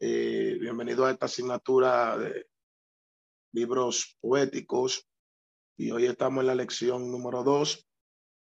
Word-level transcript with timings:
Eh, 0.00 0.56
bienvenido 0.60 1.04
a 1.04 1.10
esta 1.10 1.26
asignatura 1.26 2.16
de 2.16 2.48
libros 3.50 4.16
poéticos 4.20 5.08
y 5.76 5.90
hoy 5.90 6.06
estamos 6.06 6.42
en 6.42 6.46
la 6.46 6.54
lección 6.54 7.10
número 7.10 7.42
dos, 7.42 7.84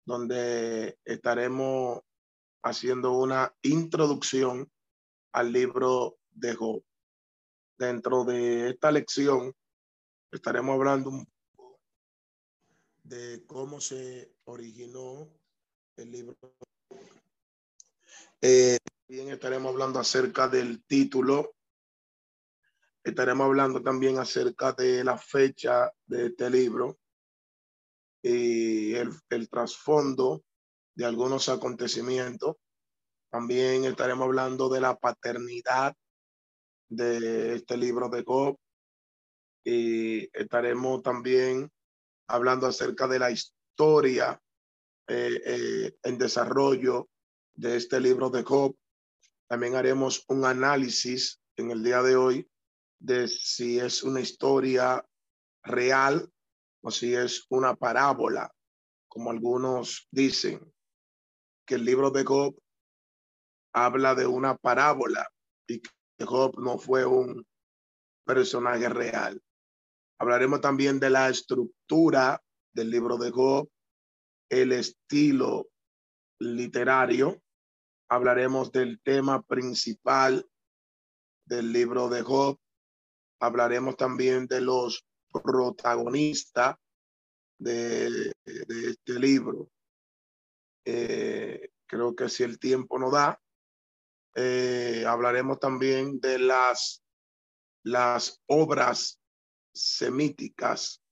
donde 0.07 1.01
estaremos 1.05 2.01
haciendo 2.63 3.19
una 3.19 3.53
introducción 3.63 4.71
al 5.33 5.53
libro 5.53 6.17
de 6.31 6.55
Job. 6.55 6.85
Dentro 7.77 8.23
de 8.23 8.71
esta 8.71 8.93
lección 8.93 9.53
estaremos 10.31 10.75
hablando 10.77 11.11
un 11.11 11.27
poco 11.57 11.81
de 13.03 13.45
cómo 13.49 13.81
se 13.81 14.33
originó 14.45 15.29
el 15.97 16.13
libro. 16.13 16.37
Eh, 18.41 18.79
también 19.13 19.35
estaremos 19.35 19.73
hablando 19.73 19.99
acerca 19.99 20.49
del 20.49 20.83
título. 20.87 21.55
Estaremos 23.05 23.45
hablando 23.45 23.83
también 23.83 24.17
acerca 24.17 24.73
de 24.73 25.05
la 25.05 25.19
fecha 25.19 25.93
de 26.07 26.29
este 26.29 26.49
libro 26.49 26.99
y 28.23 28.95
el, 28.95 29.11
el 29.29 29.51
trasfondo 29.51 30.43
de 30.95 31.05
algunos 31.05 31.51
acontecimientos. 31.51 32.57
También 33.31 33.85
estaremos 33.85 34.25
hablando 34.25 34.71
de 34.71 34.81
la 34.81 34.97
paternidad 34.97 35.95
de 36.89 37.57
este 37.57 37.77
libro 37.77 38.09
de 38.09 38.25
Job 38.25 38.57
y 39.63 40.27
estaremos 40.33 41.03
también 41.03 41.71
hablando 42.29 42.67
acerca 42.67 43.07
de 43.07 43.19
la 43.19 43.31
historia 43.31 44.41
eh, 45.07 45.39
eh, 45.45 45.97
en 46.03 46.17
desarrollo 46.17 47.11
de 47.53 47.77
este 47.77 48.01
libro 48.01 48.31
de 48.31 48.43
Job 48.43 48.75
también 49.53 49.75
haremos 49.75 50.25
un 50.29 50.47
análisis 50.47 51.39
en 51.59 51.71
el 51.73 51.83
día 51.83 52.01
de 52.01 52.17
hoy 52.17 52.51
de 52.99 53.29
si 53.29 53.79
es 53.79 54.03
una 54.03 54.23
historia 54.23 55.07
real 55.63 56.27
o 56.83 56.91
si 56.91 57.15
es 57.15 57.45
una 57.51 57.77
parábola, 57.77 58.51
como 59.09 59.31
algunos 59.31 60.09
dicen, 60.11 60.73
que 61.67 61.75
el 61.75 61.85
libro 61.85 62.11
de 62.11 62.25
Job 62.25 62.59
habla 63.75 64.15
de 64.15 64.27
una 64.27 64.57
parábola 64.57 65.31
y 65.67 65.83
que 65.83 66.25
Job 66.25 66.59
no 66.59 66.79
fue 66.79 67.05
un 67.05 67.47
personaje 68.25 68.89
real. 68.89 69.39
Hablaremos 70.19 70.63
también 70.63 70.99
de 70.99 71.11
la 71.11 71.29
estructura 71.29 72.43
del 72.73 72.89
libro 72.89 73.19
de 73.19 73.31
Job, 73.31 73.69
el 74.49 74.73
estilo 74.73 75.69
literario 76.39 77.42
hablaremos 78.13 78.71
del 78.71 79.01
tema 79.01 79.41
principal 79.41 80.47
del 81.47 81.73
libro 81.73 82.11
de 82.11 82.21
Job. 82.21 82.59
Hablaremos 83.41 83.97
también 83.97 84.47
de 84.47 84.61
los 84.61 85.07
protagonistas 85.33 86.77
de, 87.59 88.35
este 88.45 89.19
libro. 89.19 89.71
Eh, 90.85 91.71
creo 91.87 92.15
que 92.15 92.29
si 92.29 92.43
el 92.43 92.59
tiempo 92.59 92.99
no 92.99 93.11
da, 93.11 93.41
eh, 94.35 95.07
hablaremos 95.09 95.59
también 95.59 96.21
de 96.21 96.39
las, 96.39 97.03
las 97.83 98.43
obras 98.45 99.19
semíticas 99.73 101.03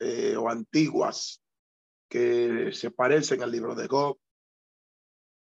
eh, 0.00 0.34
o 0.38 0.48
antiguas 0.48 1.42
que 2.08 2.72
se 2.72 2.90
parecen 2.90 3.42
al 3.42 3.52
libro 3.52 3.74
de 3.74 3.86
Job. 3.86 4.18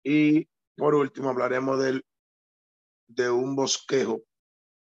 Y 0.05 0.49
por 0.77 0.95
último, 0.95 1.31
hablaremos 1.31 1.79
del, 1.83 2.05
de 3.09 3.31
un 3.31 3.55
bosquejo 3.55 4.23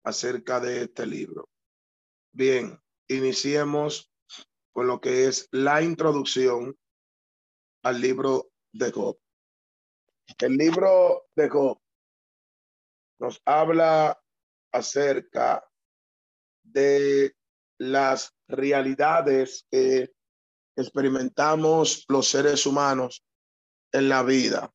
acerca 0.04 0.60
de 0.60 0.82
este 0.82 1.06
libro. 1.06 1.48
Bien, 2.32 2.80
iniciemos 3.08 4.10
con 4.72 4.86
lo 4.86 5.00
que 5.00 5.26
es 5.26 5.48
la 5.50 5.82
introducción 5.82 6.76
al 7.82 8.00
libro 8.00 8.50
de 8.72 8.90
Job. 8.90 9.18
El 10.38 10.56
libro 10.56 11.26
de 11.36 11.48
Job 11.48 11.78
nos 13.18 13.40
habla 13.44 14.18
acerca 14.72 15.64
de 16.62 17.36
las 17.78 18.34
realidades 18.48 19.66
que 19.70 20.12
experimentamos 20.76 22.04
los 22.08 22.28
seres 22.28 22.64
humanos 22.66 23.24
en 23.92 24.08
la 24.08 24.22
vida. 24.22 24.72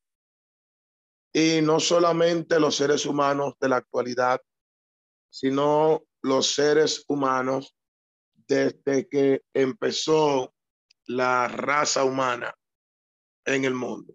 Y 1.32 1.60
no 1.62 1.80
solamente 1.80 2.58
los 2.58 2.76
seres 2.76 3.06
humanos 3.06 3.54
de 3.60 3.68
la 3.68 3.76
actualidad, 3.76 4.40
sino 5.30 6.04
los 6.22 6.54
seres 6.54 7.04
humanos 7.06 7.74
desde 8.46 9.08
que 9.08 9.42
empezó 9.52 10.54
la 11.06 11.48
raza 11.48 12.04
humana 12.04 12.54
en 13.44 13.64
el 13.64 13.74
mundo. 13.74 14.14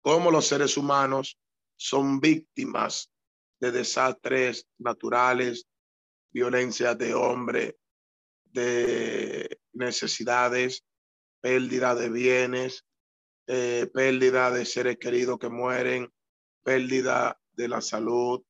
Cómo 0.00 0.30
los 0.30 0.46
seres 0.46 0.76
humanos 0.76 1.38
son 1.76 2.20
víctimas 2.20 3.10
de 3.60 3.72
desastres 3.72 4.66
naturales, 4.78 5.66
violencia 6.30 6.94
de 6.94 7.14
hombre, 7.14 7.78
de 8.44 9.60
necesidades, 9.72 10.84
pérdida 11.40 11.94
de 11.94 12.08
bienes, 12.08 12.84
eh, 13.46 13.88
pérdida 13.92 14.50
de 14.50 14.64
seres 14.64 14.98
queridos 14.98 15.38
que 15.38 15.48
mueren, 15.48 16.12
pérdida 16.68 17.40
de 17.52 17.66
la 17.66 17.80
salud, 17.80 18.44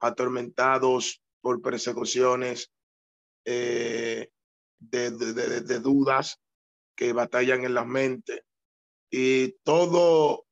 atormentados 0.00 1.22
por 1.40 1.62
persecuciones 1.62 2.72
eh, 3.44 4.28
de, 4.80 5.78
dudas 5.78 6.40
que 6.96 7.12
batallan 7.12 7.64
en 7.64 7.74
la 7.74 7.84
mente. 7.84 8.42
Y 9.08 9.52
todo, 9.62 10.48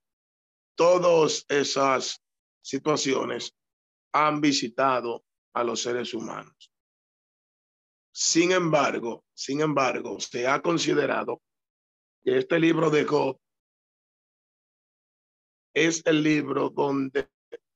todas 0.77 1.45
esas 1.49 2.23
situaciones 2.61 3.53
han 4.13 4.41
visitado 4.41 5.25
a 5.55 5.65
los 5.65 5.83
seres 5.83 6.15
humanos. 6.15 6.73
Sin 8.13 8.53
embargo, 8.53 9.25
sin 9.35 9.61
embargo, 9.61 10.21
se 10.21 10.47
ha 10.47 10.63
considerado 10.63 11.43
que 12.23 12.39
este 12.39 12.61
libro 12.61 12.91
de 12.91 13.05
es 15.75 16.03
el 16.07 16.23
libro 16.23 16.71
donde 16.71 17.29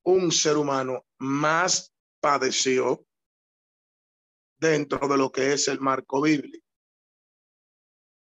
un 0.05 0.31
ser 0.31 0.57
humano 0.57 1.05
más 1.19 1.93
padeció 2.21 3.05
dentro 4.59 5.07
de 5.09 5.17
lo 5.17 5.31
que 5.31 5.53
es 5.53 5.69
el 5.69 5.81
marco 5.81 6.23
bíblico. 6.23 6.65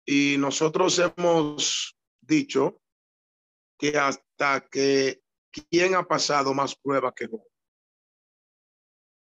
Y 0.04 0.36
nosotros 0.38 0.98
hemos 0.98 1.96
dicho 2.20 2.80
que 3.78 3.96
hasta 3.98 4.66
que 4.68 5.22
quién 5.50 5.94
ha 5.94 6.04
pasado 6.04 6.54
más 6.54 6.74
pruebas 6.76 7.12
que 7.14 7.26
Job, 7.26 7.46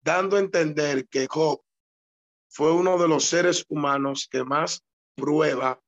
dando 0.01 0.38
a 0.38 0.40
entender 0.40 1.07
que 1.07 1.28
Job 1.28 1.61
fue 2.49 2.72
uno 2.72 2.97
de 2.97 3.08
los 3.08 3.25
seres 3.25 3.66
humanos 3.70 4.28
que 4.29 4.43
más 4.43 4.84
prueba 5.16 5.82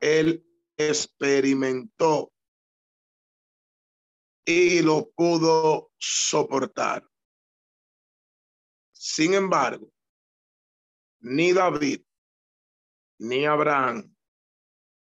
él 0.00 0.44
experimentó 0.76 2.31
y 4.44 4.82
lo 4.82 5.10
pudo 5.10 5.90
soportar. 5.98 7.06
Sin 8.92 9.34
embargo, 9.34 9.92
ni 11.20 11.52
David, 11.52 12.02
ni 13.18 13.46
Abraham, 13.46 14.14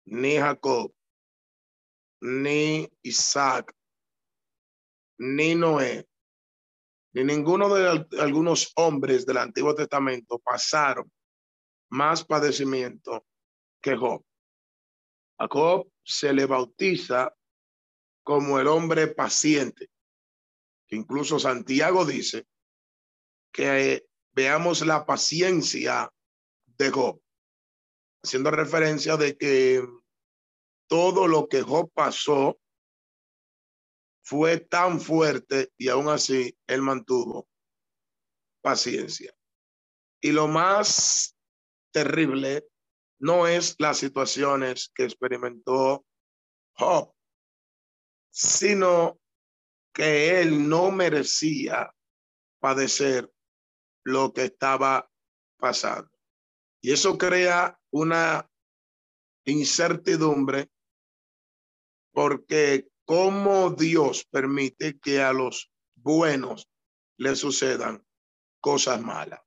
ni 0.05 0.37
Jacob, 0.37 0.93
ni 2.21 2.87
Isaac, 3.01 3.75
ni 5.17 5.55
Noé, 5.55 6.07
ni 7.13 7.23
ninguno 7.23 7.73
de 7.73 8.07
algunos 8.19 8.71
hombres 8.75 9.25
del 9.25 9.37
Antiguo 9.37 9.75
Testamento 9.75 10.39
pasaron 10.39 11.11
más 11.89 12.23
padecimiento 12.23 13.25
que 13.81 13.95
Job. 13.95 14.23
A 15.37 15.47
se 16.03 16.31
le 16.33 16.45
bautiza 16.45 17.35
como 18.23 18.59
el 18.59 18.67
hombre 18.67 19.07
paciente. 19.07 19.89
Incluso 20.89 21.39
Santiago 21.39 22.05
dice 22.05 22.45
que 23.51 24.05
veamos 24.33 24.85
la 24.85 25.05
paciencia 25.05 26.11
de 26.65 26.89
Job, 26.89 27.21
haciendo 28.23 28.51
referencia 28.51 29.17
de 29.17 29.37
que 29.37 29.85
todo 30.87 31.27
lo 31.27 31.47
que 31.47 31.61
Job 31.61 31.91
pasó 31.93 32.59
fue 34.23 34.59
tan 34.59 34.99
fuerte 34.99 35.71
y 35.77 35.89
aún 35.89 36.09
así 36.09 36.55
él 36.67 36.81
mantuvo 36.81 37.47
paciencia. 38.61 39.33
Y 40.21 40.31
lo 40.31 40.47
más 40.47 41.35
terrible 41.91 42.67
no 43.19 43.47
es 43.47 43.75
las 43.79 43.97
situaciones 43.97 44.91
que 44.93 45.03
experimentó 45.03 46.05
Job, 46.75 47.13
sino 48.31 49.19
que 49.93 50.41
él 50.41 50.67
no 50.67 50.89
merecía 50.91 51.93
padecer 52.59 53.31
lo 54.03 54.33
que 54.33 54.45
estaba 54.45 55.11
pasando. 55.57 56.09
Y 56.81 56.91
eso 56.91 57.17
crea 57.17 57.79
una 57.91 58.49
incertidumbre 59.45 60.71
porque 62.13 62.89
cómo 63.05 63.71
Dios 63.71 64.25
permite 64.25 64.99
que 64.99 65.21
a 65.21 65.33
los 65.33 65.71
buenos 65.95 66.69
le 67.17 67.35
sucedan 67.35 68.05
cosas 68.59 69.01
malas. 69.01 69.41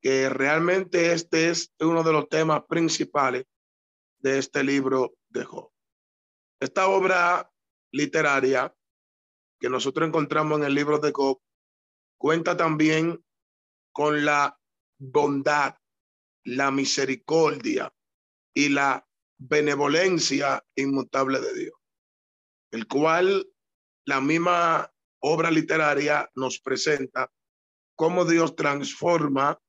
Que 0.00 0.28
realmente 0.28 1.12
este 1.12 1.50
es 1.50 1.72
uno 1.80 2.02
de 2.02 2.12
los 2.12 2.28
temas 2.28 2.64
principales 2.68 3.44
de 4.18 4.38
este 4.38 4.62
libro 4.64 5.14
de 5.28 5.44
Job. 5.44 5.70
Esta 6.60 6.88
obra 6.88 7.50
literaria 7.92 8.74
que 9.60 9.68
nosotros 9.68 10.06
encontramos 10.08 10.58
en 10.58 10.66
el 10.66 10.74
libro 10.74 10.98
de 10.98 11.12
Job 11.12 11.40
cuenta 12.18 12.56
también 12.56 13.24
con 13.92 14.24
la 14.24 14.58
bondad, 14.98 15.76
la 16.44 16.70
misericordia 16.70 17.92
y 18.54 18.68
la 18.68 19.06
benevolencia 19.38 20.64
inmutable 20.74 21.40
de 21.40 21.54
Dios, 21.54 21.74
el 22.72 22.86
cual 22.86 23.48
la 24.04 24.20
misma 24.20 24.92
obra 25.20 25.50
literaria 25.50 26.30
nos 26.34 26.60
presenta 26.60 27.30
cómo 27.96 28.24
Dios 28.24 28.54
transforma 28.56 29.60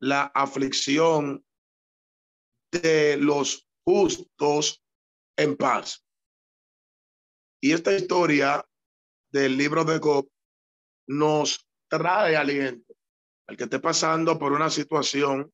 la 0.00 0.24
aflicción 0.34 1.44
de 2.72 3.16
los 3.18 3.68
justos 3.84 4.82
en 5.36 5.56
paz. 5.56 6.03
Y 7.64 7.72
esta 7.72 7.94
historia 7.94 8.62
del 9.32 9.56
libro 9.56 9.84
de 9.84 9.98
Job 9.98 10.30
nos 11.08 11.66
trae 11.88 12.36
aliento 12.36 12.94
al 13.46 13.56
que 13.56 13.64
esté 13.64 13.78
pasando 13.78 14.38
por 14.38 14.52
una 14.52 14.68
situación 14.68 15.50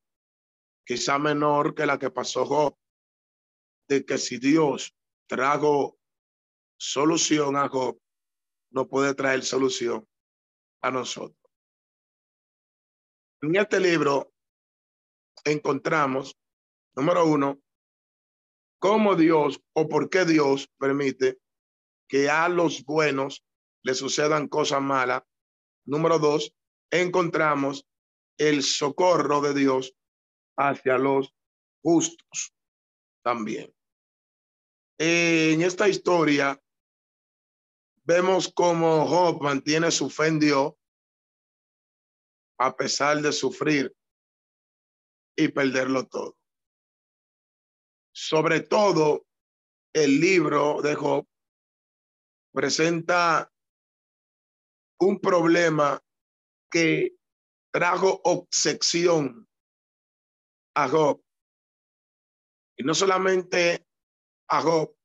quizá 0.85 1.17
menor 1.17 1.73
que 1.73 1.85
la 1.85 1.97
que 1.97 2.11
pasó 2.11 2.45
Job, 2.45 2.75
de 3.87 4.05
que 4.05 4.17
si 4.17 4.39
Dios 4.39 4.93
trajo 5.25 5.97
solución 6.77 7.55
a 7.55 7.69
Job, 7.69 7.97
no 8.71 8.89
puede 8.89 9.15
traer 9.15 9.45
solución 9.45 10.05
a 10.81 10.91
nosotros. 10.91 11.49
En 13.41 13.55
este 13.55 13.79
libro 13.79 14.33
encontramos, 15.45 16.37
número 16.93 17.25
uno, 17.25 17.61
cómo 18.79 19.15
Dios 19.15 19.61
o 19.71 19.87
por 19.87 20.09
qué 20.09 20.25
Dios 20.25 20.67
permite 20.77 21.40
que 22.11 22.29
a 22.29 22.49
los 22.49 22.83
buenos 22.83 23.45
le 23.83 23.95
sucedan 23.95 24.49
cosas 24.49 24.81
malas. 24.81 25.23
Número 25.85 26.19
dos, 26.19 26.53
encontramos 26.91 27.87
el 28.37 28.63
socorro 28.63 29.39
de 29.39 29.53
Dios 29.53 29.95
hacia 30.57 30.97
los 30.97 31.33
justos 31.81 32.53
también. 33.23 33.73
En 34.99 35.61
esta 35.61 35.87
historia 35.87 36.61
vemos 38.03 38.51
cómo 38.53 39.07
Job 39.07 39.41
mantiene 39.41 39.89
su 39.89 40.09
fe 40.09 40.27
en 40.27 40.39
Dios 40.41 40.73
a 42.59 42.75
pesar 42.75 43.21
de 43.21 43.31
sufrir 43.31 43.95
y 45.37 45.47
perderlo 45.47 46.05
todo. 46.07 46.37
Sobre 48.13 48.59
todo, 48.59 49.25
el 49.93 50.19
libro 50.19 50.81
de 50.81 50.95
Job 50.95 51.30
presenta 52.51 53.51
un 54.99 55.19
problema 55.19 56.01
que 56.69 57.15
trajo 57.71 58.21
obsesión 58.23 59.47
a 60.75 60.87
Job. 60.87 61.23
Y 62.77 62.83
no 62.83 62.93
solamente 62.93 63.85
a 64.47 64.61
Job, 64.61 64.95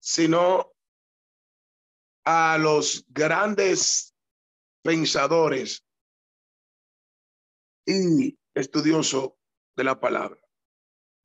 sino 0.00 0.72
a 2.24 2.58
los 2.58 3.04
grandes 3.08 4.14
pensadores 4.82 5.84
y 7.86 8.38
estudiosos 8.54 9.32
de 9.76 9.84
la 9.84 9.98
palabra. 9.98 10.40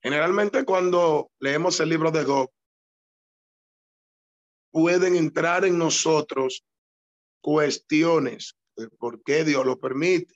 Generalmente 0.02 0.66
cuando 0.66 1.32
leemos 1.40 1.80
el 1.80 1.90
libro 1.90 2.12
de 2.12 2.24
Job, 2.24 2.52
pueden 4.74 5.16
entrar 5.16 5.66
en 5.66 5.78
nosotros 5.78 6.66
cuestiones 7.42 8.58
de 8.76 8.90
por 8.90 9.24
qué 9.24 9.44
Dios 9.44 9.64
lo 9.64 9.80
permite. 9.80 10.36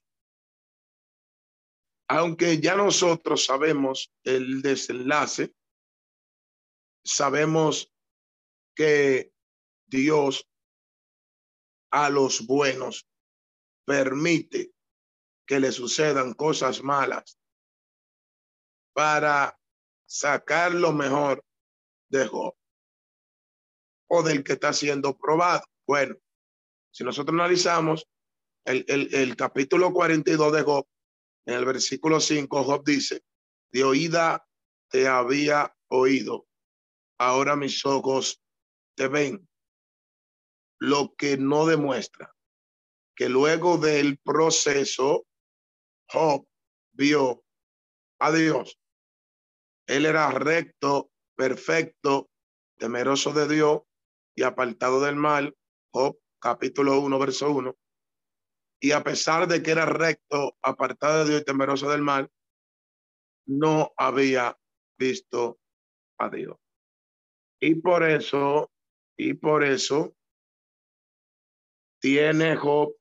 Aunque 2.07 2.59
ya 2.59 2.75
nosotros 2.75 3.45
sabemos 3.45 4.13
el 4.23 4.61
desenlace, 4.61 5.55
sabemos 7.03 7.91
que 8.75 9.33
Dios 9.87 10.47
a 11.89 12.11
los 12.11 12.45
buenos 12.45 13.09
permite 13.85 14.71
que 15.47 15.59
le 15.59 15.71
sucedan 15.71 16.35
cosas 16.35 16.83
malas 16.83 17.39
para 18.93 19.59
sacar 20.05 20.73
lo 20.73 20.93
mejor 20.93 21.43
de 22.09 22.27
Job 22.27 22.55
o 24.07 24.23
del 24.23 24.43
que 24.43 24.53
está 24.53 24.73
siendo 24.73 25.17
probado. 25.17 25.63
Bueno, 25.85 26.15
si 26.91 27.03
nosotros 27.03 27.33
analizamos 27.33 28.07
el, 28.65 28.85
el, 28.87 29.35
capítulo 29.35 29.93
42 29.93 30.53
de 30.53 30.61
Job, 30.63 30.85
en 31.45 31.53
el 31.55 31.65
versículo 31.65 32.19
5, 32.19 32.63
Job 32.63 32.83
dice, 32.83 33.21
de 33.71 33.83
oída 33.83 34.45
te 34.89 35.07
había 35.07 35.73
oído, 35.89 36.47
ahora 37.17 37.55
mis 37.55 37.85
ojos 37.85 38.41
te 38.95 39.07
ven, 39.07 39.47
lo 40.79 41.15
que 41.15 41.37
no 41.37 41.65
demuestra 41.65 42.33
que 43.17 43.29
luego 43.29 43.79
del 43.79 44.19
proceso, 44.19 45.25
Job 46.07 46.47
vio 46.93 47.43
a 48.19 48.31
Dios. 48.31 48.79
Él 49.87 50.05
era 50.05 50.29
recto, 50.29 51.09
perfecto, 51.35 52.29
temeroso 52.77 53.33
de 53.33 53.47
Dios 53.47 53.81
y 54.37 54.43
apartado 54.43 55.01
del 55.01 55.15
mal, 55.15 55.57
Job 55.91 56.15
capítulo 56.39 56.99
1, 57.01 57.17
verso 57.17 57.51
1. 57.51 57.75
Y 58.79 58.91
a 58.91 59.03
pesar 59.03 59.47
de 59.47 59.63
que 59.63 59.71
era 59.71 59.87
recto, 59.87 60.55
apartado 60.61 61.25
de 61.25 61.31
Dios 61.31 61.43
temeroso 61.43 61.89
del 61.89 62.03
mal, 62.03 62.29
no 63.47 63.91
había 63.97 64.55
visto 64.99 65.59
a 66.19 66.29
Dios. 66.29 66.55
Y 67.59 67.75
por 67.81 68.03
eso, 68.03 68.71
y 69.17 69.33
por 69.33 69.63
eso, 69.63 70.15
tiene 71.99 72.57
Job 72.57 72.95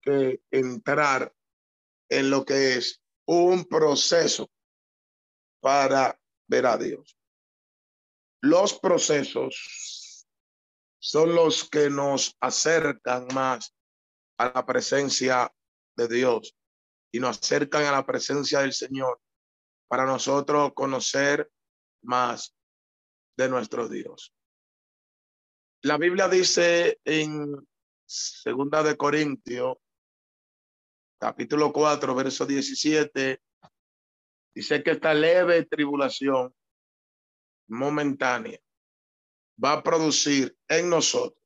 que 0.00 0.42
entrar 0.50 1.32
en 2.08 2.30
lo 2.30 2.44
que 2.44 2.74
es 2.78 3.00
un 3.28 3.64
proceso 3.64 4.50
para 5.60 6.20
ver 6.48 6.66
a 6.66 6.76
Dios. 6.76 7.16
Los 8.40 8.76
procesos 8.76 9.91
son 11.04 11.34
los 11.34 11.68
que 11.68 11.90
nos 11.90 12.36
acercan 12.40 13.26
más 13.34 13.74
a 14.38 14.52
la 14.54 14.64
presencia 14.64 15.52
de 15.96 16.06
Dios 16.06 16.56
y 17.10 17.18
nos 17.18 17.38
acercan 17.38 17.84
a 17.86 17.92
la 17.92 18.06
presencia 18.06 18.60
del 18.60 18.72
Señor 18.72 19.20
para 19.88 20.06
nosotros 20.06 20.72
conocer 20.74 21.50
más 22.04 22.54
de 23.36 23.48
nuestro 23.48 23.88
Dios. 23.88 24.32
La 25.82 25.98
Biblia 25.98 26.28
dice 26.28 27.00
en 27.04 27.52
Segunda 28.06 28.84
de 28.84 28.96
Corintios, 28.96 29.78
capítulo 31.18 31.72
4, 31.72 32.14
verso 32.14 32.46
17, 32.46 33.42
dice 34.54 34.82
que 34.84 34.90
esta 34.92 35.12
leve 35.14 35.64
tribulación 35.64 36.54
momentánea 37.66 38.60
va 39.62 39.72
a 39.74 39.82
producir 39.82 40.56
en 40.68 40.88
nosotros 40.88 41.42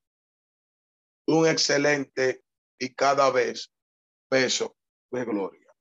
un 1.27 1.47
excelente 1.47 2.45
y 2.79 2.95
cada 2.95 3.31
vez 3.31 3.73
peso 4.29 4.77
de 5.11 5.25
gloria. 5.25 5.73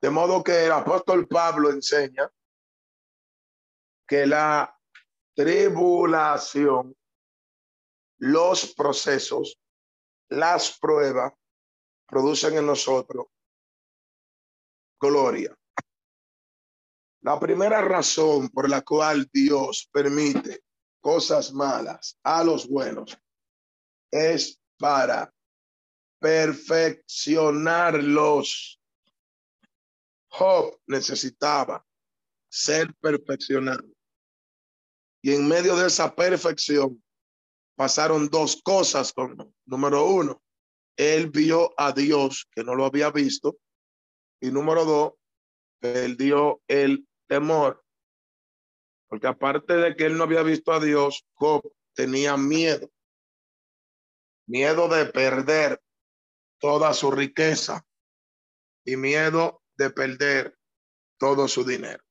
De 0.00 0.10
modo 0.10 0.42
que 0.42 0.66
el 0.66 0.72
apóstol 0.72 1.26
Pablo 1.28 1.70
enseña 1.70 2.30
que 4.06 4.26
la 4.26 4.76
tribulación, 5.34 6.96
los 8.18 8.74
procesos, 8.74 9.58
las 10.28 10.78
pruebas 10.78 11.32
producen 12.06 12.56
en 12.58 12.66
nosotros 12.66 13.26
gloria. 14.98 15.56
La 17.22 17.38
primera 17.38 17.82
razón 17.82 18.48
por 18.48 18.68
la 18.68 18.82
cual 18.82 19.28
Dios 19.32 19.88
permite 19.92 20.62
cosas 21.00 21.52
malas 21.52 22.16
a 22.22 22.44
los 22.44 22.68
buenos 22.68 23.18
es 24.10 24.60
para 24.78 25.32
perfeccionarlos. 26.20 28.80
Job 30.28 30.78
necesitaba 30.86 31.84
ser 32.48 32.94
perfeccionado. 32.94 33.84
Y 35.22 35.34
en 35.34 35.46
medio 35.48 35.76
de 35.76 35.88
esa 35.88 36.14
perfección 36.14 37.02
pasaron 37.76 38.28
dos 38.28 38.62
cosas 38.62 39.12
con 39.12 39.52
Número 39.64 40.06
uno, 40.06 40.40
él 40.96 41.30
vio 41.30 41.72
a 41.78 41.92
Dios 41.92 42.48
que 42.52 42.64
no 42.64 42.74
lo 42.74 42.84
había 42.84 43.10
visto. 43.10 43.56
Y 44.40 44.50
número 44.50 44.84
dos, 44.84 45.12
perdió 45.78 46.60
el 46.68 47.06
temor. 47.26 47.82
Porque 49.10 49.26
aparte 49.26 49.74
de 49.74 49.96
que 49.96 50.06
él 50.06 50.16
no 50.16 50.22
había 50.22 50.42
visto 50.42 50.72
a 50.72 50.78
Dios, 50.78 51.26
Job 51.34 51.60
tenía 51.94 52.36
miedo. 52.36 52.88
Miedo 54.46 54.88
de 54.88 55.06
perder 55.06 55.82
toda 56.60 56.94
su 56.94 57.10
riqueza 57.10 57.84
y 58.84 58.96
miedo 58.96 59.64
de 59.76 59.90
perder 59.90 60.56
todo 61.18 61.48
su 61.48 61.64
dinero. 61.64 62.04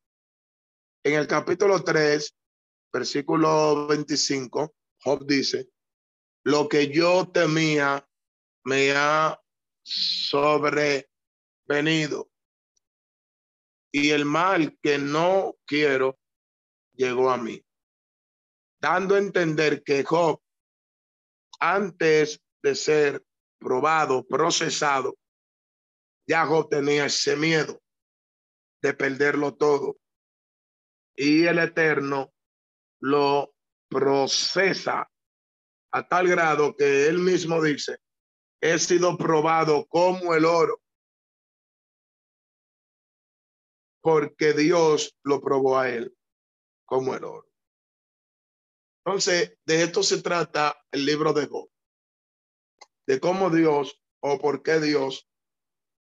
En 1.03 1.13
el 1.13 1.25
capítulo 1.25 1.81
3, 1.81 2.35
versículo 2.91 3.87
25, 3.87 4.75
Job 5.01 5.25
dice, 5.25 5.69
lo 6.43 6.67
que 6.67 6.89
yo 6.89 7.29
temía 7.31 8.05
me 8.65 8.91
ha 8.91 9.41
sobrevenido 9.83 11.09
y 13.91 14.09
el 14.09 14.25
mal 14.25 14.77
que 14.81 14.97
no 14.97 15.55
quiero 15.65 16.18
llegó 16.99 17.31
a 17.31 17.37
mí, 17.37 17.65
dando 18.81 19.15
a 19.15 19.19
entender 19.19 19.83
que 19.83 20.03
Job, 20.03 20.41
antes 21.61 22.41
de 22.61 22.75
ser 22.75 23.25
probado, 23.57 24.27
procesado, 24.27 25.17
ya 26.27 26.45
Job 26.45 26.69
tenía 26.69 27.05
ese 27.05 27.37
miedo 27.37 27.81
de 28.81 28.93
perderlo 28.93 29.55
todo. 29.55 29.97
Y 31.15 31.45
el 31.45 31.59
Eterno 31.59 32.33
lo 32.99 33.53
procesa 33.89 35.09
a 35.91 36.07
tal 36.07 36.27
grado 36.27 36.75
que 36.75 37.07
él 37.07 37.19
mismo 37.19 37.63
dice, 37.63 37.97
he 38.61 38.77
sido 38.77 39.17
probado 39.17 39.85
como 39.87 40.35
el 40.35 40.43
oro, 40.43 40.81
porque 44.01 44.51
Dios 44.51 45.17
lo 45.23 45.39
probó 45.39 45.79
a 45.79 45.89
él 45.89 46.13
como 46.89 47.13
el 47.13 47.23
oro. 47.23 47.47
Entonces, 49.05 49.57
de 49.63 49.83
esto 49.83 50.01
se 50.01 50.21
trata 50.21 50.75
el 50.91 51.05
libro 51.05 51.33
de 51.33 51.45
Job, 51.45 51.69
de 53.07 53.19
cómo 53.19 53.49
Dios 53.49 54.01
o 54.21 54.39
por 54.39 54.63
qué 54.63 54.79
Dios 54.79 55.29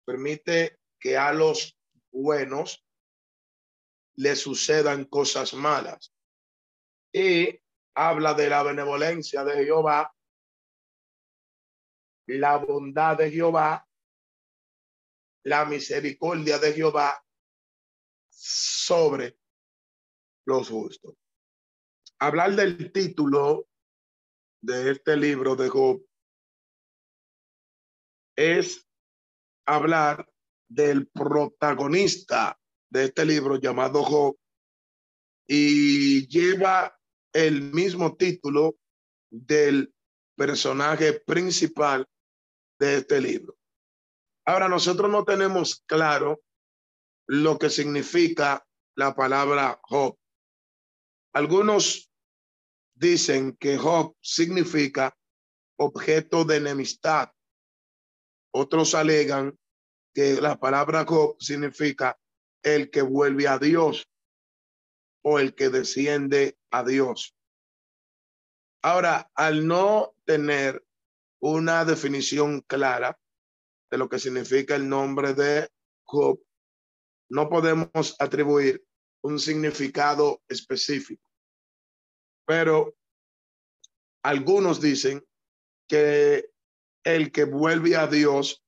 permite 0.04 0.80
que 0.98 1.16
a 1.16 1.32
los 1.32 1.78
buenos 2.10 2.84
le 4.16 4.34
sucedan 4.36 5.04
cosas 5.04 5.54
malas. 5.54 6.12
Y 7.12 7.60
habla 7.94 8.34
de 8.34 8.48
la 8.48 8.64
benevolencia 8.64 9.44
de 9.44 9.64
Jehová, 9.64 10.12
la 12.26 12.56
bondad 12.56 13.16
de 13.16 13.30
Jehová, 13.30 13.88
la 15.44 15.64
misericordia 15.66 16.58
de 16.58 16.72
Jehová 16.72 17.24
sobre 18.28 19.38
los 20.46 20.68
justos. 20.68 21.14
Hablar 22.18 22.54
del 22.56 22.92
título 22.92 23.68
de 24.62 24.92
este 24.92 25.16
libro 25.16 25.56
de 25.56 25.68
Job 25.68 26.04
es 28.36 28.86
hablar 29.66 30.28
del 30.68 31.06
protagonista 31.08 32.58
de 32.90 33.04
este 33.04 33.24
libro 33.24 33.56
llamado 33.56 34.02
Job 34.02 34.36
y 35.46 36.26
lleva 36.28 36.98
el 37.32 37.72
mismo 37.72 38.16
título 38.16 38.76
del 39.30 39.92
personaje 40.36 41.20
principal 41.20 42.06
de 42.78 42.98
este 42.98 43.20
libro. 43.20 43.56
Ahora, 44.46 44.68
nosotros 44.68 45.10
no 45.10 45.24
tenemos 45.24 45.82
claro 45.86 46.42
lo 47.26 47.58
que 47.58 47.70
significa 47.70 48.66
la 48.96 49.14
palabra 49.14 49.80
Job. 49.82 50.16
Algunos 51.34 52.12
dicen 52.94 53.56
que 53.56 53.76
Job 53.76 54.16
significa 54.20 55.16
objeto 55.76 56.44
de 56.44 56.58
enemistad. 56.58 57.30
Otros 58.52 58.94
alegan 58.94 59.58
que 60.14 60.40
la 60.40 60.60
palabra 60.60 61.04
Job 61.04 61.36
significa 61.40 62.16
el 62.62 62.88
que 62.88 63.02
vuelve 63.02 63.48
a 63.48 63.58
Dios 63.58 64.08
o 65.24 65.40
el 65.40 65.56
que 65.56 65.70
desciende 65.70 66.56
a 66.70 66.84
Dios. 66.84 67.34
Ahora, 68.80 69.28
al 69.34 69.66
no 69.66 70.14
tener 70.24 70.86
una 71.40 71.84
definición 71.84 72.60
clara 72.60 73.18
de 73.90 73.98
lo 73.98 74.08
que 74.08 74.20
significa 74.20 74.76
el 74.76 74.88
nombre 74.88 75.34
de 75.34 75.68
Job, 76.04 76.40
no 77.28 77.48
podemos 77.48 78.14
atribuir 78.20 78.86
un 79.24 79.38
significado 79.38 80.42
específico. 80.48 81.28
Pero 82.46 82.94
algunos 84.22 84.80
dicen 84.80 85.24
que 85.88 86.50
el 87.04 87.32
que 87.32 87.44
vuelve 87.44 87.96
a 87.96 88.06
Dios 88.06 88.62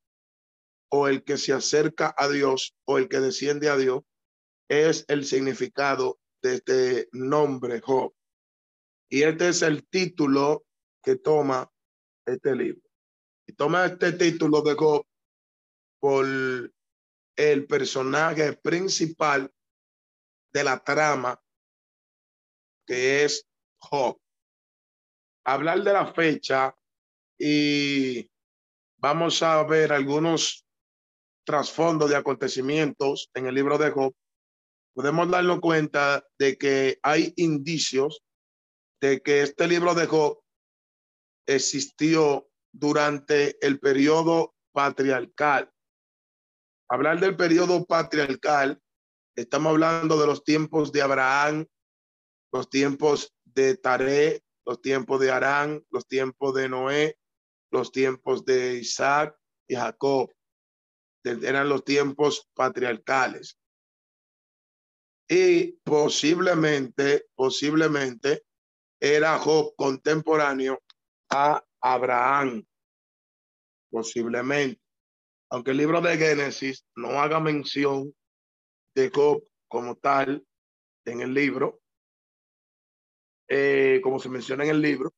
o 0.90 1.08
el 1.08 1.25
que 1.25 1.36
se 1.36 1.52
acerca 1.52 2.14
a 2.16 2.28
Dios 2.28 2.75
o 2.86 2.96
el 2.96 3.08
que 3.08 3.20
desciende 3.20 3.68
a 3.68 3.76
Dios 3.76 4.02
es 4.68 5.04
el 5.08 5.26
significado 5.26 6.18
de 6.42 6.54
este 6.54 7.08
nombre 7.12 7.80
Job. 7.80 8.14
Y 9.10 9.22
este 9.22 9.50
es 9.50 9.60
el 9.62 9.86
título 9.86 10.64
que 11.02 11.16
toma 11.16 11.70
este 12.26 12.56
libro. 12.56 12.82
Y 13.46 13.52
toma 13.52 13.84
este 13.84 14.12
título 14.12 14.62
de 14.62 14.75
Job 14.75 15.06
por 16.00 16.26
el 17.36 17.66
personaje 17.66 18.54
principal 18.54 19.52
de 20.56 20.64
la 20.64 20.78
trama, 20.82 21.38
que 22.86 23.25
es 23.25 23.46
Job. 23.78 24.18
Hablar 25.44 25.82
de 25.82 25.92
la 25.92 26.14
fecha 26.14 26.75
y 27.38 28.30
vamos 28.96 29.42
a 29.42 29.62
ver 29.64 29.92
algunos 29.92 30.66
trasfondos 31.44 32.08
de 32.08 32.16
acontecimientos 32.16 33.28
en 33.34 33.46
el 33.46 33.54
libro 33.54 33.76
de 33.76 33.90
Job 33.90 34.14
podemos 34.94 35.30
darnos 35.30 35.60
cuenta 35.60 36.26
de 36.38 36.56
que 36.56 36.98
hay 37.02 37.34
indicios 37.36 38.22
de 38.98 39.20
que 39.20 39.42
este 39.42 39.68
libro 39.68 39.94
de 39.94 40.06
Job 40.06 40.40
existió 41.46 42.48
durante 42.72 43.58
el 43.64 43.78
periodo 43.78 44.54
patriarcal. 44.72 45.70
Hablar 46.88 47.20
del 47.20 47.36
periodo 47.36 47.84
patriarcal, 47.84 48.80
estamos 49.37 49.71
hablando 49.71 50.19
de 50.19 50.26
los 50.26 50.43
tiempos 50.45 50.90
de 50.93 51.02
Abraham, 51.02 51.66
los 52.52 52.69
tiempos 52.71 53.35
de 53.45 53.76
Taré, 53.76 54.43
los 54.64 54.81
tiempos 54.81 55.21
de 55.21 55.31
Arán, 55.31 55.85
los 55.90 56.07
tiempos 56.09 56.55
de 56.55 56.69
Noé, 56.69 57.19
los 57.71 57.93
tiempos 57.93 58.45
de 58.45 58.76
Isaac 58.76 59.37
y 59.69 59.76
Jacob. 59.76 60.33
Eran 61.23 61.69
los 61.69 61.85
tiempos 61.85 62.49
patriarcales 62.55 63.59
y 65.28 65.73
posiblemente, 65.83 67.26
posiblemente 67.35 68.45
era 69.00 69.38
Job 69.38 69.75
contemporáneo 69.76 70.81
a 71.31 71.62
Abraham, 71.81 72.64
posiblemente. 73.90 74.81
Aunque 75.50 75.73
el 75.73 75.76
libro 75.76 76.00
de 76.00 76.16
Génesis 76.16 76.87
no 76.97 77.21
haga 77.21 77.40
mención 77.40 78.15
de 78.96 79.10
Job 79.14 79.46
como 79.68 79.94
tal 79.96 80.44
en 81.04 81.20
el 81.20 81.34
libro, 81.34 81.82
eh, 83.46 84.00
como 84.02 84.18
se 84.18 84.30
menciona 84.30 84.64
en 84.64 84.70
el 84.70 84.80
libro, 84.80 85.14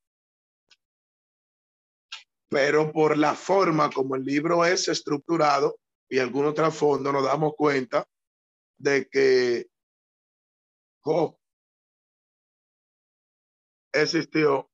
pero 2.50 2.92
por 2.92 3.16
la 3.16 3.34
forma 3.34 3.88
como 3.88 4.16
el 4.16 4.24
libro 4.24 4.64
es 4.64 4.88
estructurado, 4.88 5.78
y 6.10 6.18
algún 6.18 6.52
trasfondo, 6.54 7.12
nos 7.12 7.24
damos 7.24 7.54
cuenta 7.54 8.08
de 8.78 9.08
que 9.08 9.66
Job 11.00 11.38
existió 13.92 14.70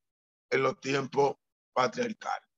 en 0.51 0.63
los 0.63 0.81
tiempos 0.81 1.37
patriarcales. 1.75 2.49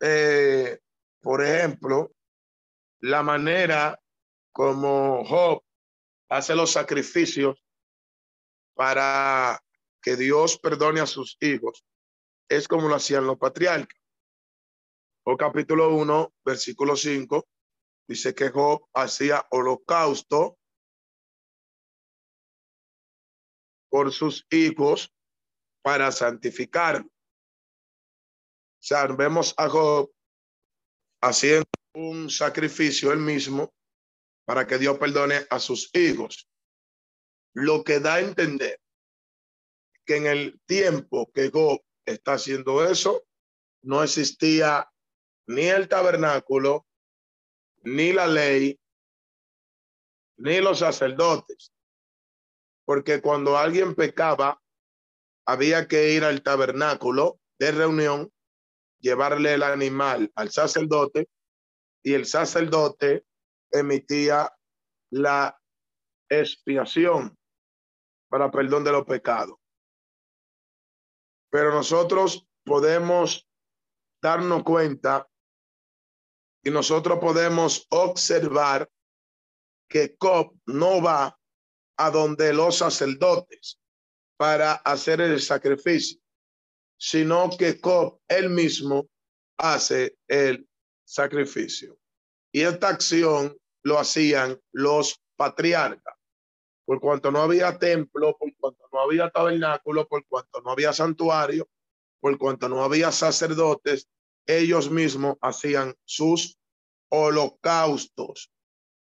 Eh, 0.00 0.80
por 1.20 1.44
ejemplo, 1.44 2.12
la 3.00 3.22
manera 3.22 3.98
como 4.52 5.24
Job 5.24 5.62
hace 6.28 6.54
los 6.54 6.72
sacrificios 6.72 7.62
para 8.74 9.62
que 10.02 10.16
Dios 10.16 10.58
perdone 10.58 11.00
a 11.00 11.06
sus 11.06 11.36
hijos 11.40 11.84
es 12.48 12.66
como 12.66 12.88
lo 12.88 12.96
hacían 12.96 13.26
los 13.26 13.38
patriarcas. 13.38 13.98
O 15.24 15.36
capítulo 15.36 15.94
1, 15.94 16.34
versículo 16.44 16.96
5, 16.96 17.46
dice 18.08 18.34
que 18.34 18.48
Job 18.48 18.88
hacía 18.94 19.46
holocausto 19.50 20.58
por 23.88 24.12
sus 24.12 24.46
hijos 24.50 25.12
para 25.82 26.10
santificar. 26.10 27.02
O 27.02 28.82
sea, 28.82 29.06
vemos 29.06 29.54
a 29.56 29.68
Job 29.68 30.10
haciendo 31.22 31.66
un 31.94 32.30
sacrificio 32.30 33.12
él 33.12 33.18
mismo 33.18 33.72
para 34.50 34.66
que 34.66 34.78
Dios 34.78 34.98
perdone 34.98 35.46
a 35.48 35.60
sus 35.60 35.94
hijos. 35.94 36.50
Lo 37.52 37.84
que 37.84 38.00
da 38.00 38.14
a 38.14 38.20
entender 38.20 38.80
que 40.04 40.16
en 40.16 40.26
el 40.26 40.60
tiempo 40.66 41.30
que 41.32 41.52
Job 41.52 41.80
está 42.04 42.32
haciendo 42.32 42.84
eso, 42.84 43.22
no 43.82 44.02
existía 44.02 44.90
ni 45.46 45.66
el 45.66 45.88
tabernáculo, 45.88 46.84
ni 47.84 48.12
la 48.12 48.26
ley, 48.26 48.80
ni 50.36 50.60
los 50.60 50.80
sacerdotes. 50.80 51.72
Porque 52.84 53.20
cuando 53.20 53.56
alguien 53.56 53.94
pecaba, 53.94 54.60
había 55.46 55.86
que 55.86 56.10
ir 56.10 56.24
al 56.24 56.42
tabernáculo 56.42 57.38
de 57.60 57.70
reunión, 57.70 58.32
llevarle 58.98 59.54
el 59.54 59.62
animal 59.62 60.32
al 60.34 60.50
sacerdote 60.50 61.28
y 62.02 62.14
el 62.14 62.26
sacerdote 62.26 63.24
emitía 63.70 64.52
la 65.10 65.58
expiación 66.28 67.36
para 68.28 68.50
perdón 68.50 68.84
de 68.84 68.92
los 68.92 69.04
pecados. 69.04 69.56
Pero 71.50 71.72
nosotros 71.72 72.46
podemos 72.64 73.48
darnos 74.22 74.62
cuenta 74.62 75.28
y 76.62 76.70
nosotros 76.70 77.18
podemos 77.18 77.86
observar 77.90 78.88
que 79.88 80.16
Cob 80.16 80.54
no 80.66 81.02
va 81.02 81.36
a 81.96 82.10
donde 82.10 82.52
los 82.54 82.78
sacerdotes 82.78 83.80
para 84.36 84.74
hacer 84.74 85.20
el 85.20 85.40
sacrificio, 85.40 86.20
sino 86.98 87.50
que 87.58 87.80
Cob 87.80 88.20
él 88.28 88.50
mismo 88.50 89.10
hace 89.58 90.16
el 90.28 90.66
sacrificio. 91.04 91.99
Y 92.52 92.62
esta 92.62 92.88
acción 92.88 93.56
lo 93.82 93.98
hacían 93.98 94.60
los 94.72 95.20
patriarcas, 95.36 96.14
por 96.84 97.00
cuanto 97.00 97.30
no 97.30 97.40
había 97.40 97.78
templo, 97.78 98.36
por 98.36 98.54
cuanto 98.56 98.84
no 98.92 99.00
había 99.00 99.30
tabernáculo, 99.30 100.06
por 100.08 100.26
cuanto 100.26 100.60
no 100.60 100.72
había 100.72 100.92
santuario, 100.92 101.68
por 102.20 102.36
cuanto 102.36 102.68
no 102.68 102.82
había 102.82 103.12
sacerdotes, 103.12 104.08
ellos 104.46 104.90
mismos 104.90 105.36
hacían 105.40 105.94
sus 106.04 106.58
holocaustos. 107.10 108.50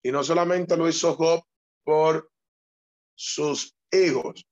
Y 0.02 0.12
no 0.12 0.22
solamente 0.22 0.76
lo 0.76 0.88
hizo 0.88 1.14
Job 1.14 1.42
por 1.82 2.30
sus 3.14 3.74
hijos. 3.90 4.46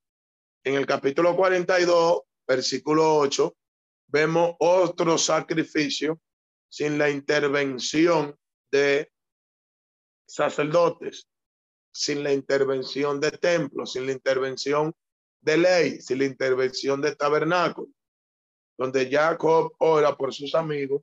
En 0.65 0.75
el 0.75 0.87
capítulo 0.87 1.37
42, 1.37 2.23
versículo 2.49 3.19
8, 3.19 3.55
vemos 4.09 4.57
otro 4.59 5.17
sacrificio 5.19 6.21
sin 6.69 6.99
la 6.99 7.11
intervención 7.11 8.37
de 8.71 9.11
sacerdotes, 10.27 11.29
sin 11.93 12.23
la 12.23 12.33
intervención 12.33 13.21
de 13.21 13.31
templos, 13.33 13.93
sin 13.93 14.07
la 14.07 14.13
intervención 14.13 14.95
de 15.41 15.57
ley, 15.57 16.01
sin 16.01 16.19
la 16.19 16.25
intervención 16.25 17.01
de 17.01 17.15
tabernáculo, 17.15 17.89
donde 18.77 19.11
Jacob 19.11 19.75
ora 19.79 20.17
por 20.17 20.35
sus 20.35 20.55
amigos 20.55 21.03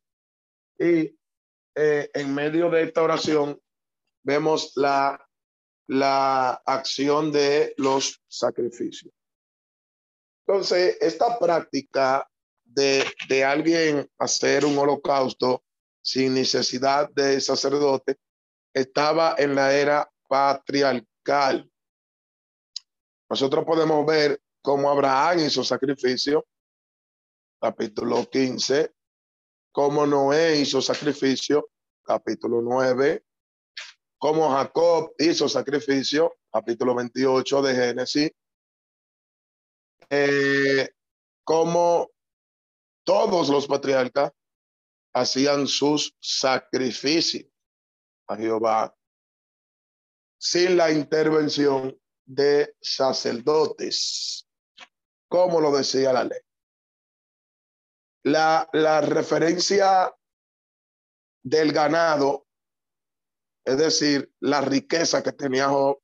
y 0.77 1.17
eh, 1.75 2.09
en 2.13 2.35
medio 2.35 2.69
de 2.69 2.83
esta 2.83 3.01
oración 3.01 3.59
vemos 4.21 4.73
la, 4.75 5.19
la 5.87 6.51
acción 6.65 7.31
de 7.31 7.73
los 7.77 8.21
sacrificios. 8.27 9.13
Entonces, 10.45 10.97
esta 10.99 11.39
práctica 11.39 12.29
de, 12.63 13.03
de 13.29 13.43
alguien 13.43 14.09
hacer 14.19 14.65
un 14.65 14.77
holocausto 14.77 15.63
sin 16.03 16.33
necesidad 16.33 17.09
de 17.11 17.39
sacerdote 17.39 18.17
estaba 18.73 19.35
en 19.37 19.55
la 19.55 19.73
era 19.73 20.11
patriarcal. 20.27 21.69
Nosotros 23.29 23.63
podemos 23.65 24.05
ver 24.05 24.41
cómo 24.61 24.89
Abraham 24.89 25.39
hizo 25.39 25.63
sacrificio, 25.63 26.45
capítulo 27.59 28.29
15, 28.29 28.93
cómo 29.71 30.05
Noé 30.05 30.57
hizo 30.57 30.81
sacrificio, 30.81 31.69
capítulo 32.03 32.61
9, 32.61 33.23
cómo 34.17 34.51
Jacob 34.51 35.13
hizo 35.17 35.47
sacrificio, 35.47 36.35
capítulo 36.51 36.95
28 36.95 37.61
de 37.61 37.75
Génesis, 37.75 38.31
eh, 40.09 40.89
cómo 41.45 42.09
todos 43.05 43.49
los 43.49 43.67
patriarcas 43.67 44.31
hacían 45.13 45.67
sus 45.67 46.15
sacrificios 46.19 47.45
a 48.27 48.35
Jehová 48.35 48.95
sin 50.37 50.75
la 50.75 50.91
intervención 50.91 51.97
de 52.25 52.75
sacerdotes, 52.81 54.45
como 55.29 55.61
lo 55.61 55.71
decía 55.71 56.11
la 56.11 56.25
ley. 56.25 56.39
La, 58.23 58.67
la 58.73 58.99
referencia 58.99 60.13
del 61.43 61.71
ganado, 61.71 62.45
es 63.65 63.77
decir, 63.77 64.33
la 64.41 64.59
riqueza 64.59 65.23
que 65.23 65.31
tenía 65.31 65.69
Job 65.69 66.01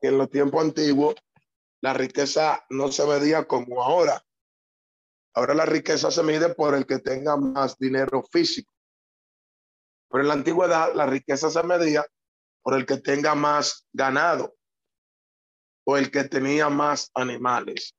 en 0.00 0.18
los 0.18 0.28
tiempos 0.28 0.64
antiguos, 0.64 1.14
la 1.80 1.94
riqueza 1.94 2.66
no 2.70 2.90
se 2.90 3.06
medía 3.06 3.46
como 3.46 3.84
ahora. 3.84 4.25
Ahora 5.36 5.52
la 5.52 5.66
riqueza 5.66 6.10
se 6.10 6.22
mide 6.22 6.54
por 6.54 6.74
el 6.74 6.86
que 6.86 6.98
tenga 6.98 7.36
más 7.36 7.76
dinero 7.78 8.22
físico. 8.22 8.72
Pero 10.08 10.22
en 10.22 10.28
la 10.28 10.34
antigüedad 10.34 10.94
la 10.94 11.04
riqueza 11.04 11.50
se 11.50 11.62
medía 11.62 12.06
por 12.62 12.72
el 12.72 12.86
que 12.86 12.96
tenga 12.96 13.34
más 13.34 13.86
ganado 13.92 14.56
o 15.84 15.98
el 15.98 16.10
que 16.10 16.24
tenía 16.24 16.70
más 16.70 17.10
animales. 17.12 17.94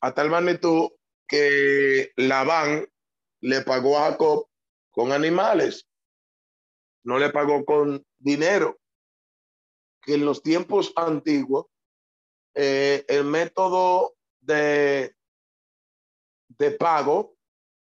A 0.00 0.14
tal 0.14 0.30
magnitud 0.30 0.92
que 1.26 2.10
Labán 2.16 2.88
le 3.42 3.60
pagó 3.60 3.98
a 3.98 4.10
Jacob 4.12 4.48
con 4.90 5.12
animales, 5.12 5.86
no 7.04 7.18
le 7.18 7.28
pagó 7.28 7.66
con 7.66 8.02
dinero. 8.16 8.80
Que 10.00 10.14
en 10.14 10.24
los 10.24 10.42
tiempos 10.42 10.90
antiguos 10.96 11.66
eh, 12.54 13.04
el 13.08 13.24
método 13.24 14.14
de 14.40 15.17
de 16.58 16.72
pago 16.72 17.36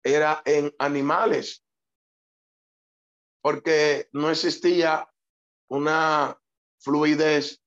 era 0.02 0.42
en 0.44 0.74
animales, 0.78 1.64
porque 3.42 4.08
no 4.12 4.30
existía 4.30 5.08
una 5.68 6.38
fluidez 6.78 7.60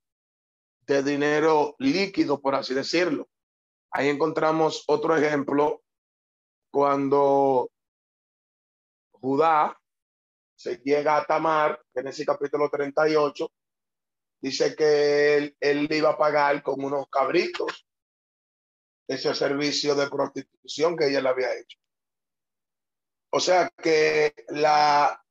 de 0.81 1.03
dinero 1.03 1.75
líquido, 1.79 2.39
por 2.41 2.55
así 2.55 2.73
decirlo. 2.73 3.27
Ahí 3.91 4.09
encontramos 4.09 4.83
otro 4.87 5.15
ejemplo 5.15 5.83
cuando 6.71 7.69
Judá 9.11 9.79
se 10.55 10.77
llega 10.77 11.17
a 11.17 11.25
Tamar, 11.25 11.81
ese 11.93 12.25
capítulo 12.25 12.69
38, 12.69 13.51
dice 14.41 14.75
que 14.75 15.37
él, 15.37 15.57
él 15.59 15.87
iba 15.91 16.11
a 16.11 16.17
pagar 16.17 16.63
con 16.63 16.83
unos 16.83 17.07
cabritos 17.09 17.86
ese 19.07 19.33
servicio 19.33 19.95
de 19.95 20.09
prostitución 20.09 20.97
que 20.97 21.07
ella 21.07 21.21
le 21.21 21.29
había 21.29 21.57
hecho. 21.57 21.77
O 23.29 23.39
sea 23.39 23.69
que 23.69 24.33
la 24.49 25.23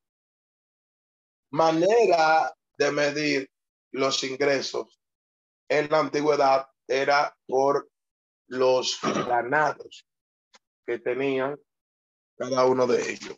manera 1.51 2.53
de 2.77 2.91
medir 2.91 3.51
los 3.91 4.23
ingresos 4.23 4.99
en 5.69 5.89
la 5.89 5.99
antigüedad 5.99 6.67
era 6.87 7.35
por 7.45 7.89
los 8.47 8.99
ganados 9.01 10.07
que 10.85 10.99
tenían 10.99 11.59
cada 12.37 12.65
uno 12.65 12.87
de 12.87 13.11
ellos. 13.11 13.37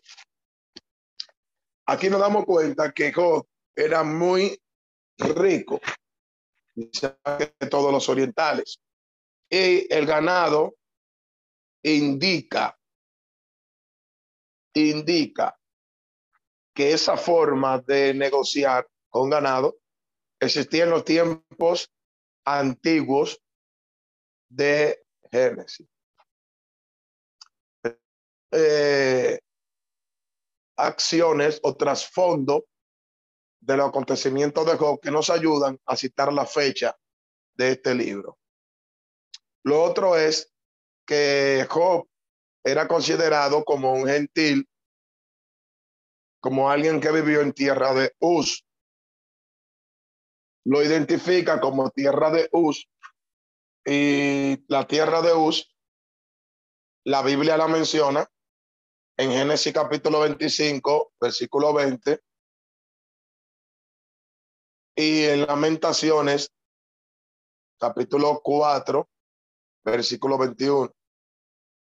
aquí 1.86 2.10
nos 2.10 2.20
damos 2.20 2.46
cuenta 2.46 2.92
que 2.92 3.12
Job 3.12 3.48
era 3.76 4.04
muy 4.04 4.62
rico, 5.18 5.80
de 6.76 7.68
todos 7.70 7.92
los 7.92 8.08
orientales. 8.10 8.80
Y 9.50 9.92
el 9.92 10.06
ganado 10.06 10.76
indica, 11.84 12.78
indica 14.74 15.58
que 16.74 16.94
esa 16.94 17.18
forma 17.18 17.80
de 17.80 18.14
negociar 18.14 18.88
con 19.10 19.30
ganado 19.30 19.78
existía 20.40 20.84
en 20.84 20.92
los 20.92 21.04
tiempos 21.04 21.92
antiguos 22.46 23.42
de 24.50 25.04
Génesis. 25.32 25.88
Eh, 28.52 29.40
acciones 30.78 31.60
o 31.62 31.76
trasfondo 31.76 32.66
de 33.60 33.78
los 33.78 33.90
acontecimientos 33.90 34.66
de 34.66 34.78
Job 34.78 35.00
que 35.02 35.12
nos 35.12 35.30
ayudan 35.30 35.80
a 35.86 35.96
citar 35.96 36.32
la 36.34 36.46
fecha 36.46 36.98
de 37.56 37.72
este 37.74 37.94
libro. 37.94 38.39
Lo 39.64 39.84
otro 39.84 40.16
es 40.16 40.54
que 41.06 41.66
Job 41.70 42.08
era 42.64 42.88
considerado 42.88 43.64
como 43.66 43.94
un 43.94 44.08
gentil, 44.08 44.70
como 46.42 46.70
alguien 46.70 47.00
que 47.02 47.12
vivió 47.12 47.42
en 47.42 47.54
tierra 47.54 47.94
de 47.94 48.14
Uz. 48.20 48.66
Lo 50.66 50.84
identifica 50.84 51.60
como 51.60 51.90
tierra 51.90 52.32
de 52.32 52.48
Uz 52.52 52.88
y 53.86 54.64
la 54.68 54.88
tierra 54.88 55.22
de 55.22 55.34
Uz, 55.34 55.76
la 57.06 57.22
Biblia 57.24 57.58
la 57.58 57.68
menciona 57.68 58.30
en 59.18 59.32
Génesis 59.32 59.74
capítulo 59.74 60.22
25, 60.22 61.14
versículo 61.20 61.74
20, 61.74 62.22
y 64.96 65.24
en 65.24 65.46
Lamentaciones 65.46 66.54
capítulo 67.78 68.42
4, 68.44 69.10
versículo 69.90 70.38
21. 70.38 70.94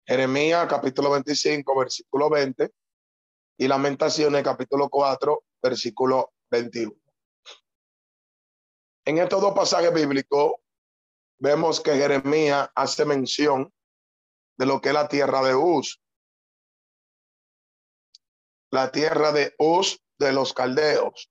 Jeremías 0.07 0.67
capítulo 0.69 1.11
25, 1.11 1.79
versículo 1.79 2.29
20 2.29 2.73
y 3.59 3.69
Lamentaciones 3.69 4.43
capítulo 4.43 4.89
4, 4.89 5.45
versículo 5.63 6.33
21. 6.51 6.93
En 9.05 9.19
estos 9.19 9.41
dos 9.41 9.55
pasajes 9.55 9.93
bíblicos 9.93 10.55
vemos 11.39 11.81
que 11.81 11.93
Jeremías 11.93 12.71
hace 12.75 13.05
mención 13.05 13.73
de 14.59 14.67
lo 14.67 14.81
que 14.81 14.89
es 14.89 14.95
la 14.95 15.09
tierra 15.09 15.43
de 15.43 15.55
Uz. 15.55 16.01
La 18.71 18.91
tierra 18.91 19.33
de 19.33 19.55
Uz 19.59 20.01
de 20.19 20.33
los 20.33 20.53
caldeos. 20.53 21.31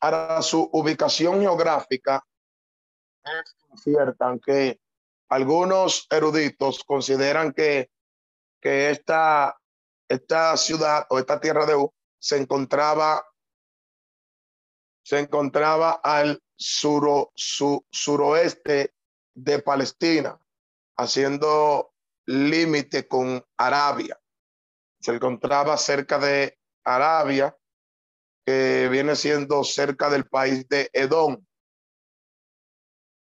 Ahora, 0.00 0.42
su 0.42 0.68
ubicación 0.72 1.40
geográfica 1.40 2.24
es 3.24 3.82
cierta, 3.82 4.26
aunque 4.26 4.80
algunos 5.28 6.06
eruditos 6.10 6.84
consideran 6.84 7.52
que, 7.52 7.90
que 8.60 8.90
esta, 8.90 9.60
esta 10.08 10.56
ciudad 10.56 11.06
o 11.10 11.18
esta 11.18 11.40
tierra 11.40 11.66
de 11.66 11.76
U 11.76 11.92
se 12.18 12.38
encontraba, 12.38 13.26
se 15.04 15.18
encontraba 15.20 16.00
al 16.02 16.42
suro, 16.56 17.32
su, 17.34 17.84
suroeste 17.90 18.94
de 19.34 19.60
Palestina, 19.60 20.40
haciendo 20.96 21.92
límite 22.26 23.06
con 23.06 23.44
Arabia. 23.56 24.18
Se 25.00 25.12
encontraba 25.12 25.76
cerca 25.76 26.18
de 26.18 26.58
Arabia, 26.84 27.56
que 28.44 28.88
viene 28.90 29.14
siendo 29.14 29.62
cerca 29.62 30.08
del 30.10 30.26
país 30.26 30.66
de 30.68 30.90
Edom. 30.92 31.44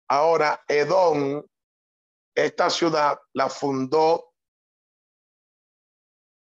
Ahora, 0.07 0.63
Edom 0.67 1.41
esta 2.35 2.69
ciudad 2.69 3.17
la 3.33 3.49
fundó 3.49 4.33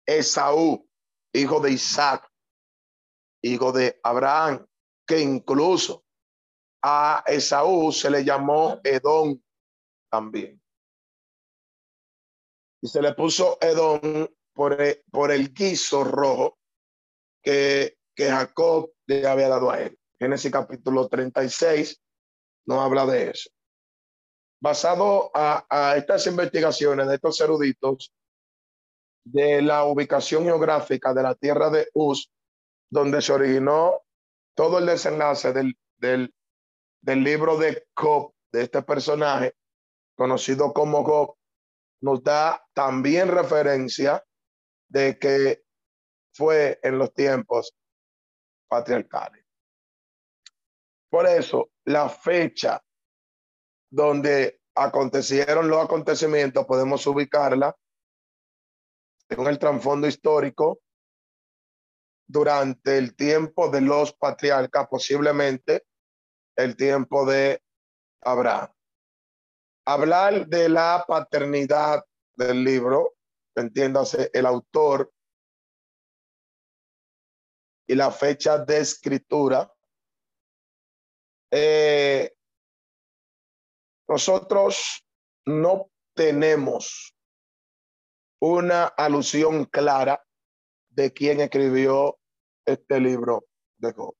Esaú, 0.06 0.88
hijo 1.32 1.60
de 1.60 1.72
Isaac, 1.72 2.28
hijo 3.42 3.72
de 3.72 3.98
Abraham, 4.02 4.66
que 5.06 5.20
incluso 5.20 6.04
a 6.82 7.24
Esaú 7.26 7.92
se 7.92 8.10
le 8.10 8.24
llamó 8.24 8.80
Edom 8.84 9.40
también. 10.08 10.62
Y 12.82 12.88
se 12.88 13.02
le 13.02 13.12
puso 13.14 13.58
Edom 13.60 14.28
por 14.54 14.80
el, 14.80 15.02
por 15.10 15.30
el 15.32 15.52
guiso 15.52 16.04
rojo 16.04 16.58
que, 17.42 17.96
Jacob 18.16 18.92
le 19.06 19.26
había 19.26 19.48
dado 19.48 19.70
a 19.70 19.80
él. 19.80 19.98
Génesis 20.18 20.52
capítulo 20.52 21.08
36 21.08 22.02
no 22.66 22.82
habla 22.82 23.06
de 23.06 23.30
eso 23.30 23.48
basado 24.60 25.30
a, 25.34 25.94
estas 25.96 26.26
investigaciones 26.26 27.08
de 27.08 27.14
estos 27.14 27.40
eruditos 27.40 28.12
de 29.24 29.62
la 29.62 29.84
ubicación 29.84 30.44
geográfica 30.44 31.14
de 31.14 31.22
la 31.22 31.34
tierra 31.34 31.70
de 31.70 31.88
Uz, 31.94 32.30
donde 32.90 33.22
se 33.22 33.32
originó 33.32 34.02
todo 34.54 34.78
el 34.78 34.86
desenlace 34.86 35.52
del, 35.52 35.78
del, 35.96 36.34
del 37.00 37.24
libro 37.24 37.56
de 37.56 37.86
Job, 37.94 38.34
de 38.52 38.62
este 38.62 38.82
personaje 38.82 39.54
conocido 40.14 40.74
como 40.74 41.04
Job, 41.04 41.36
nos 42.02 42.22
da 42.22 42.62
también 42.74 43.28
referencia 43.28 44.22
de 44.88 45.18
que 45.18 45.62
fue 46.34 46.78
en 46.82 46.98
los 46.98 47.14
tiempos 47.14 47.74
patriarcales. 48.68 49.44
Por 51.08 51.26
eso, 51.26 51.70
la 51.84 52.08
fecha 52.08 52.82
donde 53.90 54.60
acontecieron 54.74 55.68
los 55.68 55.84
acontecimientos, 55.84 56.64
podemos 56.64 57.06
ubicarla 57.06 57.76
en 59.28 59.46
el 59.46 59.58
trasfondo 59.58 60.06
histórico 60.06 60.80
durante 62.26 62.96
el 62.96 63.16
tiempo 63.16 63.68
de 63.68 63.80
los 63.80 64.12
patriarcas, 64.12 64.86
posiblemente 64.88 65.84
el 66.56 66.76
tiempo 66.76 67.26
de 67.26 67.62
Abraham. 68.22 68.72
Hablar 69.84 70.46
de 70.46 70.68
la 70.68 71.04
paternidad 71.06 72.04
del 72.36 72.62
libro, 72.62 73.14
entiéndase 73.56 74.30
el 74.32 74.46
autor 74.46 75.12
y 77.88 77.96
la 77.96 78.12
fecha 78.12 78.58
de 78.58 78.78
escritura, 78.78 79.72
eh, 81.50 82.32
nosotros 84.10 85.06
no 85.46 85.88
tenemos 86.16 87.14
una 88.42 88.86
alusión 88.86 89.66
clara 89.66 90.20
de 90.88 91.12
quién 91.12 91.40
escribió 91.40 92.18
este 92.66 92.98
libro 92.98 93.46
de 93.78 93.92
Job. 93.92 94.16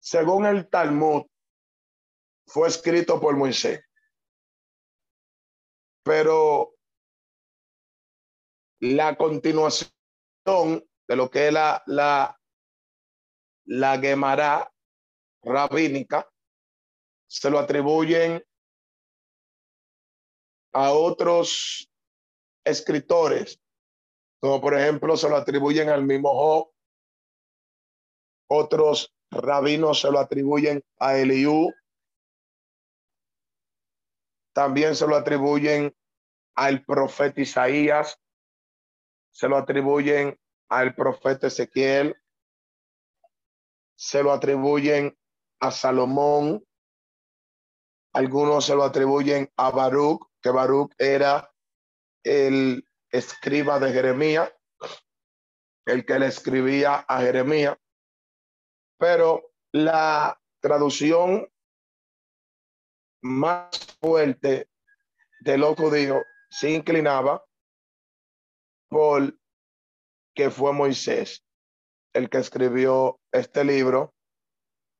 Según 0.00 0.44
el 0.44 0.68
Talmud, 0.68 1.22
fue 2.46 2.68
escrito 2.68 3.18
por 3.18 3.38
Moisés. 3.38 3.80
Pero 6.02 6.74
la 8.80 9.16
continuación 9.16 9.90
de 11.08 11.16
lo 11.16 11.30
que 11.30 11.46
es 11.46 11.52
la, 11.54 11.82
la, 11.86 12.38
la 13.64 13.98
Gemara 13.98 14.70
rabínica 15.42 16.30
se 17.30 17.48
lo 17.48 17.60
atribuyen 17.60 18.44
a 20.72 20.92
otros 20.92 21.88
escritores, 22.64 23.62
como 24.40 24.60
por 24.60 24.76
ejemplo 24.76 25.16
se 25.16 25.28
lo 25.28 25.36
atribuyen 25.36 25.90
al 25.90 26.04
mismo 26.04 26.34
Job, 26.34 26.72
otros 28.48 29.14
rabinos 29.30 30.00
se 30.00 30.10
lo 30.10 30.18
atribuyen 30.18 30.82
a 30.98 31.18
Eliú, 31.18 31.72
también 34.52 34.96
se 34.96 35.06
lo 35.06 35.14
atribuyen 35.14 35.96
al 36.56 36.84
profeta 36.84 37.40
Isaías, 37.40 38.20
se 39.30 39.46
lo 39.46 39.56
atribuyen 39.56 40.36
al 40.68 40.96
profeta 40.96 41.46
Ezequiel, 41.46 42.16
se 43.94 44.20
lo 44.20 44.32
atribuyen 44.32 45.16
a 45.60 45.70
Salomón, 45.70 46.66
algunos 48.12 48.66
se 48.66 48.74
lo 48.74 48.84
atribuyen 48.84 49.50
a 49.56 49.70
Baruch, 49.70 50.26
que 50.42 50.50
Baruch 50.50 50.92
era 50.98 51.52
el 52.22 52.84
escriba 53.10 53.78
de 53.78 53.92
Jeremías, 53.92 54.52
el 55.86 56.04
que 56.04 56.18
le 56.18 56.26
escribía 56.26 56.96
a 56.96 57.20
Jeremías. 57.20 57.76
Pero 58.98 59.52
la 59.72 60.40
traducción 60.60 61.48
más 63.22 63.68
fuerte 64.00 64.68
de 65.40 65.58
los 65.58 65.76
judíos 65.76 66.22
se 66.50 66.70
inclinaba 66.70 67.44
por 68.88 69.38
que 70.34 70.50
fue 70.50 70.72
Moisés. 70.72 71.44
el 72.12 72.28
que 72.28 72.38
escribió 72.38 73.20
este 73.30 73.62
libro 73.64 74.12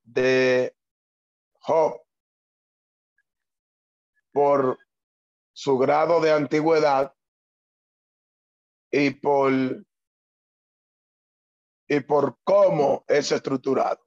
de 0.04 0.76
Job 1.58 2.00
por 4.32 4.78
su 5.52 5.78
grado 5.78 6.20
de 6.20 6.32
antigüedad 6.32 7.14
y 8.90 9.10
por 9.10 9.52
y 11.88 12.00
por 12.00 12.38
cómo 12.44 13.04
es 13.08 13.32
estructurado. 13.32 14.00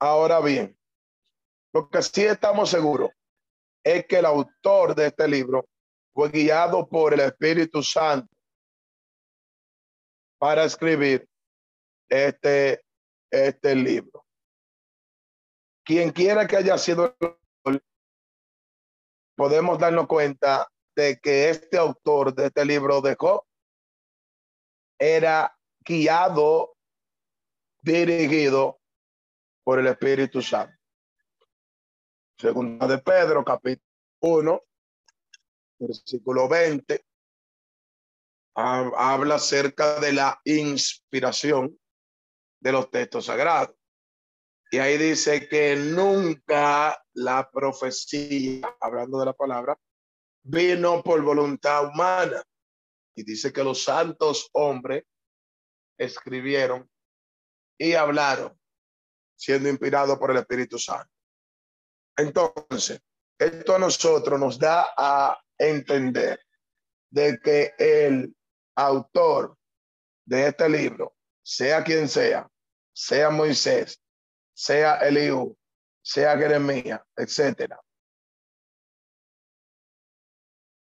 Ahora 0.00 0.40
bien, 0.40 0.76
lo 1.72 1.88
que 1.88 2.02
sí 2.02 2.24
estamos 2.24 2.70
seguros 2.70 3.10
es 3.84 4.04
que 4.06 4.18
el 4.18 4.26
autor 4.26 4.96
de 4.96 5.06
este 5.06 5.28
libro 5.28 5.68
fue 6.12 6.30
guiado 6.30 6.88
por 6.88 7.14
el 7.14 7.20
Espíritu 7.20 7.84
Santo 7.84 8.34
para 10.38 10.64
escribir 10.64 11.28
este, 12.08 12.82
este 13.30 13.74
libro. 13.76 14.24
Quien 15.84 16.10
quiera 16.10 16.48
que 16.48 16.56
haya 16.56 16.76
sido, 16.78 17.16
podemos 19.36 19.78
darnos 19.78 20.06
cuenta 20.06 20.68
de 20.96 21.20
que 21.20 21.50
este 21.50 21.76
autor 21.76 22.34
de 22.34 22.46
este 22.46 22.64
libro 22.64 23.00
dejó 23.00 23.46
era 24.98 25.54
guiado, 25.80 26.74
dirigido 27.82 28.80
por 29.62 29.78
el 29.78 29.88
Espíritu 29.88 30.40
Santo. 30.40 30.74
Segunda 32.38 32.86
de 32.86 32.98
Pedro, 32.98 33.44
capítulo 33.44 33.86
1, 34.20 34.62
versículo 35.78 36.48
20, 36.48 37.04
habla 38.54 39.34
acerca 39.34 40.00
de 40.00 40.12
la 40.12 40.40
inspiración 40.44 41.78
de 42.60 42.72
los 42.72 42.90
textos 42.90 43.26
sagrados. 43.26 43.76
Y 44.70 44.78
ahí 44.78 44.96
dice 44.96 45.46
que 45.48 45.76
nunca 45.76 47.05
la 47.16 47.50
profecía, 47.50 48.76
hablando 48.80 49.18
de 49.18 49.26
la 49.26 49.32
palabra, 49.32 49.78
vino 50.42 51.02
por 51.02 51.22
voluntad 51.22 51.88
humana. 51.88 52.42
Y 53.14 53.22
dice 53.22 53.52
que 53.52 53.64
los 53.64 53.82
santos 53.82 54.50
hombres 54.52 55.04
escribieron 55.98 56.88
y 57.78 57.94
hablaron, 57.94 58.58
siendo 59.34 59.68
inspirados 59.68 60.18
por 60.18 60.30
el 60.30 60.36
Espíritu 60.36 60.78
Santo. 60.78 61.10
Entonces, 62.16 63.00
esto 63.38 63.74
a 63.74 63.78
nosotros 63.78 64.38
nos 64.38 64.58
da 64.58 64.88
a 64.96 65.38
entender 65.58 66.38
de 67.10 67.38
que 67.42 67.74
el 67.78 68.34
autor 68.74 69.56
de 70.26 70.48
este 70.48 70.68
libro, 70.68 71.14
sea 71.42 71.82
quien 71.82 72.08
sea, 72.08 72.50
sea 72.92 73.30
Moisés, 73.30 74.02
sea 74.54 74.98
Eliú, 74.98 75.56
sea 76.06 76.38
Jeremías, 76.38 77.00
etcétera, 77.16 77.80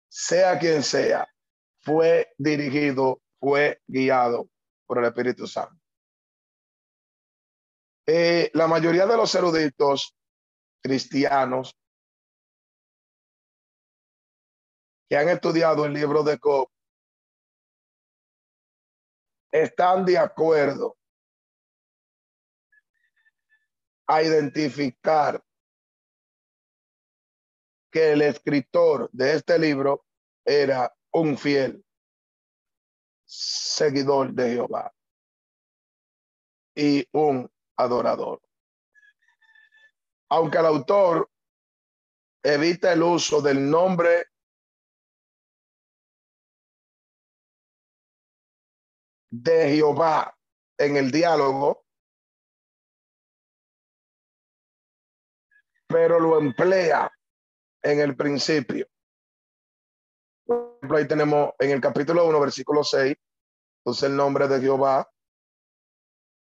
sea 0.09 0.59
quien 0.59 0.83
sea, 0.83 1.29
fue 1.81 2.33
dirigido, 2.37 3.23
fue 3.39 3.81
guiado 3.87 4.49
por 4.85 4.99
el 4.99 5.05
Espíritu 5.05 5.47
Santo. 5.47 5.81
Eh, 8.05 8.51
la 8.55 8.67
mayoría 8.67 9.07
de 9.07 9.17
los 9.17 9.33
eruditos 9.37 10.13
cristianos 10.83 11.73
que 15.09 15.17
han 15.17 15.29
estudiado 15.29 15.85
el 15.85 15.93
libro 15.93 16.25
de 16.25 16.37
Job 16.41 16.69
están 19.53 20.05
de 20.05 20.19
acuerdo 20.19 20.97
a 24.07 24.23
identificar 24.23 25.43
que 27.91 28.12
el 28.12 28.23
escritor 28.23 29.11
de 29.12 29.35
este 29.35 29.59
libro 29.59 30.07
era 30.45 30.95
un 31.12 31.37
fiel 31.37 31.85
seguidor 33.25 34.33
de 34.33 34.51
Jehová 34.55 34.93
y 36.75 37.07
un 37.12 37.51
adorador. 37.77 38.41
Aunque 40.31 40.59
el 40.59 40.67
autor 40.67 41.31
evita 42.43 42.93
el 42.93 43.03
uso 43.03 43.41
del 43.41 43.71
nombre 43.71 44.27
de 49.31 49.75
Jehová 49.75 50.37
en 50.79 50.97
el 50.97 51.11
diálogo, 51.11 51.85
pero 55.92 56.18
lo 56.18 56.38
emplea 56.38 57.12
en 57.83 58.00
el 58.00 58.16
principio. 58.16 58.87
Por 60.46 60.76
ejemplo, 60.78 60.96
ahí 60.96 61.07
tenemos 61.07 61.50
en 61.59 61.70
el 61.70 61.81
capítulo 61.83 62.26
1, 62.26 62.40
versículo 62.40 62.83
6, 62.83 63.14
usa 63.85 64.09
el 64.09 64.16
nombre 64.16 64.48
de 64.48 64.61
Jehová. 64.61 65.07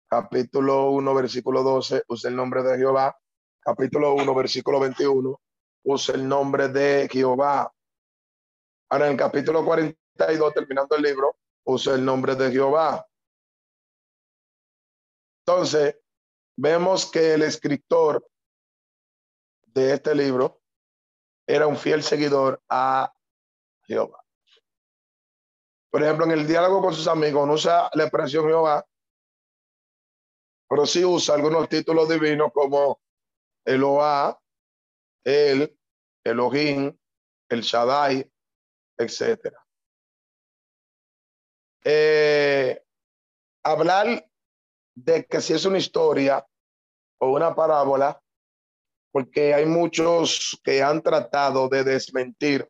Capítulo 0.10 0.92
1, 0.92 1.14
versículo 1.14 1.64
12, 1.64 2.04
usa 2.08 2.30
el 2.30 2.36
nombre 2.36 2.64
de 2.64 2.78
Jehová. 2.78 3.18
Capítulo 3.60 4.14
1, 4.14 4.36
versículo 4.36 4.80
21, 4.80 5.42
usa 5.84 6.16
el 6.16 6.28
nombre 6.28 6.70
de 6.70 7.10
Jehová. 7.12 7.72
Ahora 8.90 9.08
en 9.08 9.12
el 9.12 9.18
capítulo 9.18 9.66
42, 9.66 10.54
terminando 10.54 10.96
el 10.96 11.04
libro, 11.04 11.36
usa 11.66 11.96
el 11.96 12.06
nombre 12.06 12.36
de 12.36 12.52
Jehová. 12.52 13.06
Entonces, 15.46 15.98
vemos 16.58 17.10
que 17.12 17.34
el 17.34 17.42
escritor 17.44 18.26
de 19.74 19.94
este 19.94 20.16
libro 20.16 20.62
era 21.48 21.68
un 21.68 21.78
fiel 21.78 22.04
seguidor 22.04 22.62
a 22.70 23.14
Jehová. 23.84 24.24
Por 25.90 26.04
ejemplo, 26.04 26.26
en 26.26 26.32
el 26.32 26.48
diálogo 26.48 26.82
con 26.82 26.94
sus 26.94 27.08
amigos 27.08 27.46
no 27.46 27.54
usa 27.54 27.90
la 27.94 28.04
expresión 28.04 28.46
Jehová, 28.46 28.86
pero 30.70 30.86
sí 30.86 31.04
usa 31.04 31.36
algunos 31.36 31.68
títulos 31.68 32.08
divinos 32.08 32.52
como 32.54 33.02
Eloah, 33.66 34.40
el, 35.26 35.78
Elohim, 36.24 36.98
el 37.50 37.62
Shaddai, 37.62 38.32
etcétera. 38.98 39.66
Eh, 41.84 42.82
hablar 43.64 44.30
de 44.96 45.26
que 45.26 45.42
si 45.42 45.54
es 45.54 45.66
una 45.66 45.78
historia 45.78 46.48
o 47.20 47.32
una 47.32 47.54
parábola, 47.54 48.21
porque 49.12 49.54
hay 49.54 49.66
muchos 49.66 50.60
que 50.64 50.82
han 50.82 51.02
tratado 51.02 51.68
de 51.68 51.84
desmentir 51.84 52.70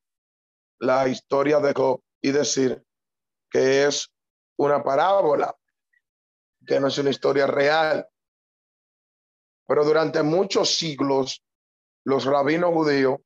la 0.80 1.08
historia 1.08 1.60
de 1.60 1.74
Job 1.74 2.02
y 2.22 2.32
decir 2.32 2.84
que 3.50 3.86
es 3.86 4.12
una 4.58 4.84
parábola, 4.84 5.56
que 6.66 6.80
no 6.80 6.88
es 6.88 6.98
una 6.98 7.12
historia 7.12 7.46
real. 7.46 8.08
Pero 9.68 9.86
durante 9.86 10.24
muchos 10.24 10.76
siglos, 10.76 11.44
los 12.04 12.26
rabinos 12.26 12.74
judíos 12.74 13.20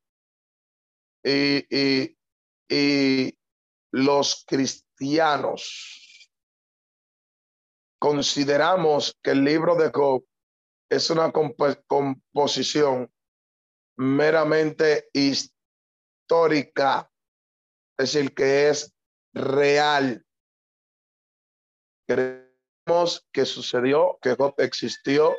y, 1.24 1.66
y, 1.76 2.18
y 2.70 3.38
los 3.92 4.44
cristianos 4.46 5.96
consideramos 7.98 9.18
que 9.24 9.32
el 9.32 9.44
libro 9.44 9.76
de 9.76 9.92
Job 9.94 10.26
es 10.96 11.10
una 11.10 11.32
composición 11.32 13.12
meramente 13.98 15.10
histórica, 15.14 17.12
es 17.98 18.14
decir, 18.14 18.34
que 18.34 18.70
es 18.70 18.94
real. 19.34 20.26
Creemos 22.08 23.28
que 23.32 23.46
sucedió, 23.46 24.18
que 24.22 24.36
existió 24.58 25.36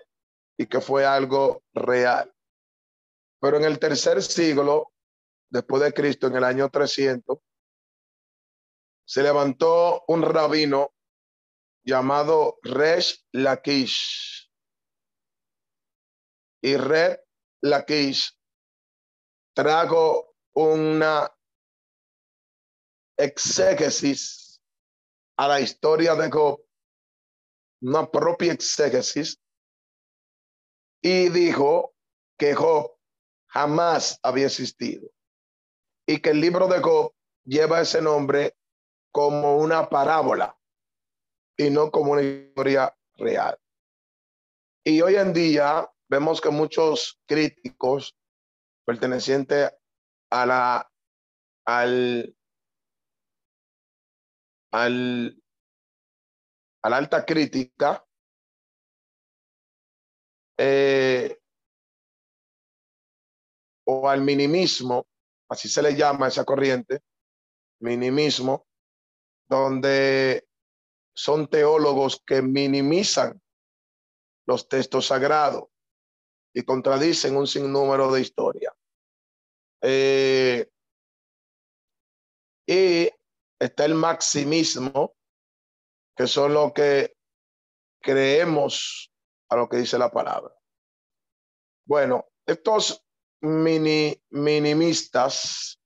y 0.59 0.66
que 0.66 0.81
fue 0.81 1.05
algo 1.07 1.62
real. 1.75 2.35
Pero 3.40 3.59
en 3.59 3.64
el 3.64 3.79
tercer 3.79 4.23
siglo, 4.23 4.92
después 5.51 5.83
de 5.83 5.92
Cristo, 5.92 6.27
en 6.27 6.37
el 6.37 6.45
año 6.45 6.71
300, 6.71 7.38
se 9.07 9.23
levantó 9.23 10.05
un 10.09 10.23
rabino 10.23 10.95
llamado 11.85 12.59
Resh 12.62 13.25
Lakish. 13.33 14.46
Y 16.66 16.76
Red 16.76 17.20
Lakish 17.62 18.37
trajo 19.55 20.35
una 20.52 21.33
exégesis 23.16 24.61
a 25.37 25.46
la 25.46 25.61
historia 25.61 26.16
de 26.16 26.29
Job, 26.29 26.61
una 27.83 28.11
propia 28.11 28.52
exégesis, 28.52 29.40
y 31.00 31.29
dijo 31.29 31.94
que 32.37 32.57
Job 32.57 32.98
jamás 33.46 34.18
había 34.24 34.46
existido 34.46 35.09
y 36.05 36.20
que 36.20 36.31
el 36.31 36.40
libro 36.40 36.66
de 36.66 36.81
Job 36.81 37.14
lleva 37.44 37.81
ese 37.81 38.02
nombre 38.02 38.57
como 39.12 39.59
una 39.59 39.88
parábola. 39.88 40.59
y 41.59 41.70
no 41.70 41.92
como 41.92 42.12
una 42.12 42.22
historia 42.22 42.94
real. 43.14 43.57
Y 44.85 45.00
hoy 45.00 45.14
en 45.14 45.33
día 45.33 45.88
vemos 46.09 46.40
que 46.40 46.51
muchos 46.51 47.21
críticos 47.27 48.16
pertenecientes 48.85 49.73
a 50.31 50.47
la 50.47 50.90
al 51.64 52.37
al 54.73 55.42
alta 56.83 57.25
crítica 57.25 58.05
eh, 60.59 61.38
o 63.85 64.09
al 64.09 64.21
minimismo, 64.23 65.07
así 65.49 65.69
se 65.69 65.83
le 65.83 65.95
llama 65.95 66.29
esa 66.29 66.45
corriente, 66.45 67.03
minimismo, 67.81 68.66
donde 69.49 70.49
son 71.14 71.49
teólogos 71.49 72.23
que 72.27 72.42
minimizan 72.42 73.40
los 74.47 74.69
textos 74.69 75.07
sagrados 75.07 75.64
y 76.57 76.62
contradicen 76.62 77.37
un 77.37 77.47
sinnúmero 77.47 78.11
de 78.11 78.23
historias. 78.23 78.73
Eh, 79.83 80.66
y 82.66 83.11
está 83.61 83.85
el 83.85 83.92
maximismo, 83.92 85.14
que 86.16 86.27
son 86.27 86.55
lo 86.55 86.73
que 86.73 87.14
creemos 88.01 89.12
a 89.51 89.57
lo 89.57 89.69
que 89.69 89.77
dice 89.77 89.99
la 89.99 90.11
palabra. 90.11 90.55
Bueno, 91.85 92.27
estos 92.47 93.05
mini, 93.42 94.19
minimistas 94.31 95.79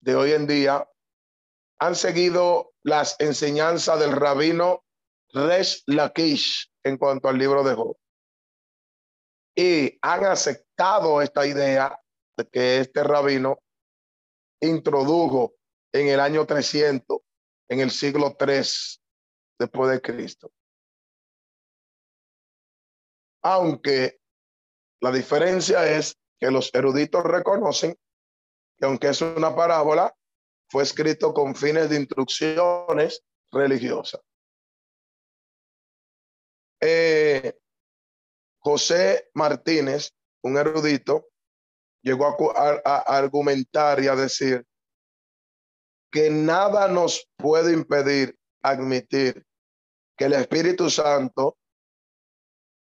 de 0.00 0.16
hoy 0.16 0.32
en 0.32 0.46
día 0.46 0.90
han 1.78 1.94
seguido 1.94 2.72
las 2.82 3.14
enseñanzas 3.18 4.00
del 4.00 4.12
rabino 4.12 4.86
Resh 5.34 5.82
Lakish 5.84 6.72
en 6.82 6.96
cuanto 6.96 7.28
al 7.28 7.36
libro 7.36 7.62
de 7.62 7.74
Job. 7.74 7.98
Y 9.56 9.98
han 10.02 10.24
aceptado 10.26 11.22
esta 11.22 11.46
idea 11.46 11.98
de 12.36 12.46
que 12.48 12.80
este 12.80 13.02
rabino 13.02 13.58
introdujo 14.60 15.54
en 15.92 16.08
el 16.08 16.20
año 16.20 16.46
300, 16.46 17.18
en 17.70 17.80
el 17.80 17.90
siglo 17.90 18.36
3 18.36 19.02
después 19.58 19.90
de 19.90 20.00
Cristo. 20.02 20.52
Aunque 23.42 24.18
la 25.00 25.10
diferencia 25.10 25.90
es 25.90 26.18
que 26.38 26.50
los 26.50 26.74
eruditos 26.74 27.24
reconocen 27.24 27.96
que 28.76 28.84
aunque 28.84 29.08
es 29.08 29.22
una 29.22 29.54
parábola, 29.54 30.14
fue 30.68 30.82
escrito 30.82 31.32
con 31.32 31.54
fines 31.54 31.88
de 31.88 31.96
instrucciones 31.96 33.22
religiosas. 33.50 34.20
Eh, 36.80 37.56
José 38.66 39.30
Martínez, 39.32 40.12
un 40.42 40.56
erudito, 40.56 41.28
llegó 42.02 42.26
a, 42.26 42.82
a, 42.84 42.96
argumentar 43.16 44.02
y 44.02 44.08
a 44.08 44.16
decir 44.16 44.66
que 46.10 46.30
nada 46.30 46.88
nos 46.88 47.28
puede 47.36 47.72
impedir 47.72 48.36
admitir 48.62 49.46
que 50.18 50.24
el 50.24 50.32
Espíritu 50.32 50.90
Santo 50.90 51.56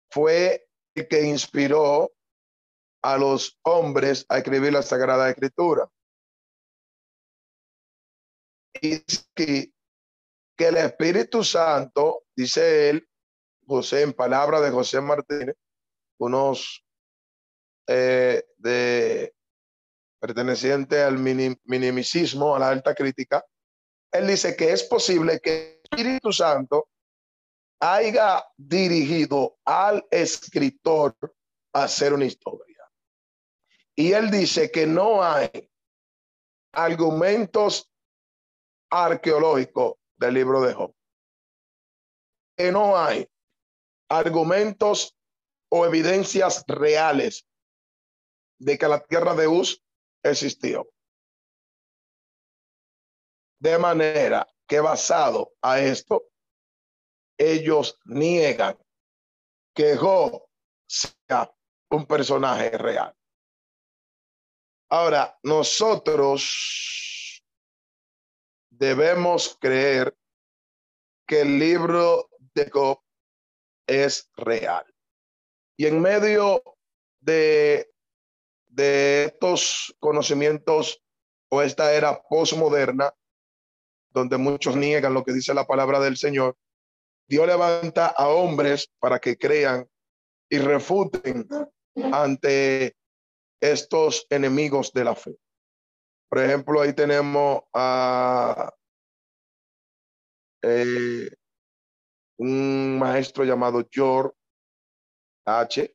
fue 0.09 0.69
el 0.95 1.09
que 1.09 1.23
inspiró 1.23 2.13
a 3.03 3.19
los 3.19 3.59
hombres 3.65 4.25
a 4.29 4.39
escribir 4.39 4.73
la 4.73 4.83
Sagrada 4.83 5.29
Escritura. 5.31 5.91
Y 8.81 9.01
que, 9.35 9.73
que 10.57 10.69
el 10.69 10.77
Espíritu 10.77 11.43
Santo, 11.43 12.23
dice 12.37 12.91
él, 12.91 13.09
José, 13.67 14.03
en 14.03 14.13
palabra 14.13 14.61
de 14.61 14.71
José 14.71 15.01
Martínez, 15.01 15.57
unos 16.19 16.85
eh, 17.87 18.45
de 18.57 19.35
perteneciente 20.21 21.03
al 21.03 21.19
minimicismo, 21.19 22.57
a 22.57 22.59
la 22.59 22.71
alta 22.71 22.95
crítica, 22.95 23.45
él 24.13 24.27
dice 24.27 24.57
que 24.57 24.73
es 24.73 24.83
posible 24.85 25.41
que 25.41 25.81
el 25.91 25.99
Espíritu 25.99 26.33
Santo 26.33 26.89
haya 27.81 28.45
dirigido 28.57 29.59
al 29.65 30.07
escritor 30.11 31.15
a 31.73 31.85
hacer 31.85 32.13
una 32.13 32.25
historia. 32.25 32.91
Y 33.95 34.13
él 34.13 34.31
dice 34.31 34.71
que 34.71 34.87
no 34.87 35.23
hay 35.23 35.71
argumentos 36.73 37.91
arqueológicos 38.91 39.95
del 40.17 40.35
libro 40.35 40.63
de 40.63 40.75
Job. 40.75 40.95
Que 42.57 42.73
no 42.73 42.97
hay 42.97 43.29
argumentos 44.09 45.17
o 45.69 45.87
evidencias 45.87 46.65
reales 46.67 47.47
de 48.59 48.79
que 48.79 48.89
la 48.89 49.05
tierra 49.05 49.35
de 49.35 49.49
Uz 49.49 49.83
existió. 50.23 50.89
De 53.59 53.79
manera 53.79 54.47
que 54.67 54.81
basado 54.81 55.53
a 55.63 55.81
esto, 55.81 56.25
ellos 57.39 57.99
niegan 58.05 58.79
que 59.75 59.97
Job 59.97 60.43
sea 60.87 61.53
un 61.91 62.07
personaje 62.07 62.71
real. 62.71 63.15
Ahora, 64.89 65.39
nosotros 65.43 67.43
debemos 68.71 69.57
creer 69.61 70.17
que 71.27 71.41
el 71.41 71.59
libro 71.59 72.29
de 72.55 72.71
Job 72.71 73.01
es 73.87 74.31
real. 74.37 74.85
Y 75.77 75.87
en 75.87 76.01
medio 76.01 76.63
de, 77.21 77.91
de 78.67 79.25
estos 79.25 79.95
conocimientos 80.01 81.03
o 81.51 81.63
esta 81.63 81.93
era 81.93 82.23
postmoderna, 82.23 83.15
donde 84.11 84.39
muchos 84.39 84.77
niegan 84.77 85.15
lo 85.15 85.25
que 85.25 85.33
dice 85.33 85.55
la 85.55 85.67
palabra 85.67 86.01
del 86.01 86.17
Señor, 86.17 86.57
Dios 87.29 87.47
levanta 87.47 88.07
a 88.07 88.29
hombres 88.29 88.91
para 88.99 89.19
que 89.19 89.37
crean 89.37 89.89
y 90.49 90.59
refuten 90.59 91.47
ante 92.13 92.97
estos 93.61 94.27
enemigos 94.31 94.93
de 94.93 95.05
la 95.05 95.15
fe. 95.15 95.37
Por 96.29 96.39
ejemplo, 96.41 96.81
ahí 96.81 96.93
tenemos 96.93 97.63
a 97.73 98.73
eh, 100.63 101.29
un 102.39 102.99
maestro 102.99 103.45
llamado 103.45 103.87
George 103.91 104.35
H., 105.45 105.95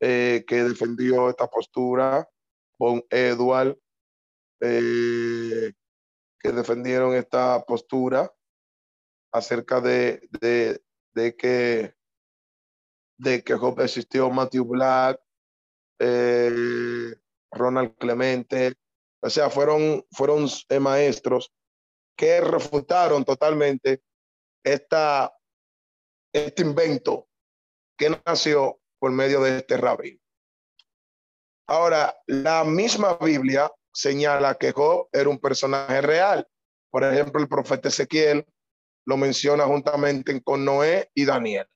eh, 0.00 0.44
que 0.46 0.62
defendió 0.62 1.30
esta 1.30 1.46
postura, 1.46 2.28
con 2.78 3.02
Edward, 3.10 3.78
eh, 4.60 5.72
que 6.38 6.52
defendieron 6.52 7.14
esta 7.14 7.64
postura 7.64 8.30
acerca 9.32 9.80
de, 9.80 10.28
de, 10.40 11.36
que 11.36 11.94
de 13.18 13.42
que 13.42 13.54
Job 13.54 13.80
existió 13.80 14.30
Matthew 14.30 14.64
Black, 14.66 15.20
eh, 15.98 17.14
Ronald 17.50 17.96
Clemente, 17.96 18.74
o 19.22 19.30
sea, 19.30 19.48
fueron, 19.48 20.04
fueron 20.12 20.46
maestros 20.80 21.52
que 22.16 22.40
refutaron 22.40 23.24
totalmente 23.24 24.02
esta, 24.66 25.32
este 26.32 26.62
invento 26.62 27.28
que 27.96 28.10
nació 28.26 28.80
por 28.98 29.12
medio 29.12 29.40
de 29.40 29.58
este 29.58 29.76
rabino. 29.76 30.20
Ahora, 31.68 32.16
la 32.26 32.64
misma 32.64 33.16
Biblia 33.16 33.70
señala 33.92 34.56
que 34.56 34.72
Job 34.72 35.08
era 35.12 35.28
un 35.28 35.38
personaje 35.38 36.00
real. 36.00 36.46
Por 36.90 37.04
ejemplo, 37.04 37.40
el 37.40 37.48
profeta 37.48 37.88
Ezequiel 37.88 38.44
lo 39.06 39.16
menciona 39.16 39.64
juntamente 39.64 40.42
con 40.42 40.64
Noé 40.64 41.10
y 41.14 41.24
Daniel 41.24 41.68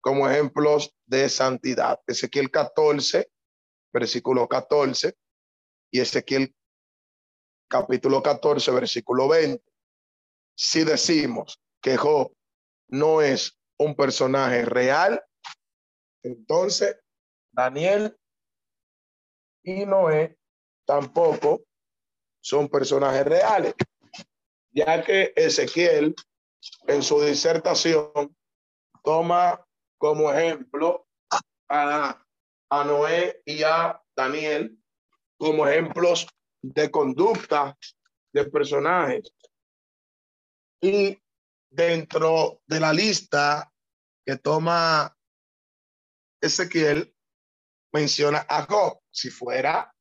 como 0.00 0.30
ejemplos 0.30 0.94
de 1.04 1.28
santidad. 1.28 2.00
Ezequiel 2.06 2.48
14, 2.48 3.28
versículo 3.92 4.46
14 4.46 5.18
y 5.90 5.98
Ezequiel 5.98 6.54
capítulo 7.68 8.22
14, 8.22 8.70
versículo 8.70 9.26
20. 9.26 9.64
Si 10.56 10.84
decimos 10.84 11.60
que 11.86 11.96
Job 11.96 12.32
no 12.88 13.22
es 13.22 13.56
un 13.78 13.94
personaje 13.94 14.64
real, 14.64 15.24
entonces 16.24 16.98
Daniel 17.52 18.18
y 19.62 19.86
Noé 19.86 20.36
tampoco 20.84 21.62
son 22.40 22.68
personajes 22.68 23.24
reales, 23.24 23.74
ya 24.72 25.04
que 25.04 25.32
Ezequiel 25.36 26.16
en 26.88 27.04
su 27.04 27.20
disertación 27.22 28.36
toma 29.04 29.64
como 29.96 30.32
ejemplo 30.32 31.06
a, 31.68 32.20
a 32.68 32.84
Noé 32.84 33.42
y 33.44 33.62
a 33.62 34.02
Daniel 34.16 34.76
como 35.38 35.68
ejemplos 35.68 36.26
de 36.62 36.90
conducta 36.90 37.78
de 38.32 38.44
personajes. 38.46 39.32
Y 40.80 41.16
dentro 41.76 42.62
de 42.66 42.80
la 42.80 42.92
lista 42.92 43.70
que 44.24 44.36
toma 44.36 45.14
Ezequiel, 46.40 47.14
menciona 47.92 48.44
a 48.48 48.62
Job. 48.62 48.98
Si 49.10 49.30
fuera 49.30 49.94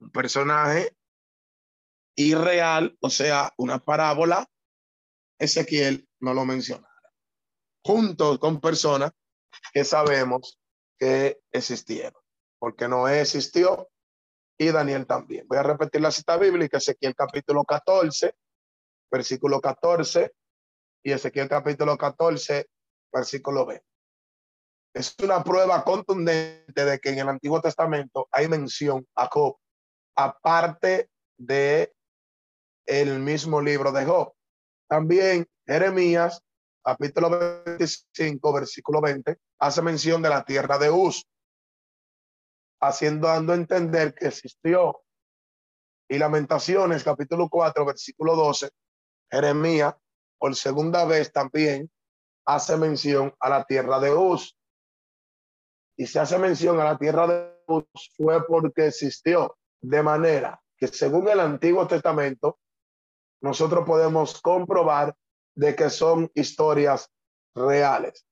un 0.00 0.10
personaje 0.10 0.96
irreal, 2.16 2.96
o 3.00 3.08
sea, 3.08 3.52
una 3.56 3.78
parábola, 3.78 4.46
Ezequiel 5.38 6.06
no 6.20 6.34
lo 6.34 6.44
mencionara. 6.44 6.88
Junto 7.84 8.38
con 8.38 8.60
personas 8.60 9.12
que 9.72 9.84
sabemos 9.84 10.60
que 10.98 11.40
existieron, 11.52 12.20
porque 12.58 12.88
Noé 12.88 13.22
existió 13.22 13.88
y 14.58 14.70
Daniel 14.70 15.06
también. 15.06 15.46
Voy 15.48 15.58
a 15.58 15.62
repetir 15.62 16.00
la 16.00 16.10
cita 16.10 16.36
bíblica, 16.36 16.78
Ezequiel 16.78 17.14
capítulo 17.14 17.64
14, 17.64 18.34
versículo 19.10 19.60
14 19.60 20.32
y 21.02 21.12
Ezequiel 21.12 21.48
capítulo 21.48 21.96
14, 21.96 22.68
versículo 23.12 23.66
20. 23.66 23.84
Es 24.94 25.14
una 25.22 25.42
prueba 25.42 25.84
contundente 25.84 26.84
de 26.84 26.98
que 26.98 27.10
en 27.10 27.20
el 27.20 27.28
Antiguo 27.28 27.60
Testamento 27.60 28.28
hay 28.30 28.48
mención 28.48 29.06
a 29.14 29.26
Job, 29.26 29.56
aparte 30.16 31.08
de 31.38 31.92
el 32.86 33.20
mismo 33.20 33.60
libro 33.60 33.92
de 33.92 34.04
Job. 34.04 34.32
También 34.88 35.46
Jeremías, 35.66 36.42
capítulo 36.82 37.30
25, 37.64 38.52
versículo 38.52 39.00
20, 39.00 39.38
hace 39.60 39.82
mención 39.82 40.20
de 40.22 40.28
la 40.28 40.44
tierra 40.44 40.78
de 40.78 40.90
Uz, 40.90 41.24
haciendo 42.80 43.28
dando 43.28 43.52
a 43.52 43.56
entender 43.56 44.14
que 44.14 44.26
existió. 44.26 45.02
Y 46.08 46.18
Lamentaciones, 46.18 47.04
capítulo 47.04 47.48
4, 47.48 47.86
versículo 47.86 48.34
12, 48.34 48.70
Jeremías, 49.30 49.94
por 50.40 50.56
segunda 50.56 51.04
vez 51.04 51.30
también, 51.32 51.90
hace 52.46 52.76
mención 52.78 53.34
a 53.38 53.50
la 53.50 53.64
tierra 53.64 54.00
de 54.00 54.14
Uz. 54.14 54.56
Y 55.98 56.06
se 56.06 56.18
hace 56.18 56.38
mención 56.38 56.80
a 56.80 56.84
la 56.84 56.98
tierra 56.98 57.26
de 57.26 57.54
Uz 57.66 57.84
fue 58.16 58.44
porque 58.46 58.86
existió, 58.86 59.58
de 59.82 60.02
manera 60.02 60.60
que 60.78 60.88
según 60.88 61.28
el 61.28 61.40
Antiguo 61.40 61.86
Testamento, 61.86 62.58
nosotros 63.42 63.84
podemos 63.86 64.40
comprobar 64.40 65.14
de 65.54 65.76
que 65.76 65.90
son 65.90 66.30
historias 66.34 67.12
reales. 67.54 68.26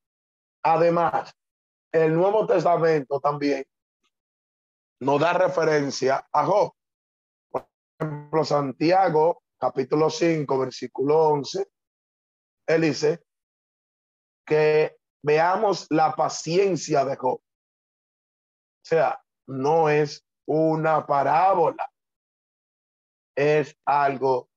Además, 0.63 1.35
el 1.93 2.15
Nuevo 2.15 2.47
Testamento 2.47 3.21
también 3.21 3.67
nos 5.01 5.21
da 5.21 5.35
referencia 5.35 6.27
a 6.33 6.47
Job. 6.47 6.73
Por 7.51 7.69
ejemplo, 8.01 8.45
Santiago, 8.47 9.43
capítulo 9.59 10.09
5, 10.09 10.59
versículo 10.59 11.29
11, 11.29 11.69
él 12.69 12.83
dice 12.83 13.25
que 14.47 14.99
veamos 15.23 15.87
la 15.91 16.15
paciencia 16.15 17.05
de 17.05 17.17
Job. 17.17 17.41
O 17.41 18.85
sea, 18.85 19.21
no 19.47 19.89
es 19.89 20.25
una 20.47 21.07
parábola, 21.07 21.91
es 23.35 23.75
algo 23.87 24.51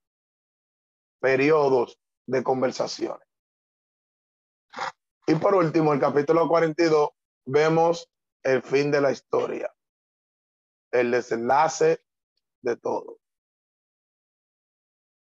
periodos 1.19 1.99
de 2.25 2.43
conversaciones. 2.43 3.27
Y 5.27 5.35
por 5.35 5.55
último, 5.55 5.93
el 5.93 5.99
capítulo 5.99 6.47
42, 6.47 7.09
vemos 7.45 8.09
el 8.43 8.61
fin 8.61 8.91
de 8.91 9.01
la 9.01 9.11
historia, 9.11 9.73
el 10.91 11.11
desenlace 11.11 12.03
de 12.61 12.77
todo. 12.77 13.19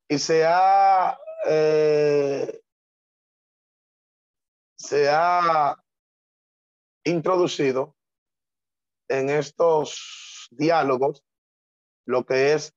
Y 0.08 0.18
se 0.18 0.44
ha, 0.44 1.18
eh, 1.46 2.62
se 4.82 5.08
ha 5.08 5.76
introducido 7.04 7.96
en 9.08 9.30
estos 9.30 10.48
diálogos 10.50 11.24
lo 12.04 12.26
que 12.26 12.54
es 12.54 12.74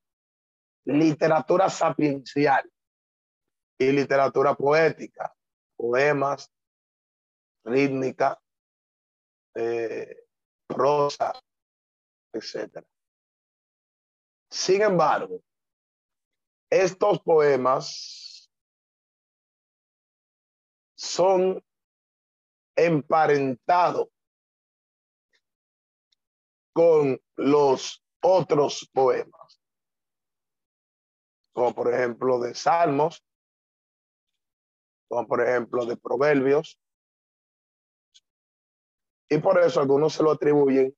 literatura 0.85 1.67
sapiencial 1.67 2.71
y 3.79 3.91
literatura 3.91 4.53
poética, 4.53 5.35
poemas, 5.75 6.51
rítmica, 7.63 8.39
eh, 9.55 10.27
prosa, 10.67 11.33
etc. 12.33 12.85
Sin 14.51 14.83
embargo, 14.83 15.41
estos 16.69 17.19
poemas 17.21 18.47
son 20.95 21.63
emparentados 22.75 24.09
con 26.73 27.21
los 27.37 28.03
otros 28.21 28.89
poemas, 28.93 29.61
como 31.53 31.73
por 31.73 31.93
ejemplo 31.93 32.39
de 32.39 32.53
Salmos, 32.53 33.23
como 35.07 35.27
por 35.27 35.41
ejemplo 35.41 35.85
de 35.85 35.95
Proverbios. 35.95 36.79
Y 39.29 39.37
por 39.39 39.59
eso 39.59 39.79
algunos 39.79 40.13
se 40.13 40.23
lo 40.23 40.31
atribuyen 40.31 40.95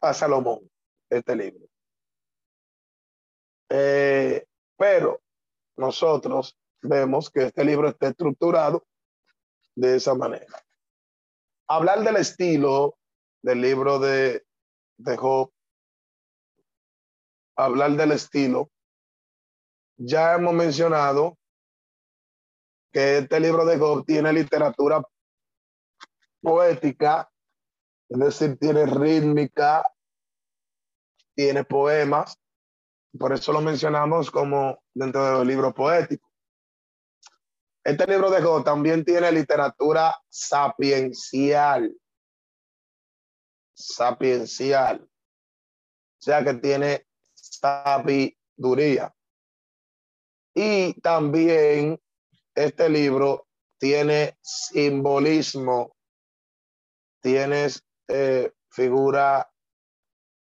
a 0.00 0.14
Salomón, 0.14 0.70
este 1.10 1.36
libro. 1.36 1.66
Eh, 3.68 4.46
pero 4.76 5.20
nosotros 5.76 6.56
vemos 6.82 7.30
que 7.30 7.44
este 7.44 7.64
libro 7.64 7.88
está 7.88 8.08
estructurado 8.08 8.86
de 9.74 9.96
esa 9.96 10.14
manera. 10.14 10.64
Hablar 11.68 12.02
del 12.02 12.16
estilo 12.16 12.98
del 13.42 13.60
libro 13.60 13.98
de, 13.98 14.44
de 14.98 15.16
Job, 15.16 15.52
hablar 17.56 17.92
del 17.92 18.12
estilo 18.12 18.70
ya 20.02 20.34
hemos 20.34 20.54
mencionado 20.54 21.36
que 22.90 23.18
este 23.18 23.38
libro 23.38 23.66
de 23.66 23.78
Job 23.78 24.04
tiene 24.06 24.32
literatura 24.32 25.02
poética, 26.40 27.30
es 28.08 28.18
decir, 28.18 28.58
tiene 28.58 28.86
rítmica, 28.86 29.84
tiene 31.34 31.64
poemas, 31.64 32.34
por 33.18 33.34
eso 33.34 33.52
lo 33.52 33.60
mencionamos 33.60 34.30
como 34.30 34.82
dentro 34.94 35.24
de 35.24 35.32
los 35.32 35.46
libros 35.46 35.74
poéticos. 35.74 36.29
Este 37.82 38.06
libro 38.06 38.30
de 38.30 38.42
Job 38.42 38.62
también 38.62 39.04
tiene 39.04 39.32
literatura 39.32 40.14
sapiencial, 40.28 41.96
sapiencial, 43.74 45.00
o 45.02 46.22
sea 46.22 46.44
que 46.44 46.54
tiene 46.54 47.06
sabiduría. 47.32 49.14
Y 50.54 51.00
también 51.00 51.98
este 52.54 52.90
libro 52.90 53.48
tiene 53.78 54.36
simbolismo, 54.42 55.96
tienes 57.22 57.82
eh, 58.08 58.52
figura 58.68 59.50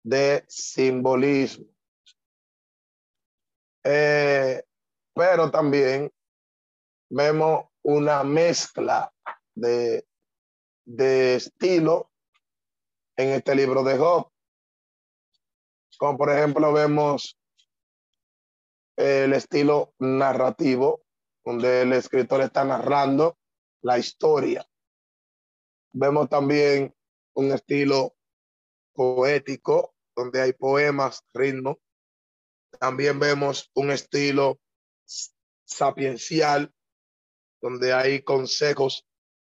de 0.03 0.45
simbolismo. 0.49 1.67
Eh, 3.85 4.65
pero 5.15 5.51
también 5.51 6.11
vemos 7.11 7.67
una 7.83 8.23
mezcla 8.23 9.13
de, 9.55 10.07
de 10.85 11.35
estilo 11.35 12.11
en 13.17 13.31
este 13.31 13.55
libro 13.55 13.83
de 13.83 13.99
Job. 13.99 14.31
Como 15.99 16.17
por 16.17 16.31
ejemplo 16.31 16.73
vemos 16.73 17.39
el 18.97 19.33
estilo 19.33 19.93
narrativo, 19.99 21.03
donde 21.45 21.83
el 21.83 21.93
escritor 21.93 22.43
está 22.43 22.65
narrando 22.65 23.39
la 23.83 23.99
historia. 23.99 24.67
Vemos 25.93 26.29
también 26.29 26.95
un 27.35 27.53
estilo 27.53 28.15
poético, 28.95 29.95
donde 30.15 30.43
hay 30.43 30.53
poemas, 30.53 31.25
ritmo. 31.33 31.81
También 32.79 33.19
vemos 33.19 33.71
un 33.75 33.91
estilo 33.91 34.61
sapiencial, 35.65 36.73
donde 37.61 37.93
hay 37.93 38.23
consejos, 38.23 39.07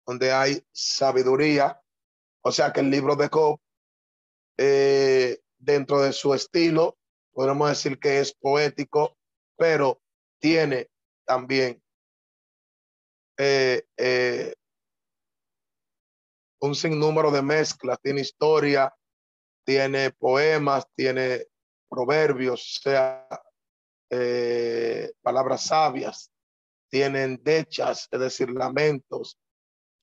donde 0.07 0.33
hay 0.33 0.63
sabiduría. 0.73 1.81
O 2.43 2.53
sea 2.53 2.73
que 2.73 2.81
el 2.81 2.91
libro 2.91 3.17
de 3.17 3.29
Job, 3.29 3.61
eh, 4.59 5.41
dentro 5.59 6.01
de 6.01 6.13
su 6.13 6.35
estilo, 6.35 6.97
podemos 7.33 7.69
decir 7.69 7.99
que 7.99 8.21
es 8.21 8.35
poético, 8.35 9.17
pero 9.57 10.01
tiene 10.41 10.89
también 11.27 11.83
eh, 13.39 13.87
eh, 13.97 14.55
un 16.61 16.75
sinnúmero 16.75 17.31
de 17.31 17.43
mezclas, 17.43 18.01
tiene 18.01 18.23
historia, 18.23 18.95
tiene 19.65 20.13
poemas, 20.13 20.87
tiene 20.95 21.47
proverbios, 21.89 22.79
o 22.79 22.83
sea, 22.83 23.29
eh, 24.11 25.13
palabras 25.21 25.67
sabias, 25.67 26.31
tienen 26.97 27.39
dechas, 27.43 28.09
es 28.11 28.21
decir, 28.21 28.51
lamentos. 28.51 29.39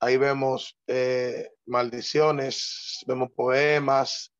Ahí 0.00 0.16
vemos 0.16 0.78
eh, 0.86 1.50
maldiciones, 1.66 3.02
vemos 3.04 3.32
poemas, 3.32 4.32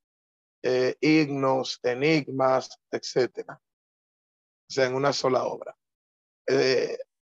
eh, 0.62 0.94
himnos, 1.00 1.80
enigmas, 1.82 2.78
etcétera. 2.92 3.60
O 3.60 4.72
sea, 4.72 4.86
en 4.86 4.94
una 4.94 5.12
sola 5.12 5.42
obra. 5.42 5.76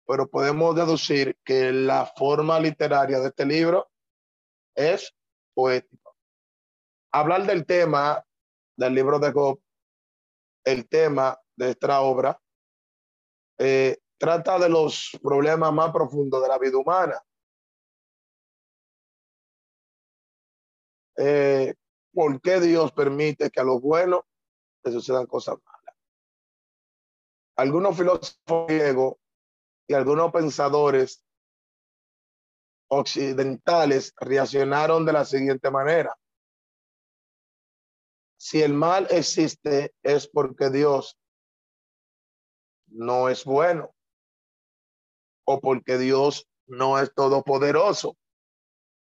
pero 0.06 0.28
podemos 0.28 0.76
deducir 0.76 1.38
que 1.42 1.72
la 1.72 2.04
forma 2.04 2.60
literaria 2.60 3.18
de 3.20 3.28
este 3.28 3.46
libro 3.46 3.90
es 4.74 5.14
poético. 5.54 6.14
Hablar 7.10 7.46
del 7.46 7.64
tema 7.64 8.22
del 8.76 8.94
libro 8.94 9.18
de 9.18 9.32
Job, 9.32 9.62
el 10.64 10.86
tema 10.88 11.38
de 11.56 11.70
esta 11.70 12.02
obra, 12.02 12.38
eh, 13.58 14.01
trata 14.22 14.56
de 14.56 14.68
los 14.68 15.18
problemas 15.20 15.72
más 15.72 15.90
profundos 15.90 16.40
de 16.40 16.48
la 16.48 16.56
vida 16.56 16.78
humana. 16.78 17.20
Eh, 21.16 21.74
¿Por 22.14 22.40
qué 22.40 22.60
Dios 22.60 22.92
permite 22.92 23.50
que 23.50 23.58
a 23.58 23.64
los 23.64 23.80
buenos 23.82 24.20
le 24.84 24.92
sucedan 24.92 25.26
cosas 25.26 25.56
malas? 25.64 25.96
Algunos 27.56 27.96
filósofos 27.96 28.68
griegos 28.68 29.16
y 29.88 29.94
algunos 29.94 30.30
pensadores 30.30 31.24
occidentales 32.90 34.14
reaccionaron 34.20 35.04
de 35.04 35.14
la 35.14 35.24
siguiente 35.24 35.68
manera. 35.68 36.16
Si 38.36 38.62
el 38.62 38.72
mal 38.72 39.08
existe 39.10 39.96
es 40.00 40.28
porque 40.28 40.70
Dios 40.70 41.18
no 42.86 43.28
es 43.28 43.44
bueno 43.44 43.92
o 45.44 45.60
porque 45.60 45.98
Dios 45.98 46.48
no 46.66 46.98
es 46.98 47.12
todopoderoso, 47.14 48.16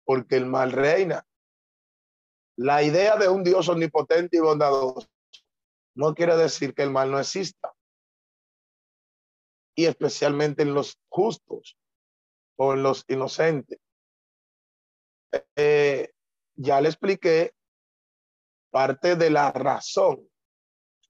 porque 0.04 0.36
el 0.36 0.46
mal 0.46 0.72
reina. 0.72 1.26
La 2.58 2.84
idea 2.84 3.18
de 3.18 3.28
un 3.28 3.44
Dios 3.44 3.68
omnipotente 3.70 4.38
y 4.38 4.40
bondadoso 4.40 5.08
no 5.96 6.14
quiere 6.14 6.36
decir 6.36 6.74
que 6.74 6.84
el 6.84 6.92
mal 6.92 7.12
no 7.12 7.20
exista. 7.20 7.74
Y 9.76 9.86
especialmente 9.86 10.64
en 10.64 10.74
los 10.74 11.00
justos 11.10 11.78
o 12.58 12.74
en 12.74 12.84
los 12.84 13.04
inocentes. 13.08 13.80
Eh, 15.56 16.14
ya 16.56 16.80
le 16.80 16.90
expliqué 16.90 17.54
parte 18.72 19.16
de 19.16 19.30
la 19.30 19.52
razón 19.52 20.30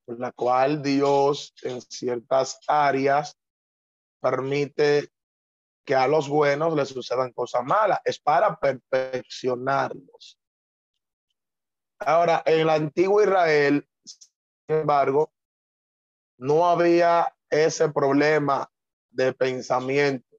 por 0.05 0.19
la 0.19 0.31
cual 0.31 0.81
Dios 0.81 1.53
en 1.63 1.81
ciertas 1.81 2.59
áreas 2.67 3.37
permite 4.19 5.09
que 5.85 5.95
a 5.95 6.07
los 6.07 6.27
buenos 6.27 6.75
les 6.75 6.89
sucedan 6.89 7.31
cosas 7.31 7.63
malas. 7.63 7.99
Es 8.03 8.19
para 8.19 8.57
perfeccionarlos. 8.57 10.39
Ahora, 11.99 12.43
en 12.45 12.61
el 12.61 12.69
antiguo 12.69 13.21
Israel, 13.21 13.87
sin 14.03 14.77
embargo, 14.77 15.31
no 16.37 16.67
había 16.67 17.33
ese 17.49 17.89
problema 17.89 18.69
de 19.09 19.31
pensamiento 19.33 20.35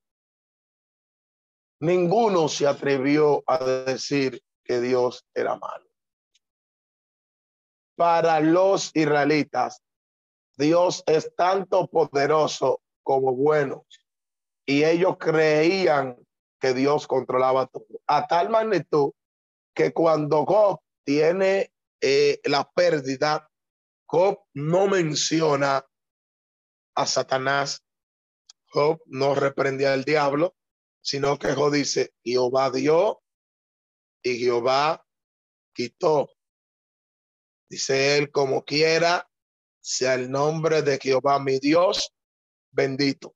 ninguno 1.80 2.48
se 2.48 2.66
atrevió 2.66 3.42
a 3.46 3.58
decir 3.64 4.42
que 4.64 4.80
Dios 4.80 5.26
era 5.34 5.56
malo. 5.56 5.86
Para 7.96 8.40
los 8.40 8.90
israelitas, 8.94 9.82
Dios 10.56 11.02
es 11.06 11.34
tanto 11.34 11.86
poderoso 11.86 12.80
como 13.02 13.34
bueno. 13.34 13.86
Y 14.66 14.84
ellos 14.84 15.16
creían 15.18 16.16
que 16.60 16.74
Dios 16.74 17.06
controlaba 17.06 17.66
todo. 17.66 17.86
A 18.06 18.26
tal 18.26 18.50
magnitud 18.50 19.12
que 19.74 19.92
cuando 19.92 20.44
Job 20.44 20.80
tiene 21.04 21.72
eh, 22.00 22.40
la 22.44 22.68
pérdida, 22.70 23.48
Job 24.06 24.40
no 24.54 24.88
menciona 24.88 25.86
a 26.94 27.06
Satanás. 27.06 27.82
Job 28.68 29.00
no 29.06 29.34
reprendía 29.34 29.92
al 29.92 30.04
diablo 30.04 30.56
sino 31.06 31.38
que 31.38 31.54
Job 31.54 31.72
dice, 31.72 32.12
Jehová 32.24 32.68
dio 32.72 33.22
y 34.24 34.38
Jehová 34.40 35.06
quitó. 35.72 36.28
Dice 37.70 38.18
él, 38.18 38.32
como 38.32 38.64
quiera, 38.64 39.30
sea 39.80 40.14
el 40.14 40.28
nombre 40.32 40.82
de 40.82 40.98
Jehová 40.98 41.38
mi 41.38 41.60
Dios 41.60 42.12
bendito. 42.72 43.35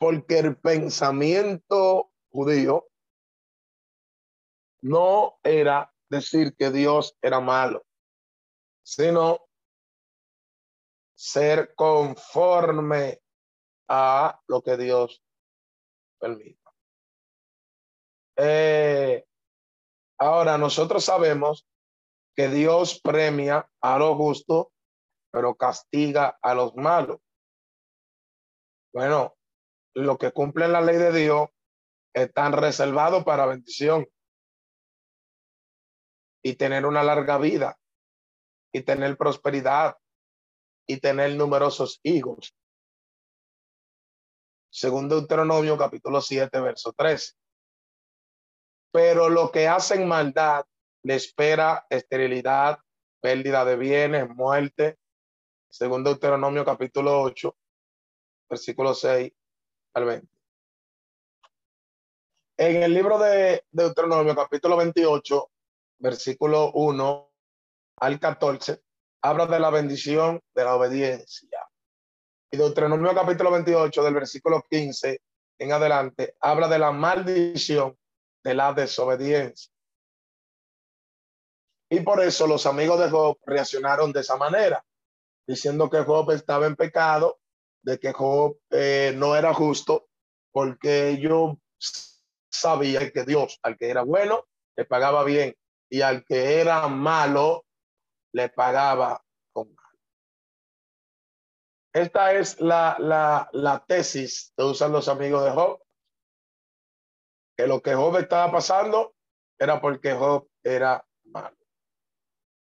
Porque 0.00 0.38
el 0.38 0.56
pensamiento 0.56 2.10
judío 2.30 2.88
no 4.80 5.38
era 5.42 5.92
decir 6.08 6.56
que 6.56 6.70
Dios 6.70 7.18
era 7.20 7.38
malo, 7.38 7.84
sino 8.82 9.46
ser 11.14 11.74
conforme 11.74 13.20
a 13.88 14.40
lo 14.46 14.62
que 14.62 14.78
Dios 14.78 15.22
permita. 16.18 16.72
Eh, 18.36 19.26
ahora, 20.18 20.56
nosotros 20.56 21.04
sabemos 21.04 21.68
que 22.34 22.48
Dios 22.48 22.98
premia 23.02 23.70
a 23.82 23.98
los 23.98 24.16
justos, 24.16 24.68
pero 25.30 25.56
castiga 25.56 26.38
a 26.40 26.54
los 26.54 26.74
malos. 26.74 27.18
Bueno, 28.94 29.36
lo 29.94 30.18
que 30.18 30.32
cumple 30.32 30.68
la 30.68 30.80
ley 30.80 30.96
de 30.96 31.12
Dios 31.12 31.48
están 32.14 32.52
reservados 32.52 33.24
para 33.24 33.46
bendición 33.46 34.06
y 36.42 36.54
tener 36.56 36.86
una 36.86 37.02
larga 37.02 37.38
vida 37.38 37.78
y 38.72 38.82
tener 38.82 39.16
prosperidad 39.16 39.96
y 40.86 40.98
tener 40.98 41.34
numerosos 41.36 42.00
hijos. 42.02 42.54
Según 44.72 45.08
Deuteronomio 45.08 45.76
capítulo 45.76 46.20
7, 46.20 46.60
verso 46.60 46.92
3. 46.96 47.36
Pero 48.92 49.28
lo 49.28 49.50
que 49.50 49.68
hacen 49.68 50.08
maldad 50.08 50.64
le 51.02 51.16
espera 51.16 51.86
esterilidad, 51.90 52.78
pérdida 53.20 53.64
de 53.64 53.76
bienes, 53.76 54.28
muerte, 54.28 54.98
según 55.68 56.02
Deuteronomio 56.02 56.64
capítulo 56.64 57.20
8, 57.22 57.56
versículo 58.48 58.94
6 58.94 59.32
al 59.94 60.04
20. 60.04 60.28
En 62.58 62.82
el 62.82 62.92
libro 62.92 63.18
de 63.18 63.64
Deuteronomio 63.70 64.34
capítulo 64.36 64.76
28, 64.76 65.50
versículo 65.98 66.72
1 66.72 67.32
al 67.96 68.20
14, 68.20 68.82
habla 69.22 69.46
de 69.46 69.60
la 69.60 69.70
bendición 69.70 70.40
de 70.54 70.64
la 70.64 70.76
obediencia. 70.76 71.66
Y 72.50 72.56
Deuteronomio 72.56 73.14
capítulo 73.14 73.50
28 73.50 74.02
del 74.02 74.14
versículo 74.14 74.62
15 74.68 75.20
en 75.58 75.72
adelante 75.72 76.36
habla 76.40 76.68
de 76.68 76.78
la 76.78 76.90
maldición 76.90 77.96
de 78.42 78.54
la 78.54 78.72
desobediencia. 78.72 79.72
Y 81.90 82.00
por 82.00 82.20
eso 82.22 82.46
los 82.46 82.66
amigos 82.66 83.00
de 83.00 83.10
Job 83.10 83.38
reaccionaron 83.44 84.12
de 84.12 84.20
esa 84.20 84.36
manera, 84.36 84.84
diciendo 85.46 85.90
que 85.90 86.02
Job 86.02 86.30
estaba 86.30 86.66
en 86.66 86.76
pecado, 86.76 87.39
de 87.82 87.98
que 87.98 88.12
Job 88.12 88.58
eh, 88.70 89.12
no 89.16 89.36
era 89.36 89.54
justo, 89.54 90.08
porque 90.52 91.10
ellos 91.10 91.56
sabían 92.50 93.10
que 93.10 93.24
Dios, 93.24 93.58
al 93.62 93.76
que 93.76 93.90
era 93.90 94.02
bueno, 94.02 94.46
le 94.76 94.84
pagaba 94.84 95.24
bien 95.24 95.56
y 95.88 96.02
al 96.02 96.24
que 96.24 96.60
era 96.60 96.86
malo, 96.88 97.64
le 98.32 98.48
pagaba 98.48 99.24
con 99.52 99.74
mal. 99.74 99.98
Esta 101.92 102.34
es 102.34 102.60
la, 102.60 102.96
la, 102.98 103.48
la 103.52 103.84
tesis 103.84 104.52
que 104.56 104.64
usan 104.64 104.92
los 104.92 105.08
amigos 105.08 105.44
de 105.44 105.50
Job, 105.50 105.82
que 107.56 107.66
lo 107.66 107.82
que 107.82 107.94
Job 107.94 108.16
estaba 108.18 108.50
pasando 108.52 109.14
era 109.58 109.80
porque 109.80 110.14
Job 110.14 110.48
era 110.62 111.04
malo. 111.24 111.56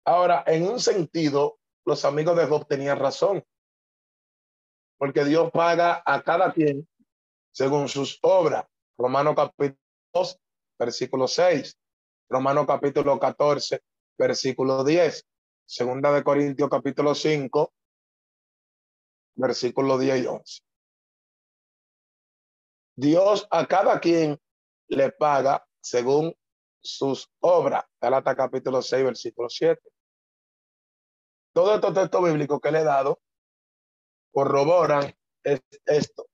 Ahora, 0.05 0.43
en 0.47 0.67
un 0.67 0.79
sentido, 0.79 1.59
los 1.85 2.05
amigos 2.05 2.35
de 2.35 2.47
Job 2.47 2.67
tenían 2.67 2.99
razón, 2.99 3.45
porque 5.01 5.25
Dios 5.25 5.49
paga 5.49 6.03
a 6.05 6.21
cada 6.21 6.53
quien 6.53 6.87
según 7.51 7.89
sus 7.89 8.19
obras. 8.21 8.67
Romano 8.95 9.33
capítulo 9.33 9.79
2, 10.13 10.39
versículo 10.77 11.27
6. 11.27 11.75
Romano 12.29 12.67
capítulo 12.67 13.19
14, 13.19 13.81
versículo 14.15 14.83
10. 14.83 15.25
Segunda 15.65 16.13
de 16.13 16.23
Corintios 16.23 16.69
capítulo 16.69 17.15
5, 17.15 17.73
versículo 19.37 19.97
10 19.97 20.23
y 20.23 20.27
11. 20.27 20.61
Dios 22.95 23.47
a 23.49 23.65
cada 23.65 23.99
quien 23.99 24.39
le 24.87 25.11
paga 25.13 25.65
según 25.81 26.31
sus 26.79 27.27
obras. 27.39 27.83
Galata 27.99 28.35
capítulo 28.35 28.83
6, 28.83 29.03
versículo 29.03 29.49
7. 29.49 29.81
Todos 31.53 31.73
estos 31.73 31.91
textos 31.91 32.23
bíblicos 32.23 32.61
que 32.61 32.71
le 32.71 32.81
he 32.81 32.83
dado 32.83 33.19
corroboran 34.31 35.13
esto, 35.43 36.27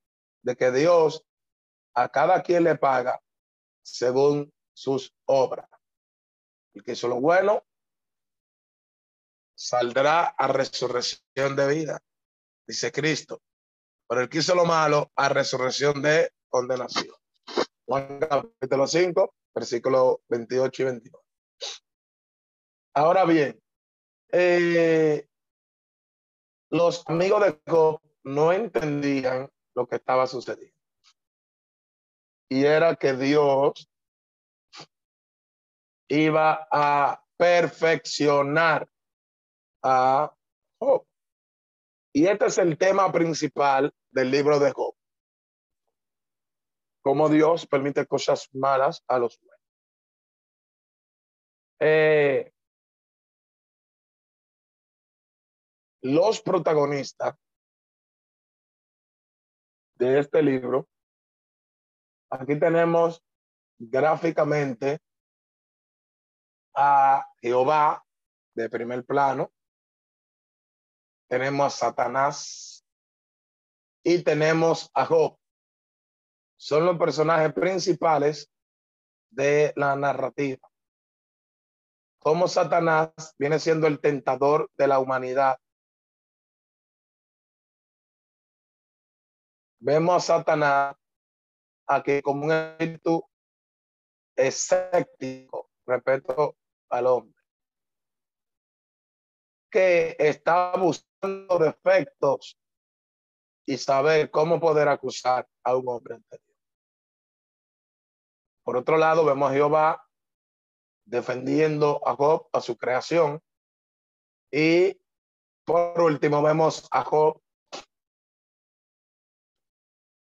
de 0.43 0.55
que 0.55 0.71
Dios 0.71 1.25
a 1.93 2.09
cada 2.09 2.41
quien 2.43 2.63
le 2.63 2.75
paga 2.75 3.19
según 3.83 4.53
sus 4.73 5.13
obras. 5.25 5.67
El 6.73 6.83
que 6.83 6.91
hizo 6.91 7.07
lo 7.07 7.19
bueno 7.19 7.65
saldrá 9.55 10.27
a 10.27 10.47
resurrección 10.47 11.55
de 11.55 11.67
vida, 11.67 11.99
dice 12.67 12.91
Cristo. 12.91 13.41
Pero 14.07 14.21
el 14.21 14.29
que 14.29 14.37
hizo 14.37 14.55
lo 14.55 14.65
malo 14.65 15.11
a 15.15 15.29
resurrección 15.29 16.01
de 16.01 16.31
condenación. 16.47 17.15
Juan 17.85 18.19
capítulo 18.19 18.85
5, 18.85 19.33
versículo 19.55 20.21
28 20.29 20.81
y 20.81 20.85
29. 20.85 21.25
Ahora 22.93 23.25
bien, 23.25 23.59
eh, 24.31 25.26
los 26.69 27.03
amigos 27.07 27.43
de 27.43 27.59
Job 27.67 28.01
no 28.23 28.51
entendían 28.51 29.49
lo 29.75 29.87
que 29.87 29.95
estaba 29.95 30.27
sucediendo. 30.27 30.75
Y 32.49 32.65
era 32.65 32.95
que 32.95 33.13
Dios 33.13 33.89
iba 36.09 36.67
a 36.71 37.23
perfeccionar 37.37 38.89
a 39.83 40.33
Job. 40.79 41.05
Y 42.13 42.27
este 42.27 42.47
es 42.47 42.57
el 42.57 42.77
tema 42.77 43.11
principal 43.11 43.93
del 44.11 44.31
libro 44.31 44.59
de 44.59 44.71
Job. 44.71 44.95
Cómo 47.03 47.29
Dios 47.29 47.67
permite 47.67 48.05
cosas 48.05 48.49
malas 48.53 49.03
a 49.07 49.19
los 49.19 49.39
buenos. 49.39 49.57
Eh, 51.79 52.51
los 56.07 56.41
protagonistas 56.41 57.35
de 59.95 60.19
este 60.19 60.41
libro, 60.41 60.87
aquí 62.29 62.57
tenemos 62.57 63.23
gráficamente 63.77 64.99
a 66.75 67.25
Jehová 67.41 68.05
de 68.55 68.69
primer 68.69 69.05
plano, 69.05 69.51
tenemos 71.27 71.65
a 71.65 71.77
Satanás 71.87 72.85
y 74.03 74.23
tenemos 74.23 74.89
a 74.93 75.05
Job. 75.05 75.37
Son 76.55 76.85
los 76.85 76.97
personajes 76.97 77.53
principales 77.53 78.49
de 79.29 79.73
la 79.75 79.95
narrativa. 79.95 80.67
Como 82.19 82.47
Satanás 82.47 83.35
viene 83.37 83.59
siendo 83.59 83.87
el 83.87 83.99
tentador 83.99 84.71
de 84.77 84.87
la 84.87 84.99
humanidad. 84.99 85.59
Vemos 89.87 90.15
a 90.15 90.19
Satanás 90.19 90.97
aquí 91.87 92.21
como 92.21 92.43
un 92.43 92.51
espíritu 92.51 93.25
escéptico 94.35 95.71
respecto 95.85 96.57
al 96.89 97.07
hombre 97.07 97.41
que 99.71 100.17
está 100.19 100.73
buscando 100.75 101.57
defectos 101.59 102.59
y 103.65 103.77
saber 103.77 104.29
cómo 104.29 104.59
poder 104.59 104.89
acusar 104.89 105.47
a 105.63 105.77
un 105.77 105.87
hombre 105.87 106.15
anterior. 106.15 106.57
Por 108.65 108.75
otro 108.75 108.97
lado, 108.97 109.23
vemos 109.23 109.49
a 109.49 109.53
Jehová 109.53 110.05
defendiendo 111.05 112.05
a 112.05 112.13
Job, 112.13 112.49
a 112.51 112.59
su 112.59 112.75
creación. 112.75 113.41
Y 114.51 114.99
por 115.63 116.01
último, 116.01 116.43
vemos 116.43 116.89
a 116.91 117.05
Job, 117.05 117.41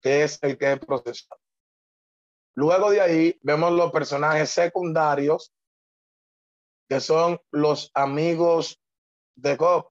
que 0.00 0.24
es 0.24 0.38
el 0.42 0.56
que 0.58 0.72
es 0.72 0.78
procesado. 0.78 1.40
Luego 2.54 2.90
de 2.90 3.00
ahí, 3.00 3.38
vemos 3.42 3.72
los 3.72 3.92
personajes 3.92 4.50
secundarios, 4.50 5.52
que 6.88 7.00
son 7.00 7.38
los 7.50 7.90
amigos 7.94 8.80
de 9.34 9.56
Job 9.56 9.90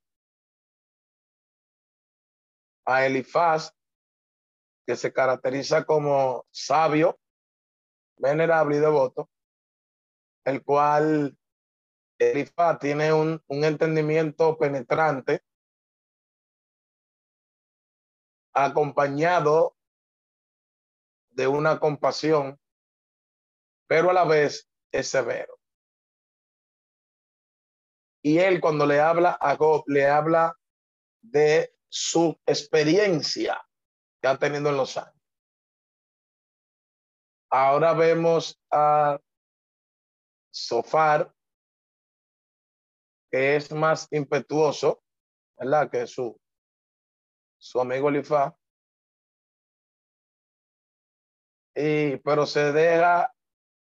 a 2.85 3.05
Elifaz, 3.05 3.71
que 4.87 4.95
se 4.95 5.11
caracteriza 5.13 5.85
como 5.85 6.45
sabio, 6.51 7.19
venerable 8.17 8.77
y 8.77 8.79
devoto, 8.79 9.29
el 10.45 10.63
cual 10.63 11.37
Elifaz 12.17 12.79
tiene 12.79 13.11
un, 13.11 13.43
un 13.47 13.63
entendimiento 13.63 14.57
penetrante, 14.57 15.43
acompañado 18.53 19.74
de 21.35 21.47
una 21.47 21.79
compasión, 21.79 22.59
pero 23.87 24.09
a 24.09 24.13
la 24.13 24.23
vez 24.23 24.69
es 24.91 25.09
severo. 25.09 25.59
Y 28.23 28.39
él 28.39 28.59
cuando 28.61 28.85
le 28.85 28.99
habla 28.99 29.37
a 29.39 29.55
Job, 29.55 29.83
le 29.87 30.07
habla 30.07 30.57
de 31.21 31.75
su 31.89 32.39
experiencia 32.45 33.61
que 34.21 34.27
ha 34.27 34.37
tenido 34.39 34.69
en 34.69 34.77
los 34.77 34.97
años. 34.97 35.13
Ahora 37.51 37.93
vemos 37.93 38.59
a 38.71 39.19
Sofar, 40.51 41.33
que 43.29 43.57
es 43.57 43.71
más 43.71 44.07
impetuoso, 44.11 45.03
¿verdad? 45.57 45.91
Que 45.91 46.07
su, 46.07 46.39
su 47.57 47.79
amigo 47.79 48.09
Lifa. 48.09 48.55
Y, 51.75 52.17
pero 52.17 52.45
se 52.45 52.71
deja 52.71 53.33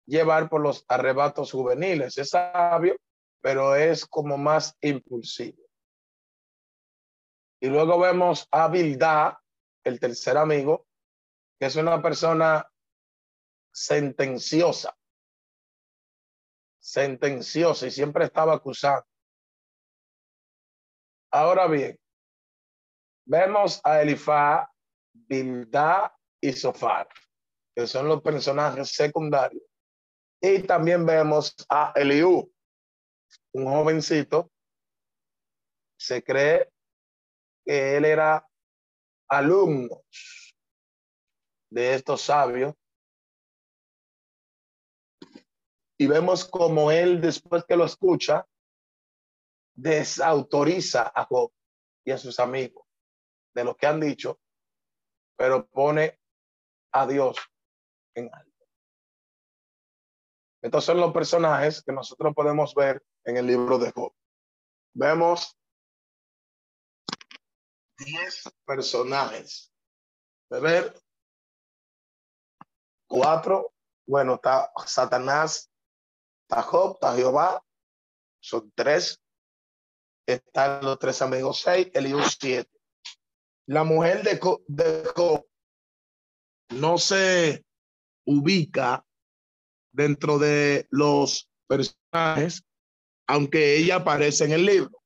llevar 0.06 0.50
por 0.50 0.62
los 0.62 0.86
arrebatos 0.88 1.52
juveniles. 1.52 2.18
Es 2.18 2.32
sabio, 2.32 2.98
pero 3.42 3.76
es 3.76 4.06
como 4.06 4.38
más 4.38 4.76
impulsivo. 4.82 5.64
Y 7.60 7.68
luego 7.68 8.00
vemos 8.00 8.48
a 8.52 8.68
Bildad, 8.68 9.34
el 9.84 10.00
tercer 10.00 10.38
amigo, 10.38 10.88
que 11.60 11.68
es 11.68 11.76
una 11.76 12.02
persona 12.02 12.68
sentenciosa, 13.72 14.96
sentenciosa 16.80 17.88
y 17.88 17.92
siempre 17.92 18.26
estaba 18.26 18.54
acusando. 18.54 19.06
Ahora 21.32 21.68
bien, 21.68 22.00
vemos 23.26 23.82
a 23.84 24.02
Elifá, 24.02 24.72
Bildad 25.12 26.12
y 26.40 26.54
Sofar, 26.54 27.08
que 27.76 27.88
son 27.88 28.08
los 28.08 28.22
personajes 28.22 28.90
secundarios. 28.90 29.64
Y 30.42 30.60
también 30.64 31.06
vemos 31.06 31.54
a 31.70 31.92
Eliú, 31.96 32.52
un 33.54 33.66
jovencito, 33.66 34.52
se 36.00 36.24
cree 36.24 36.72
que 37.66 37.98
él 37.98 38.06
era 38.06 38.48
alumno 39.28 40.04
de 41.70 41.96
estos 41.96 42.22
sabios. 42.22 42.74
Y 45.98 46.08
vemos 46.08 46.46
como 46.46 46.92
él, 46.92 47.22
después 47.22 47.64
que 47.66 47.76
lo 47.76 47.86
escucha, 47.86 48.48
desautoriza 49.74 51.12
a 51.14 51.26
Job 51.26 51.52
y 52.06 52.12
a 52.12 52.18
sus 52.18 52.40
amigos 52.40 52.86
de 53.54 53.64
lo 53.64 53.76
que 53.76 53.88
han 53.88 54.00
dicho, 54.00 54.40
pero 55.38 55.66
pone 55.68 56.20
a 56.92 57.08
Dios 57.08 57.38
en 58.16 58.30
alto. 58.34 58.66
Estos 60.62 60.84
son 60.84 61.00
los 61.00 61.14
personajes 61.14 61.84
que 61.84 61.92
nosotros 61.92 62.34
podemos 62.34 62.74
ver 62.74 63.04
en 63.24 63.38
el 63.38 63.46
libro 63.46 63.78
de 63.78 63.92
Job. 63.92 64.12
Vemos 64.94 65.56
10 67.98 68.44
personajes. 68.66 69.72
De 70.50 70.60
ver, 70.60 70.94
cuatro, 73.08 73.74
bueno, 74.08 74.36
está 74.36 74.72
Satanás, 74.86 75.72
está 76.44 76.62
Job, 76.62 76.94
está 76.96 77.16
Jehová, 77.16 77.64
son 78.40 78.72
tres. 78.76 79.22
Están 80.28 80.84
los 80.84 80.98
tres 80.98 81.22
amigos, 81.22 81.62
seis, 81.62 81.92
Eliú, 81.94 82.20
siete. 82.24 82.72
La 83.68 83.84
mujer 83.84 84.24
de, 84.24 84.40
de 84.68 85.12
Job 85.16 85.48
no 86.70 86.98
se 86.98 87.65
ubica 88.26 89.06
dentro 89.92 90.38
de 90.38 90.88
los 90.90 91.50
personajes, 91.68 92.64
aunque 93.28 93.78
ella 93.78 93.98
aparece 93.98 94.46
en 94.46 94.52
el 94.52 94.66
libro, 94.66 95.02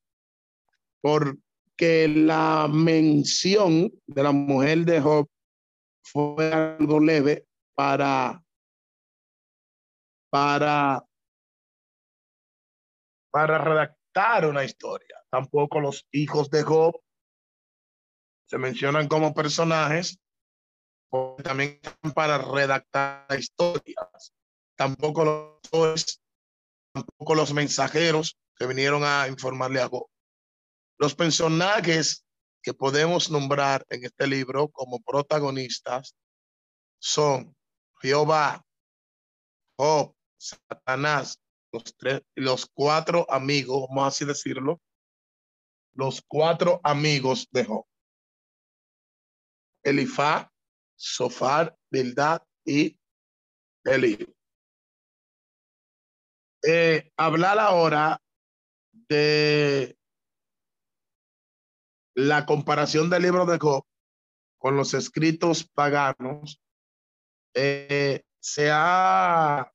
porque 1.02 2.08
la 2.08 2.68
mención 2.72 3.92
de 4.08 4.24
la 4.24 4.32
mujer 4.32 4.86
de 4.86 5.00
Job 5.00 5.30
fue 6.04 6.52
algo 6.54 7.00
leve 7.00 7.46
para 7.76 8.44
para 10.32 11.04
para 13.32 13.58
redactar 13.60 14.46
una 14.46 14.64
historia. 14.64 15.16
Tampoco 15.30 15.80
los 15.80 16.08
hijos 16.12 16.50
de 16.50 16.64
Job 16.64 17.00
se 18.48 18.58
mencionan 18.58 19.08
como 19.08 19.34
personajes, 19.34 20.20
también 21.44 21.80
para 22.14 22.38
redactar 22.38 23.26
historias 23.38 24.34
tampoco 24.80 25.60
los, 25.74 26.22
tampoco 26.94 27.36
los 27.36 27.54
mensajeros 27.54 28.40
que 28.56 28.66
vinieron 28.66 29.04
a 29.04 29.28
informarle 29.28 29.82
a 29.82 29.90
Job. 29.90 30.08
Los 30.98 31.16
personajes 31.16 32.26
que 32.64 32.74
podemos 32.74 33.30
nombrar 33.30 33.86
en 33.90 34.06
este 34.06 34.26
libro 34.26 34.70
como 34.70 35.02
protagonistas 35.02 36.16
son 37.02 37.54
Jehová, 38.02 38.66
Job, 39.78 40.16
Satanás, 40.38 41.42
los 41.74 41.84
tres, 41.98 42.22
los 42.36 42.66
cuatro 42.66 43.30
amigos, 43.30 43.86
vamos 43.90 44.08
así 44.08 44.24
decirlo, 44.24 44.80
los 45.94 46.22
cuatro 46.26 46.80
amigos 46.84 47.50
de 47.52 47.66
Job. 47.66 47.86
Elifá, 49.84 50.50
Sofar, 51.00 51.78
Bildad 51.90 52.42
y 52.66 53.00
Eli 53.86 54.18
eh, 56.62 57.12
hablar 57.16 57.58
ahora 57.58 58.22
de 58.92 59.98
la 62.16 62.46
comparación 62.46 63.10
del 63.10 63.24
libro 63.24 63.46
de 63.46 63.58
Job 63.58 63.86
con 64.58 64.76
los 64.76 64.94
escritos 64.94 65.64
paganos, 65.64 66.62
eh, 67.56 68.24
se 68.42 68.70
ha 68.72 69.72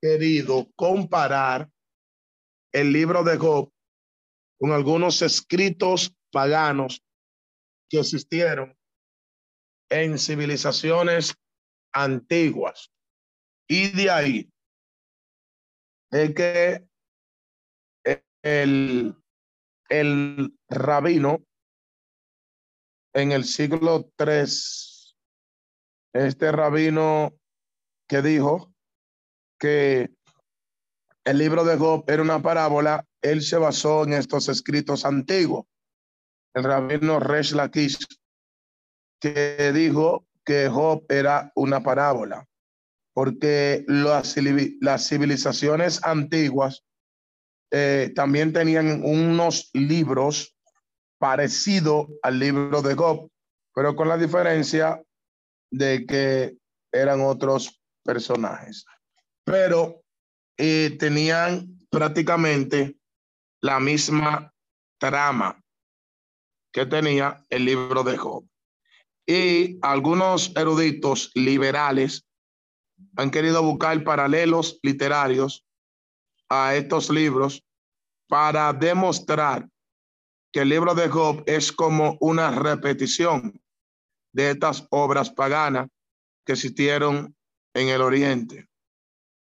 querido 0.00 0.70
comparar 0.74 1.70
el 2.72 2.92
libro 2.92 3.22
de 3.24 3.36
Job 3.36 3.70
con 4.58 4.72
algunos 4.72 5.20
escritos 5.20 6.16
paganos 6.32 7.04
que 7.90 7.98
existieron 8.00 8.74
en 9.90 10.18
civilizaciones 10.18 11.34
antiguas. 11.92 12.90
Y 13.68 13.90
de 13.90 14.10
ahí 14.10 14.52
es 16.10 16.34
que 16.34 16.86
el, 18.42 19.14
el 19.88 20.54
rabino 20.68 21.44
en 23.12 23.32
el 23.32 23.44
siglo 23.44 24.10
III, 24.18 24.44
este 26.12 26.52
rabino 26.52 27.34
que 28.08 28.22
dijo 28.22 28.72
que 29.58 30.10
el 31.24 31.38
libro 31.38 31.64
de 31.64 31.76
Job 31.76 32.04
era 32.08 32.22
una 32.22 32.40
parábola, 32.40 33.04
él 33.22 33.42
se 33.42 33.56
basó 33.56 34.04
en 34.04 34.14
estos 34.14 34.48
escritos 34.48 35.04
antiguos. 35.04 35.66
El 36.54 36.64
rabino 36.64 37.20
Resh 37.20 37.52
Lakish, 37.52 37.98
que 39.20 39.72
dijo 39.72 40.26
que 40.44 40.68
Job 40.68 41.04
era 41.08 41.52
una 41.54 41.82
parábola 41.82 42.46
porque 43.12 43.84
las, 43.86 44.34
civilizaciones 44.34 46.02
antiguas 46.04 46.84
eh, 47.70 48.12
también 48.14 48.52
tenían 48.52 49.02
unos 49.04 49.70
libros 49.74 50.56
parecidos 51.18 52.08
al 52.22 52.38
libro 52.38 52.82
de 52.82 52.94
Job, 52.94 53.30
pero 53.74 53.94
con 53.94 54.08
la 54.08 54.16
diferencia 54.16 55.02
de 55.70 56.06
que 56.06 56.56
eran 56.92 57.20
otros 57.20 57.80
personajes. 58.02 58.86
Pero 59.44 60.02
eh, 60.56 60.96
tenían 60.98 61.78
prácticamente 61.90 62.96
la 63.60 63.80
misma 63.80 64.52
trama 64.98 65.62
que 66.72 66.86
tenía 66.86 67.44
el 67.50 67.64
libro 67.64 68.02
de 68.02 68.16
Job. 68.16 68.49
Y 69.30 69.78
algunos 69.80 70.50
eruditos 70.56 71.30
liberales 71.36 72.26
han 73.14 73.30
querido 73.30 73.62
buscar 73.62 74.02
paralelos 74.02 74.80
literarios 74.82 75.64
a 76.48 76.74
estos 76.74 77.10
libros 77.10 77.62
para 78.28 78.72
demostrar 78.72 79.68
que 80.52 80.62
el 80.62 80.70
libro 80.70 80.96
de 80.96 81.08
Job 81.08 81.44
es 81.46 81.70
como 81.70 82.18
una 82.20 82.50
repetición 82.50 83.62
de 84.32 84.50
estas 84.50 84.88
obras 84.90 85.30
paganas 85.30 85.86
que 86.44 86.54
existieron 86.54 87.36
en 87.72 87.86
el 87.86 88.02
Oriente. 88.02 88.68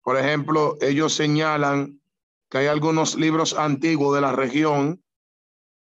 Por 0.02 0.16
ejemplo, 0.16 0.76
ellos 0.80 1.14
señalan 1.14 2.02
que 2.50 2.58
hay 2.58 2.66
algunos 2.66 3.14
libros 3.14 3.56
antiguos 3.56 4.16
de 4.16 4.22
la 4.22 4.32
región 4.32 5.04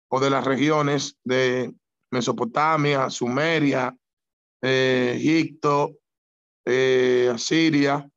o 0.10 0.20
de 0.20 0.32
las 0.32 0.44
regiones 0.44 1.20
de 1.24 1.72
Mesopotamia, 2.16 3.10
Sumeria, 3.10 3.96
eh, 4.62 5.14
Egipto, 5.18 5.98
eh, 6.66 7.30
Asiria, 7.34 8.10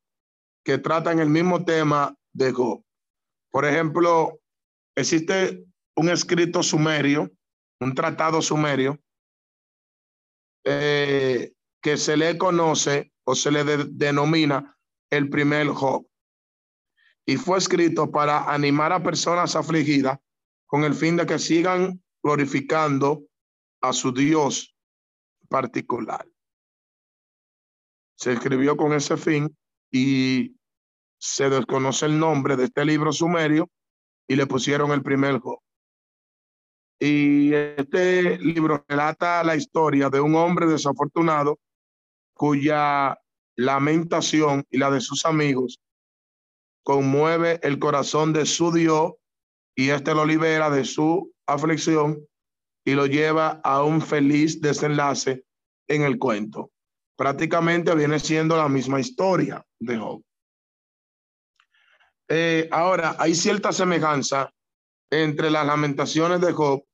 que 0.64 0.78
tratan 0.78 1.18
el 1.18 1.28
mismo 1.28 1.64
tema 1.64 2.16
de 2.32 2.52
Job. 2.52 2.82
Por 3.50 3.64
ejemplo, 3.64 4.38
existe 4.94 5.64
un 5.96 6.08
escrito 6.10 6.62
sumerio, 6.62 7.30
un 7.80 7.94
tratado 7.94 8.40
sumerio, 8.40 9.00
eh, 10.64 11.52
que 11.82 11.96
se 11.96 12.16
le 12.16 12.38
conoce 12.38 13.12
o 13.24 13.34
se 13.34 13.50
le 13.50 13.64
denomina 13.64 14.76
el 15.10 15.28
primer 15.28 15.68
Job. 15.68 16.06
Y 17.26 17.36
fue 17.36 17.58
escrito 17.58 18.10
para 18.10 18.52
animar 18.52 18.92
a 18.92 19.02
personas 19.02 19.56
afligidas 19.56 20.18
con 20.66 20.84
el 20.84 20.94
fin 20.94 21.16
de 21.16 21.26
que 21.26 21.38
sigan 21.38 22.02
glorificando 22.22 23.27
a 23.80 23.92
su 23.92 24.12
Dios 24.12 24.74
particular 25.48 26.26
se 28.18 28.32
escribió 28.32 28.76
con 28.76 28.92
ese 28.92 29.16
fin 29.16 29.56
y 29.92 30.56
se 31.18 31.48
desconoce 31.48 32.06
el 32.06 32.18
nombre 32.18 32.56
de 32.56 32.64
este 32.64 32.84
libro 32.84 33.12
sumerio 33.12 33.70
y 34.26 34.34
le 34.34 34.46
pusieron 34.46 34.90
el 34.90 35.02
primer 35.02 35.38
Job. 35.38 35.60
Y 36.98 37.54
este 37.54 38.38
libro 38.38 38.84
relata 38.88 39.44
la 39.44 39.54
historia 39.54 40.10
de 40.10 40.20
un 40.20 40.34
hombre 40.34 40.66
desafortunado 40.66 41.60
cuya 42.34 43.16
lamentación 43.56 44.64
y 44.68 44.78
la 44.78 44.90
de 44.90 45.00
sus 45.00 45.24
amigos 45.24 45.80
conmueve 46.82 47.60
el 47.62 47.78
corazón 47.78 48.32
de 48.32 48.46
su 48.46 48.72
Dios 48.72 49.12
y 49.76 49.90
este 49.90 50.12
lo 50.12 50.26
libera 50.26 50.70
de 50.70 50.84
su 50.84 51.32
aflicción 51.46 52.26
y 52.88 52.94
lo 52.94 53.06
lleva 53.06 53.60
a 53.62 53.82
un 53.82 54.00
feliz 54.00 54.60
desenlace 54.60 55.44
en 55.88 56.02
el 56.02 56.18
cuento 56.18 56.70
prácticamente 57.18 57.96
viene 57.96 58.20
siendo 58.20 58.56
la 58.56 58.68
misma 58.68 59.00
historia 59.00 59.66
de 59.80 59.98
Job. 59.98 60.22
Eh, 62.28 62.68
ahora, 62.70 63.16
hay 63.18 63.34
cierta 63.34 63.72
semejanza 63.72 64.54
entre 65.10 65.50
las 65.50 65.66
lamentaciones 65.66 66.40
de 66.40 66.52
Job 66.52 66.84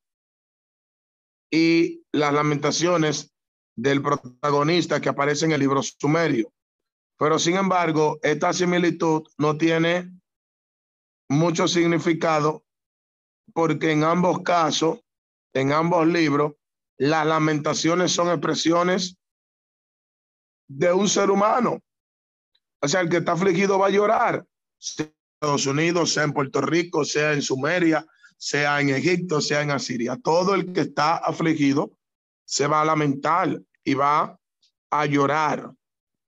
y 1.53 2.03
las 2.11 2.33
lamentaciones 2.33 3.35
del 3.77 4.01
protagonista 4.01 4.99
que 4.99 5.11
aparece 5.11 5.45
en 5.45 5.53
el 5.53 5.61
libro 5.61 5.83
sumerio. 5.83 6.51
Pero 7.19 7.39
sin 7.39 7.57
embargo, 7.57 8.19
esta 8.23 8.53
similitud 8.55 9.25
no 9.37 9.59
tiene 9.59 10.11
mucho 11.29 11.69
significado 11.69 12.65
porque 13.53 13.93
en 13.93 14.05
ambos 14.05 14.41
casos, 14.41 15.04
en 15.55 15.73
ambos 15.73 16.07
libros, 16.07 16.53
las 16.99 17.27
lamentaciones 17.27 18.13
son 18.13 18.29
expresiones 18.29 19.17
de 20.69 20.93
un 20.93 21.09
ser 21.09 21.31
humano. 21.31 21.81
O 22.81 22.89
sea, 22.89 23.01
el 23.01 23.09
que 23.09 23.19
está 23.19 23.33
afligido 23.33 23.79
va 23.79 23.87
a 23.87 23.91
llorar, 23.91 24.45
sea 24.79 25.07
en 25.07 25.15
Estados 25.41 25.67
Unidos, 25.67 26.13
sea 26.13 26.25
en 26.25 26.33
Puerto 26.33 26.61
Rico, 26.61 27.05
sea 27.05 27.33
en 27.33 27.43
Sumeria, 27.43 28.07
sea 28.37 28.81
en 28.81 28.91
Egipto, 28.91 29.41
sea 29.41 29.63
en 29.63 29.71
Asiria. 29.71 30.19
Todo 30.23 30.55
el 30.55 30.73
que 30.73 30.83
está 30.83 31.17
afligido 31.17 31.97
se 32.45 32.67
va 32.67 32.83
a 32.83 32.85
lamentar 32.85 33.61
y 33.85 33.95
va 33.95 34.39
a 34.91 35.07
llorar. 35.07 35.73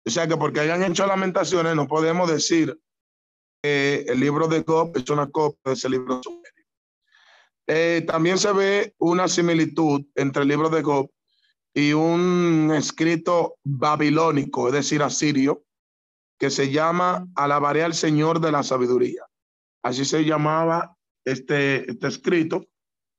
O 0.06 0.10
sea 0.10 0.26
que 0.26 0.36
porque 0.36 0.60
hayan 0.60 0.84
hecho 0.84 1.06
lamentaciones, 1.06 1.74
no 1.74 1.86
podemos 1.86 2.30
decir 2.30 2.80
que 3.62 4.04
el 4.08 4.20
libro 4.20 4.46
de 4.46 4.64
Job 4.66 4.96
es 4.96 5.10
una 5.10 5.28
copia 5.28 5.60
de 5.64 5.72
ese 5.72 5.88
libro 5.88 6.20
eh, 7.66 8.04
también 8.06 8.38
se 8.38 8.52
ve 8.52 8.94
una 8.98 9.28
similitud 9.28 10.04
entre 10.14 10.42
el 10.42 10.48
libro 10.48 10.68
de 10.68 10.82
Job 10.82 11.10
y 11.74 11.92
un 11.92 12.72
escrito 12.74 13.56
babilónico, 13.64 14.68
es 14.68 14.74
decir, 14.74 15.02
asirio, 15.02 15.64
que 16.38 16.50
se 16.50 16.70
llama 16.70 17.26
Alabaré 17.34 17.82
al 17.82 17.94
Señor 17.94 18.40
de 18.40 18.52
la 18.52 18.62
Sabiduría. 18.62 19.26
Así 19.82 20.04
se 20.04 20.24
llamaba 20.24 20.96
este, 21.24 21.90
este 21.90 22.06
escrito, 22.06 22.66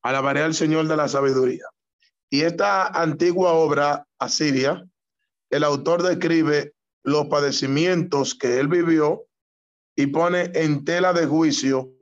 Alabaré 0.02 0.42
al 0.42 0.54
Señor 0.54 0.88
de 0.88 0.98
la 0.98 1.08
Sabiduría. 1.08 1.66
Y 2.30 2.42
esta 2.42 2.88
antigua 2.88 3.54
obra 3.54 4.08
asiria, 4.20 4.86
el 5.50 5.64
autor 5.64 6.04
describe 6.04 6.74
los 7.04 7.28
padecimientos 7.28 8.36
que 8.36 8.60
él 8.60 8.68
vivió 8.68 9.26
y 9.96 10.08
pone 10.08 10.52
en 10.54 10.86
tela 10.86 11.14
de 11.14 11.26
juicio 11.26 11.97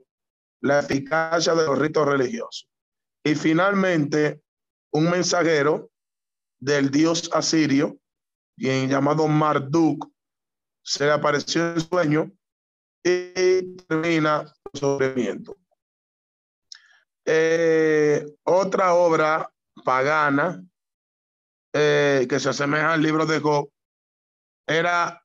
la 0.60 0.80
eficacia 0.80 1.54
de 1.54 1.66
los 1.66 1.78
ritos 1.78 2.06
religiosos. 2.06 2.68
Y 3.24 3.34
finalmente, 3.34 4.42
un 4.92 5.10
mensajero 5.10 5.90
del 6.58 6.90
dios 6.90 7.30
asirio, 7.32 7.98
quien 8.56 8.88
llamado 8.88 9.26
Marduk, 9.28 10.10
se 10.82 11.04
le 11.04 11.12
apareció 11.12 11.74
en 11.74 11.80
sueño 11.80 12.32
y 13.02 13.76
termina 13.76 14.44
sufrimiento. 14.72 15.56
Eh, 17.24 18.24
otra 18.44 18.94
obra 18.94 19.50
pagana 19.84 20.64
eh, 21.72 22.26
que 22.28 22.38
se 22.38 22.50
asemeja 22.50 22.92
al 22.92 23.02
libro 23.02 23.26
de 23.26 23.40
Job 23.40 23.68
era 24.66 25.22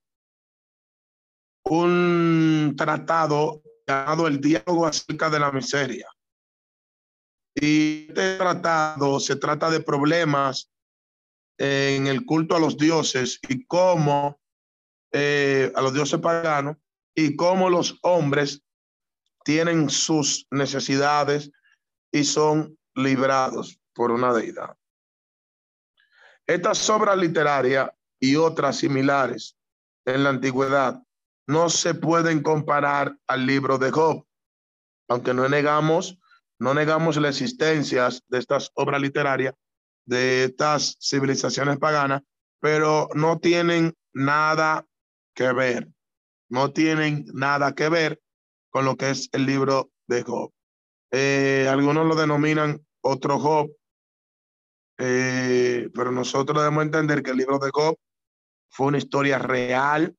un 1.65 2.73
tratado 2.75 3.61
el 4.27 4.39
diálogo 4.39 4.85
acerca 4.85 5.29
de 5.29 5.39
la 5.39 5.51
miseria. 5.51 6.07
Y 7.53 8.07
este 8.07 8.37
tratado 8.37 9.19
se 9.19 9.35
trata 9.35 9.69
de 9.69 9.81
problemas 9.81 10.71
en 11.57 12.07
el 12.07 12.25
culto 12.25 12.55
a 12.55 12.59
los 12.59 12.77
dioses 12.77 13.39
y 13.47 13.65
cómo 13.65 14.39
eh, 15.11 15.71
a 15.75 15.81
los 15.81 15.93
dioses 15.93 16.19
paganos 16.19 16.77
y 17.13 17.35
cómo 17.35 17.69
los 17.69 17.99
hombres 18.01 18.63
tienen 19.43 19.89
sus 19.89 20.47
necesidades 20.49 21.51
y 22.11 22.23
son 22.23 22.77
librados 22.95 23.79
por 23.93 24.11
una 24.11 24.33
deidad. 24.33 24.77
Estas 26.47 26.89
obras 26.89 27.17
literarias 27.17 27.89
y 28.19 28.35
otras 28.35 28.77
similares 28.77 29.57
en 30.05 30.23
la 30.23 30.29
antigüedad 30.29 31.01
no 31.47 31.69
se 31.69 31.93
pueden 31.93 32.41
comparar 32.41 33.17
al 33.27 33.45
libro 33.45 33.77
de 33.77 33.91
Job, 33.91 34.25
aunque 35.07 35.33
no 35.33 35.47
negamos, 35.49 36.17
no 36.59 36.73
negamos 36.73 37.17
la 37.17 37.29
existencia 37.29 38.07
de 38.27 38.37
estas 38.37 38.71
obras 38.75 39.01
literarias, 39.01 39.53
de 40.05 40.45
estas 40.45 40.97
civilizaciones 40.99 41.77
paganas, 41.77 42.21
pero 42.59 43.09
no 43.13 43.39
tienen 43.39 43.95
nada 44.13 44.85
que 45.33 45.51
ver, 45.51 45.89
no 46.49 46.71
tienen 46.71 47.25
nada 47.33 47.73
que 47.73 47.89
ver 47.89 48.21
con 48.69 48.85
lo 48.85 48.95
que 48.95 49.09
es 49.09 49.29
el 49.31 49.45
libro 49.45 49.91
de 50.07 50.23
Job. 50.23 50.51
Eh, 51.11 51.67
algunos 51.69 52.05
lo 52.05 52.15
denominan 52.15 52.85
otro 53.01 53.39
Job, 53.39 53.71
eh, 54.97 55.89
pero 55.93 56.11
nosotros 56.11 56.57
debemos 56.57 56.83
entender 56.83 57.23
que 57.23 57.31
el 57.31 57.37
libro 57.37 57.57
de 57.59 57.71
Job 57.73 57.97
fue 58.69 58.87
una 58.87 58.97
historia 58.97 59.39
real, 59.39 60.15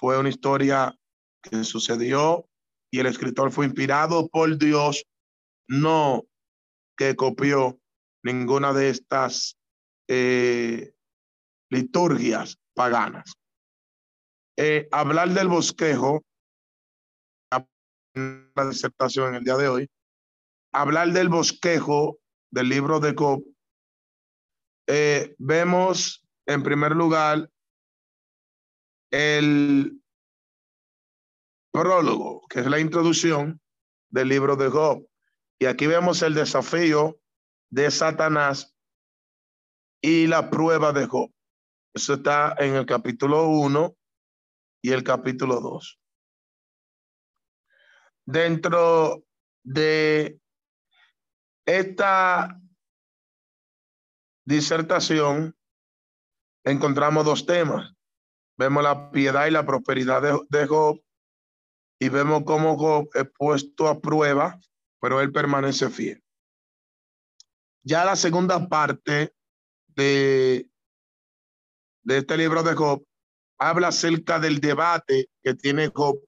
fue 0.00 0.18
una 0.18 0.30
historia 0.30 0.98
que 1.42 1.62
sucedió 1.62 2.48
y 2.90 3.00
el 3.00 3.06
escritor 3.06 3.52
fue 3.52 3.66
inspirado 3.66 4.28
por 4.28 4.56
Dios, 4.56 5.04
no 5.68 6.24
que 6.96 7.14
copió 7.16 7.78
ninguna 8.24 8.72
de 8.72 8.88
estas 8.88 9.58
eh, 10.08 10.94
liturgias 11.70 12.58
paganas. 12.74 13.34
Eh, 14.56 14.88
hablar 14.90 15.28
del 15.30 15.48
bosquejo, 15.48 16.22
la 18.14 18.66
disertación 18.66 19.28
en 19.28 19.34
el 19.34 19.44
día 19.44 19.56
de 19.58 19.68
hoy, 19.68 19.90
hablar 20.72 21.12
del 21.12 21.28
bosquejo 21.28 22.18
del 22.50 22.70
libro 22.70 23.00
de 23.00 23.14
Job, 23.14 23.44
eh, 24.88 25.34
vemos 25.38 26.26
en 26.46 26.62
primer 26.62 26.92
lugar 26.92 27.50
el 29.10 30.00
prólogo, 31.72 32.46
que 32.48 32.60
es 32.60 32.66
la 32.66 32.80
introducción 32.80 33.60
del 34.08 34.28
libro 34.28 34.56
de 34.56 34.68
Job. 34.68 35.06
Y 35.58 35.66
aquí 35.66 35.86
vemos 35.86 36.22
el 36.22 36.34
desafío 36.34 37.20
de 37.70 37.90
Satanás 37.90 38.74
y 40.00 40.26
la 40.26 40.50
prueba 40.50 40.92
de 40.92 41.06
Job. 41.06 41.30
Eso 41.94 42.14
está 42.14 42.54
en 42.58 42.74
el 42.74 42.86
capítulo 42.86 43.48
1 43.48 43.96
y 44.82 44.92
el 44.92 45.02
capítulo 45.02 45.60
2. 45.60 46.00
Dentro 48.26 49.24
de 49.64 50.40
esta 51.66 52.60
disertación 54.44 55.56
encontramos 56.64 57.24
dos 57.24 57.44
temas. 57.44 57.92
Vemos 58.60 58.82
la 58.82 59.10
piedad 59.10 59.46
y 59.46 59.52
la 59.52 59.64
prosperidad 59.64 60.20
de, 60.50 60.66
Job 60.66 61.02
y 61.98 62.10
vemos 62.10 62.42
cómo 62.44 62.76
Job 62.76 63.08
es 63.14 63.24
puesto 63.38 63.88
a 63.88 63.98
prueba, 63.98 64.60
pero 65.00 65.22
él 65.22 65.32
permanece 65.32 65.88
fiel. 65.88 66.22
Ya 67.82 68.04
la 68.04 68.16
segunda 68.16 68.68
parte 68.68 69.32
de, 69.86 70.68
de 72.02 72.18
este 72.18 72.36
libro 72.36 72.62
de 72.62 72.74
Job 72.74 73.02
habla 73.58 73.88
acerca 73.88 74.38
del 74.38 74.60
debate 74.60 75.30
que 75.42 75.54
tiene 75.54 75.90
Job. 75.94 76.18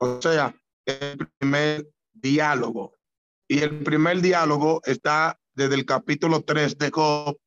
O 0.00 0.20
sea, 0.20 0.60
el 0.86 1.28
primer 1.38 1.88
diálogo. 2.12 2.96
Y 3.46 3.60
el 3.60 3.84
primer 3.84 4.20
diálogo 4.22 4.80
está 4.84 5.38
desde 5.52 5.76
el 5.76 5.86
capítulo 5.86 6.42
3 6.42 6.78
de 6.78 6.90
Job 6.90 7.38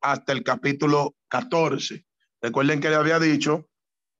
hasta 0.00 0.32
el 0.32 0.42
capítulo 0.42 1.14
14. 1.28 2.03
Recuerden 2.44 2.78
que 2.78 2.90
le 2.90 2.96
había 2.96 3.18
dicho 3.18 3.70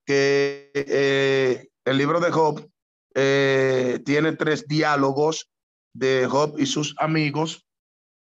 que 0.07 0.71
eh, 0.75 1.69
el 1.85 1.99
libro 1.99 2.21
de 2.21 2.31
Job 2.31 2.67
eh, 3.15 4.01
tiene 4.07 4.35
tres 4.35 4.67
diálogos 4.67 5.51
de 5.95 6.27
Job 6.27 6.59
y 6.59 6.65
sus 6.65 6.95
amigos 6.97 7.67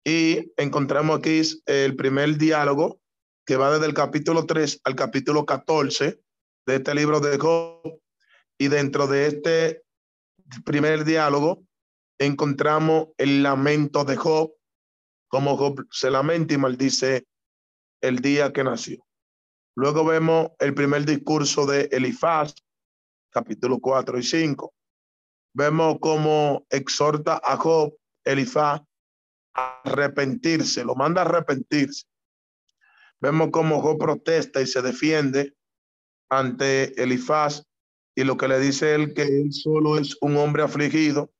y 0.03 0.51
encontramos 0.57 1.19
aquí 1.19 1.43
el 1.67 1.95
primer 1.95 2.39
diálogo 2.39 3.01
que 3.45 3.55
va 3.55 3.71
desde 3.71 3.85
el 3.85 3.93
capítulo 3.93 4.47
3 4.47 4.81
al 4.83 4.95
capítulo 4.95 5.45
14 5.45 6.19
de 6.65 6.75
este 6.75 6.95
libro 6.95 7.19
de 7.19 7.37
Job 7.37 8.01
y 8.57 8.69
dentro 8.69 9.05
de 9.05 9.27
este 9.27 9.83
primer 10.65 11.05
diálogo 11.05 11.67
encontramos 12.17 13.09
el 13.17 13.43
lamento 13.43 14.05
de 14.05 14.15
Job, 14.15 14.53
como 15.27 15.55
Job 15.55 15.85
se 15.91 16.09
lamenta 16.09 16.55
y 16.55 16.57
maldice 16.57 17.27
el 18.01 18.21
día 18.21 18.51
que 18.51 18.63
nació. 18.63 19.05
Luego 19.76 20.05
vemos 20.05 20.51
el 20.59 20.74
primer 20.76 21.05
discurso 21.05 21.65
de 21.65 21.89
Elifaz, 21.91 22.53
capítulo 23.32 23.80
4 23.80 24.19
y 24.19 24.24
5. 24.24 24.74
Vemos 25.55 25.97
cómo 25.99 26.65
exhorta 26.69 27.41
a 27.43 27.57
Job, 27.57 27.95
Elifaz, 28.24 28.82
a 29.55 29.82
arrepentirse, 29.84 30.84
lo 30.84 30.95
manda 30.95 31.21
a 31.21 31.26
arrepentirse. 31.26 32.05
Vemos 33.19 33.49
cómo 33.51 33.82
Job 33.82 33.97
protesta 33.97 34.61
y 34.61 34.67
se 34.67 34.82
defiende 34.82 35.55
ante 36.30 37.01
Elifaz 37.01 37.63
y 38.15 38.24
lo 38.24 38.38
que 38.38 38.47
le 38.47 38.59
dice 38.59 38.93
él 38.93 39.13
que 39.13 39.24
él 39.24 39.51
solo 39.51 39.97
es 39.97 40.17
un 40.21 40.38
hombre 40.38 40.63
afligido. 40.63 41.32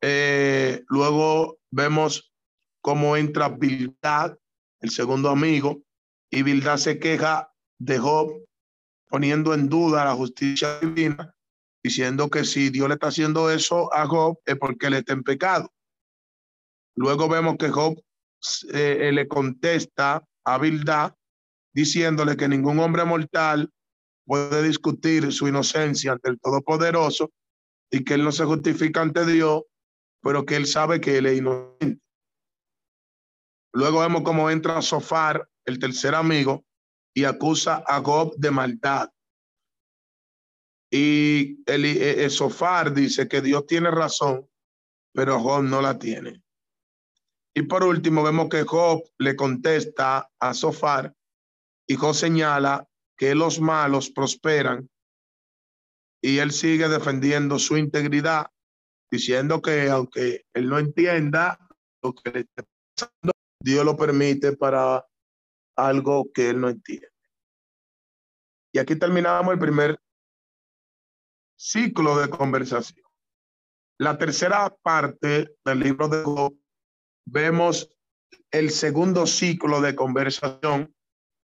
Eh, 0.00 0.84
luego 0.88 1.58
vemos 1.70 2.32
cómo 2.80 3.16
entra 3.16 3.48
Bildad, 3.48 4.36
el 4.80 4.90
segundo 4.90 5.28
amigo, 5.28 5.82
y 6.30 6.42
Bildad 6.42 6.76
se 6.76 6.98
queja 6.98 7.52
de 7.78 7.98
Job, 7.98 8.44
poniendo 9.08 9.54
en 9.54 9.68
duda 9.68 10.04
la 10.04 10.14
justicia 10.14 10.78
divina, 10.80 11.34
diciendo 11.82 12.28
que 12.28 12.44
si 12.44 12.70
Dios 12.70 12.88
le 12.88 12.94
está 12.94 13.08
haciendo 13.08 13.50
eso 13.50 13.92
a 13.94 14.06
Job 14.06 14.38
es 14.44 14.56
porque 14.56 14.88
él 14.88 14.94
está 14.94 15.12
en 15.12 15.22
pecado. 15.22 15.72
Luego 16.96 17.28
vemos 17.28 17.56
que 17.58 17.70
Job 17.70 18.02
eh, 18.72 19.10
le 19.12 19.28
contesta 19.28 20.24
a 20.44 20.58
Bildad 20.58 21.14
diciéndole 21.72 22.36
que 22.36 22.48
ningún 22.48 22.80
hombre 22.80 23.04
mortal 23.04 23.70
puede 24.26 24.62
discutir 24.62 25.32
su 25.32 25.48
inocencia 25.48 26.12
ante 26.12 26.30
el 26.30 26.40
Todopoderoso 26.40 27.30
y 27.90 28.04
que 28.04 28.14
él 28.14 28.24
no 28.24 28.32
se 28.32 28.44
justifica 28.44 29.00
ante 29.00 29.24
Dios, 29.24 29.62
pero 30.20 30.44
que 30.44 30.56
él 30.56 30.66
sabe 30.66 31.00
que 31.00 31.18
él 31.18 31.26
es 31.26 31.38
inocente. 31.38 32.02
Luego 33.72 34.00
vemos 34.00 34.22
cómo 34.22 34.50
entra 34.50 34.82
Sofar, 34.82 35.48
el 35.68 35.78
tercer 35.78 36.14
amigo, 36.14 36.64
y 37.14 37.24
acusa 37.24 37.84
a 37.86 38.00
Job 38.00 38.34
de 38.36 38.50
maldad. 38.50 39.10
Y 40.90 41.62
el, 41.70 41.84
eh, 41.84 42.24
eh, 42.24 42.30
Sofar 42.30 42.94
dice 42.94 43.28
que 43.28 43.42
Dios 43.42 43.66
tiene 43.66 43.90
razón, 43.90 44.48
pero 45.12 45.38
Job 45.40 45.62
no 45.64 45.82
la 45.82 45.98
tiene. 45.98 46.42
Y 47.54 47.62
por 47.62 47.84
último, 47.84 48.22
vemos 48.22 48.48
que 48.48 48.62
Job 48.62 49.02
le 49.18 49.36
contesta 49.36 50.30
a 50.40 50.54
Sofar 50.54 51.14
y 51.86 51.96
Job 51.96 52.14
señala 52.14 52.88
que 53.16 53.34
los 53.34 53.60
malos 53.60 54.10
prosperan 54.10 54.88
y 56.22 56.38
él 56.38 56.52
sigue 56.52 56.88
defendiendo 56.88 57.58
su 57.58 57.76
integridad, 57.76 58.46
diciendo 59.10 59.60
que 59.60 59.90
aunque 59.90 60.46
él 60.54 60.68
no 60.68 60.78
entienda 60.78 61.58
lo 62.02 62.14
que 62.14 62.30
le 62.30 62.40
está 62.40 62.64
pasando, 62.94 63.32
Dios 63.60 63.84
lo 63.84 63.96
permite 63.96 64.56
para 64.56 65.04
algo 65.78 66.30
que 66.32 66.50
él 66.50 66.60
no 66.60 66.68
entiende. 66.68 67.08
Y 68.72 68.78
aquí 68.78 68.96
terminamos 68.96 69.52
el 69.52 69.58
primer 69.58 69.98
ciclo 71.56 72.18
de 72.18 72.28
conversación. 72.28 73.06
La 73.98 74.18
tercera 74.18 74.76
parte 74.82 75.56
del 75.64 75.80
libro 75.80 76.08
de 76.08 76.22
Job, 76.22 76.54
vemos 77.24 77.90
el 78.50 78.70
segundo 78.70 79.26
ciclo 79.26 79.80
de 79.80 79.94
conversación 79.94 80.94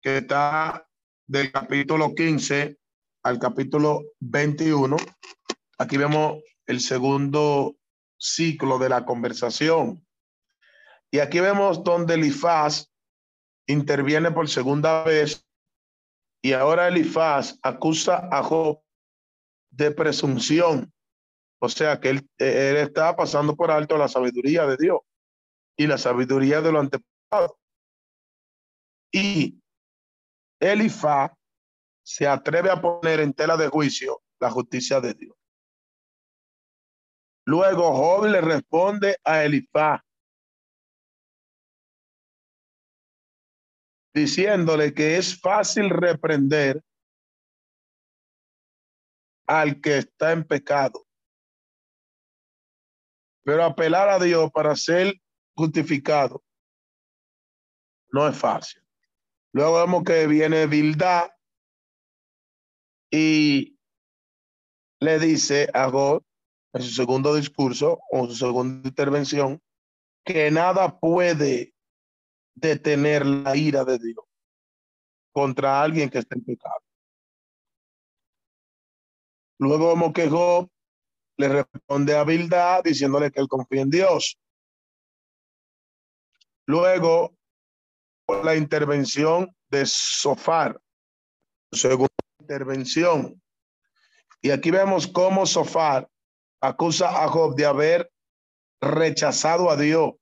que 0.02 0.18
está 0.18 0.86
del 1.26 1.52
capítulo 1.52 2.14
15 2.14 2.78
al 3.22 3.38
capítulo 3.38 4.02
21. 4.20 4.96
Aquí 5.78 5.96
vemos 5.96 6.42
el 6.66 6.80
segundo 6.80 7.76
ciclo 8.16 8.78
de 8.78 8.88
la 8.88 9.04
conversación. 9.04 10.04
Y 11.10 11.20
aquí 11.20 11.40
vemos 11.40 11.82
donde 11.84 12.14
Elifaz 12.14 12.90
interviene 13.68 14.32
por 14.32 14.48
segunda 14.48 15.04
vez 15.04 15.46
y 16.42 16.52
ahora 16.52 16.88
Elifaz 16.88 17.58
acusa 17.62 18.28
a 18.32 18.42
Job 18.42 18.80
de 19.70 19.90
presunción. 19.90 20.92
O 21.60 21.68
sea 21.68 22.00
que 22.00 22.10
él, 22.10 22.30
él 22.38 22.76
está 22.76 23.14
pasando 23.14 23.54
por 23.54 23.70
alto 23.70 23.96
la 23.96 24.08
sabiduría 24.08 24.66
de 24.66 24.76
Dios 24.76 25.00
y 25.76 25.86
la 25.86 25.98
sabiduría 25.98 26.60
de 26.60 26.72
los 26.72 26.80
antepasados. 26.80 27.56
Y 29.12 29.60
Elifaz 30.60 31.32
se 32.02 32.26
atreve 32.26 32.70
a 32.70 32.80
poner 32.80 33.20
en 33.20 33.32
tela 33.32 33.56
de 33.56 33.68
juicio 33.68 34.22
la 34.40 34.50
justicia 34.50 35.00
de 35.00 35.14
Dios. 35.14 35.36
Luego 37.44 37.92
Job 37.92 38.26
le 38.26 38.40
responde 38.40 39.16
a 39.24 39.44
Elifaz 39.44 40.02
diciéndole 44.18 44.92
que 44.92 45.16
es 45.16 45.40
fácil 45.40 45.90
reprender 45.90 46.82
al 49.46 49.80
que 49.80 49.98
está 49.98 50.32
en 50.32 50.44
pecado. 50.44 51.06
Pero 53.44 53.64
apelar 53.64 54.08
a 54.08 54.18
Dios 54.18 54.50
para 54.50 54.74
ser 54.76 55.14
justificado 55.54 56.42
no 58.10 58.28
es 58.28 58.36
fácil. 58.36 58.82
Luego 59.52 59.80
vemos 59.80 60.02
que 60.04 60.26
viene 60.26 60.66
Bildad 60.66 61.30
y 63.10 63.78
le 65.00 65.18
dice 65.18 65.68
a 65.72 65.86
God 65.86 66.22
en 66.74 66.82
su 66.82 66.90
segundo 66.90 67.34
discurso 67.34 68.00
o 68.10 68.26
su 68.26 68.34
segunda 68.34 68.88
intervención 68.88 69.62
que 70.24 70.50
nada 70.50 70.98
puede 70.98 71.72
detener 72.60 73.26
la 73.26 73.56
ira 73.56 73.84
de 73.84 73.98
Dios 73.98 74.24
contra 75.32 75.82
alguien 75.82 76.10
que 76.10 76.18
está 76.18 76.34
en 76.34 76.44
pecado. 76.44 76.82
Luego 79.58 79.88
vemos 79.88 80.12
que 80.12 80.28
Job 80.28 80.68
le 81.36 81.48
responde 81.48 82.16
a 82.16 82.24
Bildad 82.24 82.82
diciéndole 82.84 83.30
que 83.30 83.40
él 83.40 83.48
confía 83.48 83.82
en 83.82 83.90
Dios. 83.90 84.38
Luego, 86.66 87.34
la 88.44 88.54
intervención 88.56 89.54
de 89.70 89.86
Sofar, 89.86 90.80
segunda 91.72 92.12
intervención. 92.40 93.40
Y 94.42 94.50
aquí 94.50 94.70
vemos 94.70 95.06
cómo 95.06 95.46
Sofar 95.46 96.08
acusa 96.60 97.24
a 97.24 97.28
Job 97.28 97.54
de 97.54 97.66
haber 97.66 98.12
rechazado 98.80 99.70
a 99.70 99.76
Dios. 99.76 100.12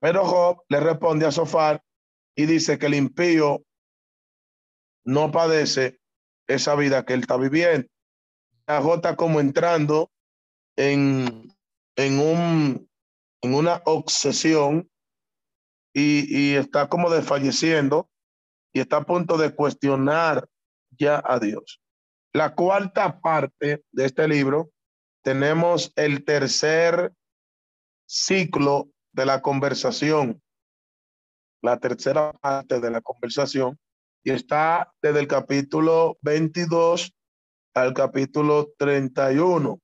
Pero 0.00 0.24
Job 0.24 0.62
le 0.68 0.80
responde 0.80 1.26
a 1.26 1.32
Sofar 1.32 1.82
y 2.36 2.46
dice 2.46 2.78
que 2.78 2.86
el 2.86 2.94
impío 2.94 3.64
no 5.04 5.30
padece 5.30 6.00
esa 6.46 6.74
vida 6.74 7.04
que 7.04 7.14
él 7.14 7.20
está 7.20 7.36
viviendo. 7.36 7.88
La 8.66 8.80
está 8.94 9.16
como 9.16 9.40
entrando 9.40 10.10
en, 10.76 11.52
en, 11.96 12.18
un, 12.18 12.90
en 13.42 13.54
una 13.54 13.82
obsesión 13.84 14.90
y, 15.92 16.26
y 16.36 16.54
está 16.56 16.88
como 16.88 17.10
desfalleciendo 17.10 18.08
y 18.72 18.80
está 18.80 18.98
a 18.98 19.04
punto 19.04 19.36
de 19.36 19.54
cuestionar 19.54 20.48
ya 20.90 21.22
a 21.24 21.38
Dios. 21.38 21.80
La 22.32 22.54
cuarta 22.54 23.20
parte 23.20 23.84
de 23.92 24.04
este 24.04 24.26
libro 24.26 24.70
tenemos 25.22 25.92
el 25.96 26.24
tercer 26.24 27.12
ciclo 28.06 28.88
de 29.14 29.24
la 29.24 29.40
conversación, 29.40 30.42
la 31.62 31.78
tercera 31.78 32.32
parte 32.32 32.80
de 32.80 32.90
la 32.90 33.00
conversación, 33.00 33.78
y 34.24 34.32
está 34.32 34.92
desde 35.00 35.20
el 35.20 35.28
capítulo 35.28 36.18
22 36.22 37.14
al 37.74 37.94
capítulo 37.94 38.72
31. 38.76 39.80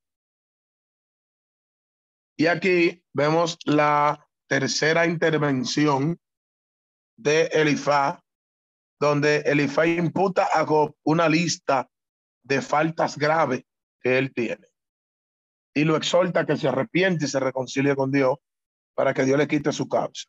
Y 2.36 2.46
aquí 2.46 3.04
vemos 3.12 3.56
la 3.64 4.26
tercera 4.48 5.06
intervención 5.06 6.18
de 7.16 7.46
Elifá, 7.52 8.24
donde 8.98 9.38
Elifá 9.46 9.86
imputa 9.86 10.48
a 10.52 10.66
Job 10.66 10.94
una 11.04 11.28
lista 11.28 11.88
de 12.42 12.62
faltas 12.62 13.16
graves 13.16 13.62
que 14.00 14.18
él 14.18 14.32
tiene. 14.34 14.66
Y 15.74 15.84
lo 15.84 15.96
exhorta 15.96 16.46
que 16.46 16.56
se 16.56 16.66
arrepiente 16.66 17.26
y 17.26 17.28
se 17.28 17.38
reconcilie 17.38 17.94
con 17.94 18.10
Dios 18.10 18.38
para 18.94 19.14
que 19.14 19.24
Dios 19.24 19.38
le 19.38 19.48
quite 19.48 19.72
su 19.72 19.88
causa. 19.88 20.28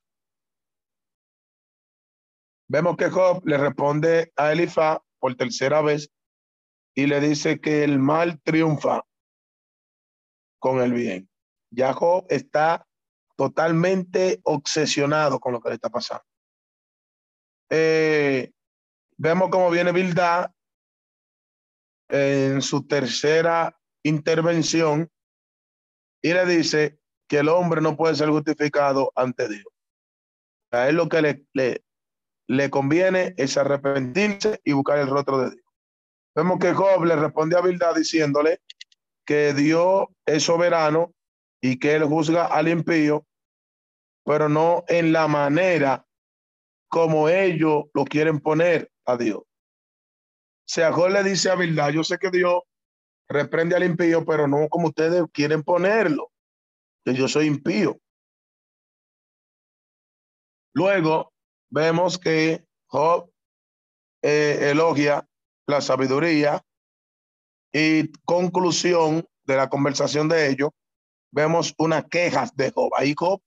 Vemos 2.68 2.95
que 2.95 3.09
Job 3.09 3.45
le 3.45 3.57
responde 3.57 4.32
a 4.38 4.53
Elifá 4.53 5.03
por 5.20 5.36
tercera 5.36 5.82
vez 5.82 6.09
y 6.95 7.05
le 7.05 7.20
dice 7.20 7.59
que 7.59 7.84
el 7.84 7.99
mal 7.99 8.39
triunfa 8.41 9.03
con 10.59 10.80
el 10.80 10.93
bien. 10.93 11.30
Ya 11.70 11.91
Job 11.93 12.26
está 12.30 12.88
totalmente 13.36 14.39
obsesionado 14.43 15.39
con 15.39 15.51
lo 15.51 15.62
que 15.62 15.70
le 15.70 15.76
está 15.76 15.89
pasando. 15.89 16.24
Eh, 17.70 18.51
vemos 19.18 19.49
cómo 19.49 19.70
viene 19.70 19.91
Bildad 19.91 20.51
en 22.09 22.62
su 22.62 22.86
tercera 22.86 23.78
intervención 24.03 25.09
y 26.22 26.34
le 26.34 26.45
dice 26.45 27.01
que 27.32 27.38
el 27.38 27.47
hombre 27.47 27.79
no 27.79 27.95
puede 27.95 28.13
ser 28.13 28.27
justificado 28.27 29.13
ante 29.15 29.47
Dios. 29.47 29.63
A 30.69 30.89
él 30.89 30.97
lo 30.97 31.07
que 31.07 31.21
le, 31.21 31.45
le, 31.53 31.82
le 32.49 32.69
conviene 32.69 33.34
es 33.38 33.55
arrepentirse 33.55 34.59
y 34.65 34.73
buscar 34.73 34.99
el 34.99 35.07
rostro 35.07 35.38
de 35.38 35.51
Dios. 35.51 35.65
Vemos 36.36 36.59
que 36.59 36.73
Job 36.73 37.05
le 37.05 37.15
responde 37.15 37.55
a 37.55 37.61
Bildad 37.61 37.95
diciéndole 37.95 38.59
que 39.25 39.53
Dios 39.53 40.07
es 40.25 40.43
soberano 40.43 41.13
y 41.61 41.79
que 41.79 41.95
él 41.95 42.03
juzga 42.03 42.47
al 42.47 42.67
impío, 42.67 43.25
pero 44.25 44.49
no 44.49 44.84
en 44.89 45.13
la 45.13 45.29
manera 45.29 46.05
como 46.89 47.29
ellos 47.29 47.86
lo 47.93 48.03
quieren 48.03 48.41
poner 48.41 48.91
a 49.05 49.15
Dios. 49.15 49.39
O 49.39 49.45
sea, 50.65 50.91
Job 50.91 51.11
le 51.11 51.23
dice 51.23 51.49
a 51.49 51.55
Bildad, 51.55 51.91
yo 51.91 52.03
sé 52.03 52.17
que 52.17 52.29
Dios 52.29 52.61
reprende 53.29 53.77
al 53.77 53.86
impío, 53.86 54.25
pero 54.25 54.49
no 54.49 54.67
como 54.67 54.89
ustedes 54.89 55.23
quieren 55.32 55.63
ponerlo, 55.63 56.30
que 57.04 57.14
yo 57.14 57.28
soy 57.28 57.47
impío. 57.47 57.99
Luego, 60.74 61.34
vemos 61.70 62.18
que 62.18 62.66
Job 62.88 63.32
eh, 64.22 64.70
elogia 64.72 65.28
la 65.68 65.82
sabiduría 65.82 66.64
y 67.74 68.12
conclusión 68.26 69.26
de 69.45 69.56
la 69.56 69.70
conversación 69.70 70.28
de 70.30 70.49
ellos, 70.49 70.70
vemos 71.32 71.74
unas 71.78 72.06
quejas 72.06 72.56
de 72.56 72.72
Job. 72.72 72.91
Ahí 72.95 73.14
Job, 73.18 73.41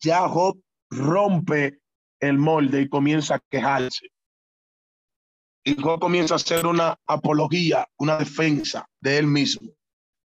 ya 0.00 0.28
Job 0.28 0.60
rompe 0.90 1.80
el 2.20 2.38
molde 2.38 2.82
y 2.82 2.88
comienza 2.88 3.36
a 3.36 3.40
quejarse. 3.50 4.08
Y 5.64 5.80
Job 5.80 5.98
comienza 5.98 6.34
a 6.34 6.36
hacer 6.36 6.66
una 6.66 6.98
apología, 7.06 7.88
una 7.98 8.18
defensa 8.18 8.86
de 9.00 9.18
él 9.18 9.26
mismo 9.26 9.72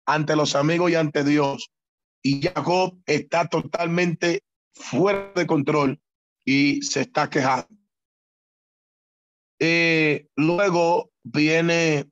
ante 0.06 0.34
los 0.34 0.56
amigos 0.56 0.90
y 0.90 0.96
ante 0.96 1.22
Dios. 1.22 1.70
Y 2.22 2.40
ya 2.40 2.52
Job 2.54 3.00
está 3.06 3.48
totalmente 3.48 4.44
fuera 4.72 5.32
de 5.34 5.46
control 5.46 6.00
y 6.44 6.82
se 6.82 7.02
está 7.02 7.30
quejando. 7.30 7.68
Eh, 9.58 10.26
luego 10.36 11.10
viene 11.22 12.10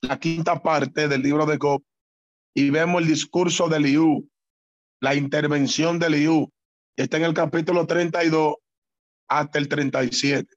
la 0.00 0.18
quinta 0.18 0.62
parte 0.62 1.08
del 1.08 1.22
libro 1.22 1.46
de 1.46 1.58
Job 1.58 1.82
y 2.54 2.70
vemos 2.70 3.02
el 3.02 3.08
discurso 3.08 3.68
de 3.68 3.80
Liu, 3.80 4.28
la 5.00 5.14
intervención 5.14 5.98
de 5.98 6.10
Liu. 6.10 6.52
Está 6.96 7.18
en 7.18 7.24
el 7.24 7.34
capítulo 7.34 7.86
32 7.86 8.56
hasta 9.28 9.58
el 9.58 9.68
37. 9.68 10.54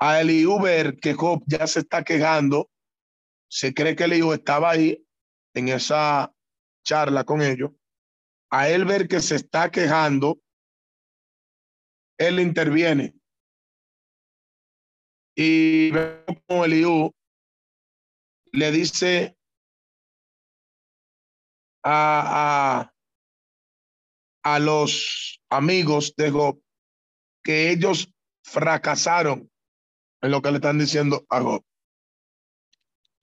A 0.00 0.20
Eliú 0.20 0.60
ver 0.60 0.96
que 0.96 1.14
Job 1.14 1.42
ya 1.46 1.66
se 1.66 1.80
está 1.80 2.04
quejando, 2.04 2.70
se 3.50 3.74
cree 3.74 3.96
que 3.96 4.04
Eliú 4.04 4.32
estaba 4.32 4.70
ahí 4.70 5.04
en 5.54 5.68
esa 5.68 6.32
charla 6.88 7.24
con 7.24 7.42
ellos. 7.42 7.70
A 8.50 8.70
él 8.70 8.86
ver 8.86 9.08
que 9.08 9.20
se 9.20 9.36
está 9.36 9.70
quejando, 9.70 10.40
él 12.18 12.40
interviene. 12.40 13.14
Y 15.36 15.90
vemos 15.90 16.42
como 16.46 16.64
Eliú 16.64 17.14
le 18.52 18.72
dice 18.72 19.36
a, 21.84 22.90
a, 24.42 24.54
a 24.54 24.58
los 24.58 25.40
amigos 25.50 26.14
de 26.16 26.30
Job 26.30 26.60
que 27.44 27.70
ellos 27.70 28.10
fracasaron 28.42 29.50
en 30.22 30.30
lo 30.30 30.40
que 30.40 30.50
le 30.50 30.56
están 30.56 30.78
diciendo 30.78 31.26
a 31.28 31.42
Job. 31.42 31.62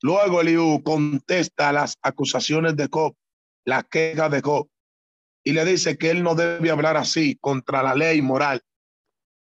Luego 0.03 0.41
Eliú 0.41 0.83
contesta 0.83 1.73
las 1.73 1.97
acusaciones 2.03 2.75
de 2.75 2.87
Job, 2.91 3.17
la 3.65 3.83
queja 3.83 4.29
de 4.29 4.41
Job, 4.41 4.69
y 5.43 5.53
le 5.53 5.65
dice 5.65 5.97
que 5.97 6.09
él 6.09 6.23
no 6.23 6.35
debe 6.35 6.71
hablar 6.71 6.97
así 6.97 7.37
contra 7.39 7.83
la 7.83 7.93
ley 7.93 8.21
moral 8.21 8.61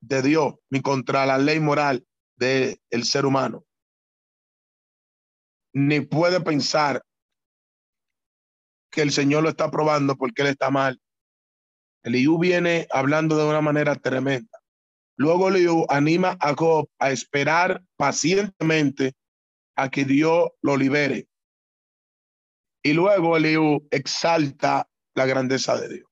de 0.00 0.22
Dios, 0.22 0.54
ni 0.70 0.80
contra 0.80 1.26
la 1.26 1.38
ley 1.38 1.60
moral 1.60 2.06
del 2.36 2.80
el 2.90 3.04
ser 3.04 3.26
humano. 3.26 3.64
Ni 5.74 6.00
puede 6.00 6.40
pensar 6.40 7.02
que 8.90 9.02
el 9.02 9.10
Señor 9.10 9.42
lo 9.42 9.48
está 9.48 9.70
probando 9.70 10.16
porque 10.16 10.42
él 10.42 10.48
está 10.48 10.70
mal. 10.70 11.00
Eliú 12.04 12.38
viene 12.38 12.86
hablando 12.90 13.36
de 13.36 13.48
una 13.48 13.60
manera 13.60 13.94
tremenda. 13.94 14.58
Luego 15.16 15.48
Eliú 15.48 15.86
anima 15.88 16.36
a 16.40 16.54
Job 16.54 16.88
a 16.98 17.10
esperar 17.10 17.82
pacientemente 17.96 19.14
a 19.76 19.90
que 19.90 20.04
Dios 20.04 20.50
lo 20.60 20.76
libere. 20.76 21.28
Y 22.82 22.92
luego 22.94 23.36
Eliú 23.36 23.86
exalta 23.90 24.88
la 25.14 25.26
grandeza 25.26 25.80
de 25.80 25.88
Dios. 25.88 26.10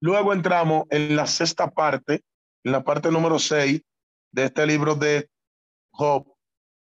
Luego 0.00 0.32
entramos 0.32 0.84
en 0.90 1.16
la 1.16 1.26
sexta 1.26 1.70
parte, 1.70 2.24
en 2.64 2.72
la 2.72 2.82
parte 2.84 3.10
número 3.10 3.38
seis 3.38 3.82
de 4.32 4.44
este 4.44 4.66
libro 4.66 4.96
de 4.96 5.30
Job, 5.92 6.26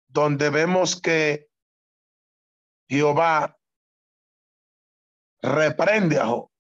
donde 0.09 0.51
vemos 0.51 1.01
que 1.01 1.49
Jehová 2.89 3.57
reprende 5.43 6.19
a 6.19 6.27
Job. 6.27 6.51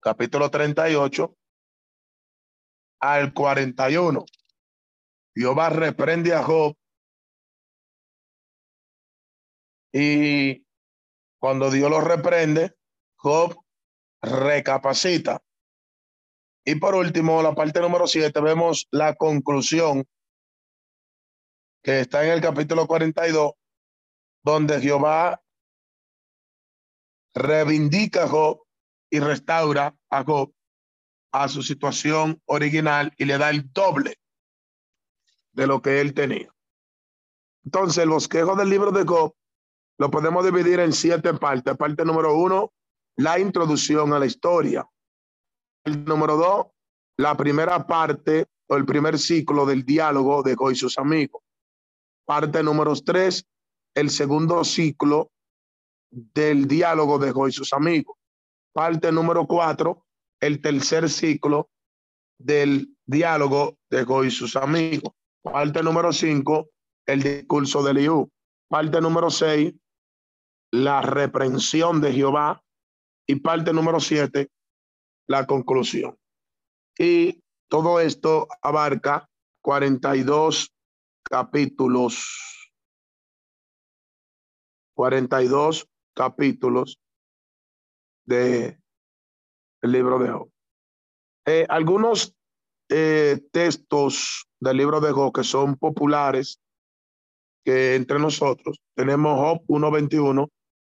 Capítulo 0.00 0.50
38 0.50 1.36
al 3.00 3.32
41. 3.34 4.24
Jehová 5.34 5.70
reprende 5.70 6.34
a 6.34 6.42
Job 6.42 6.76
y 9.92 10.66
cuando 11.38 11.70
Dios 11.70 11.90
lo 11.90 12.00
reprende, 12.00 12.74
Job 13.16 13.56
recapacita. 14.22 15.42
Y 16.64 16.76
por 16.76 16.94
último, 16.94 17.42
la 17.42 17.54
parte 17.54 17.80
número 17.80 18.06
7, 18.06 18.40
vemos 18.40 18.86
la 18.90 19.14
conclusión 19.16 20.06
que 21.82 22.00
está 22.00 22.24
en 22.24 22.32
el 22.32 22.40
capítulo 22.40 22.86
42, 22.86 23.52
donde 24.44 24.80
Jehová 24.80 25.42
reivindica 27.34 28.24
a 28.24 28.28
Job 28.28 28.62
y 29.10 29.18
restaura 29.18 29.96
a 30.10 30.24
Job 30.24 30.54
a 31.32 31.48
su 31.48 31.62
situación 31.62 32.40
original 32.44 33.12
y 33.16 33.24
le 33.24 33.38
da 33.38 33.50
el 33.50 33.72
doble 33.72 34.18
de 35.52 35.66
lo 35.66 35.82
que 35.82 36.00
él 36.00 36.14
tenía. 36.14 36.54
Entonces, 37.64 38.02
el 38.02 38.10
bosquejo 38.10 38.54
del 38.54 38.70
libro 38.70 38.92
de 38.92 39.04
Job 39.04 39.34
lo 39.98 40.10
podemos 40.10 40.44
dividir 40.44 40.80
en 40.80 40.92
siete 40.92 41.34
partes. 41.34 41.76
Parte 41.76 42.04
número 42.04 42.34
uno, 42.36 42.72
la 43.16 43.38
introducción 43.38 44.12
a 44.12 44.18
la 44.18 44.26
historia. 44.26 44.88
El 45.84 46.04
número 46.04 46.36
dos, 46.36 46.66
la 47.16 47.36
primera 47.36 47.86
parte 47.86 48.46
o 48.68 48.76
el 48.76 48.84
primer 48.84 49.18
ciclo 49.18 49.66
del 49.66 49.84
diálogo 49.84 50.42
de 50.42 50.54
Job 50.54 50.70
y 50.70 50.76
sus 50.76 50.98
amigos. 50.98 51.42
Parte 52.24 52.62
número 52.62 52.94
tres, 52.94 53.46
el 53.94 54.10
segundo 54.10 54.64
ciclo 54.64 55.30
del 56.10 56.66
diálogo 56.66 57.18
de 57.18 57.32
Job 57.32 57.48
y 57.48 57.52
sus 57.52 57.72
amigos. 57.72 58.16
Parte 58.72 59.12
número 59.12 59.46
cuatro, 59.46 60.06
el 60.40 60.60
tercer 60.60 61.10
ciclo 61.10 61.70
del 62.38 62.96
diálogo 63.04 63.78
de 63.90 64.04
Job 64.04 64.24
y 64.24 64.30
sus 64.30 64.56
amigos. 64.56 65.12
Parte 65.42 65.82
número 65.82 66.12
cinco, 66.12 66.70
el 67.06 67.22
discurso 67.22 67.82
de 67.82 67.94
Liu. 67.94 68.30
Parte 68.68 69.00
número 69.00 69.30
seis, 69.30 69.74
la 70.72 71.02
reprensión 71.02 72.00
de 72.00 72.12
Jehová. 72.12 72.62
Y 73.28 73.36
parte 73.36 73.72
número 73.72 74.00
siete, 74.00 74.50
la 75.28 75.46
conclusión. 75.46 76.18
Y 76.98 77.40
todo 77.68 78.00
esto 78.00 78.48
abarca 78.60 79.28
42 79.62 80.74
capítulos. 81.22 82.72
42 84.94 85.88
capítulos 86.14 87.00
de 88.26 88.78
el 89.82 89.92
libro 89.92 90.18
de 90.18 90.30
Job. 90.30 90.50
Eh, 91.46 91.66
algunos 91.68 92.34
eh, 92.88 93.40
textos 93.52 94.46
del 94.60 94.76
libro 94.76 95.00
de 95.00 95.12
Job 95.12 95.32
que 95.32 95.44
son 95.44 95.76
populares 95.76 96.60
que 97.64 97.94
entre 97.94 98.18
nosotros 98.18 98.80
tenemos 98.94 99.38
Job 99.38 99.62
1.21, 99.66 100.48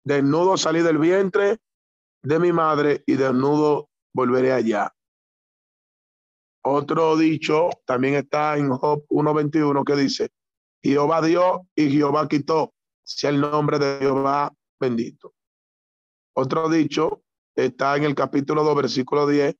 desnudo 0.08 0.56
salí 0.56 0.82
del 0.82 0.98
vientre 0.98 1.58
de 2.24 2.40
mi 2.40 2.54
madre 2.54 3.04
y 3.06 3.16
desnudo 3.16 3.90
volveré 4.14 4.54
allá. 4.54 4.96
Otro 6.64 7.18
dicho 7.18 7.70
también 7.86 8.16
está 8.16 8.58
en 8.58 8.70
Job 8.70 9.06
1.21 9.10 9.84
que 9.84 9.96
dice, 9.98 10.30
Jehová 10.82 11.22
dio 11.22 11.68
y 11.76 11.92
Jehová 11.92 12.28
quitó, 12.30 12.74
sea 13.04 13.32
el 13.32 13.42
nombre 13.42 13.80
de 13.80 14.00
Jehová 14.00 14.54
bendito. 14.80 15.34
Otro 16.34 16.70
dicho 16.70 17.24
está 17.54 17.98
en 17.98 18.06
el 18.06 18.16
capítulo 18.16 18.64
2, 18.64 18.76
versículo 18.78 19.28
10. 19.28 19.56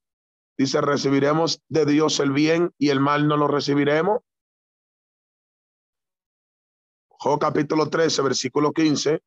Dice, 0.57 0.82
recibiremos 0.82 1.61
de 1.68 1.86
Dios 1.86 2.19
el 2.22 2.32
bien 2.32 2.74
y 2.78 2.90
el 2.90 2.99
mal 3.02 3.28
no 3.28 3.36
lo 3.36 3.48
recibiremos. 3.48 4.22
Job 7.10 7.40
capítulo 7.40 7.90
13, 7.90 8.22
versículo 8.22 8.72
15. 8.72 9.22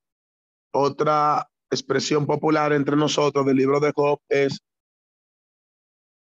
Otra 0.72 1.50
expresión 1.70 2.26
popular 2.26 2.72
entre 2.72 2.96
nosotros 2.96 3.46
del 3.46 3.56
libro 3.56 3.80
de 3.80 3.92
Job 3.94 4.20
es, 4.28 4.60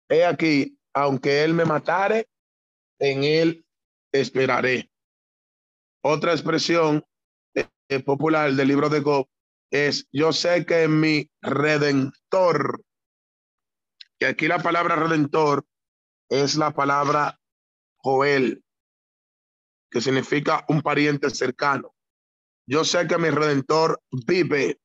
he 0.08 0.24
aquí, 0.24 0.78
aunque 0.94 1.44
él 1.44 1.54
me 1.54 1.64
matare, 1.64 2.28
en 2.98 3.24
él 3.24 3.66
esperaré. 4.12 4.90
Otra 6.04 6.32
expresión 6.32 7.04
eh, 7.54 8.00
popular 8.00 8.52
del 8.52 8.68
libro 8.68 8.88
de 8.88 9.00
Job 9.00 9.26
es, 9.70 10.06
yo 10.12 10.32
sé 10.32 10.66
que 10.66 10.86
mi 10.88 11.30
redentor, 11.40 12.84
que 14.18 14.26
aquí 14.26 14.48
la 14.48 14.58
palabra 14.58 14.96
redentor 14.96 15.66
es 16.28 16.56
la 16.56 16.72
palabra 16.72 17.38
Joel, 17.96 18.64
que 19.90 20.00
significa 20.00 20.64
un 20.68 20.82
pariente 20.82 21.30
cercano. 21.30 21.91
Yo 22.72 22.86
sé 22.86 23.06
que 23.06 23.18
mi 23.18 23.28
redentor 23.28 24.00
vive 24.26 24.80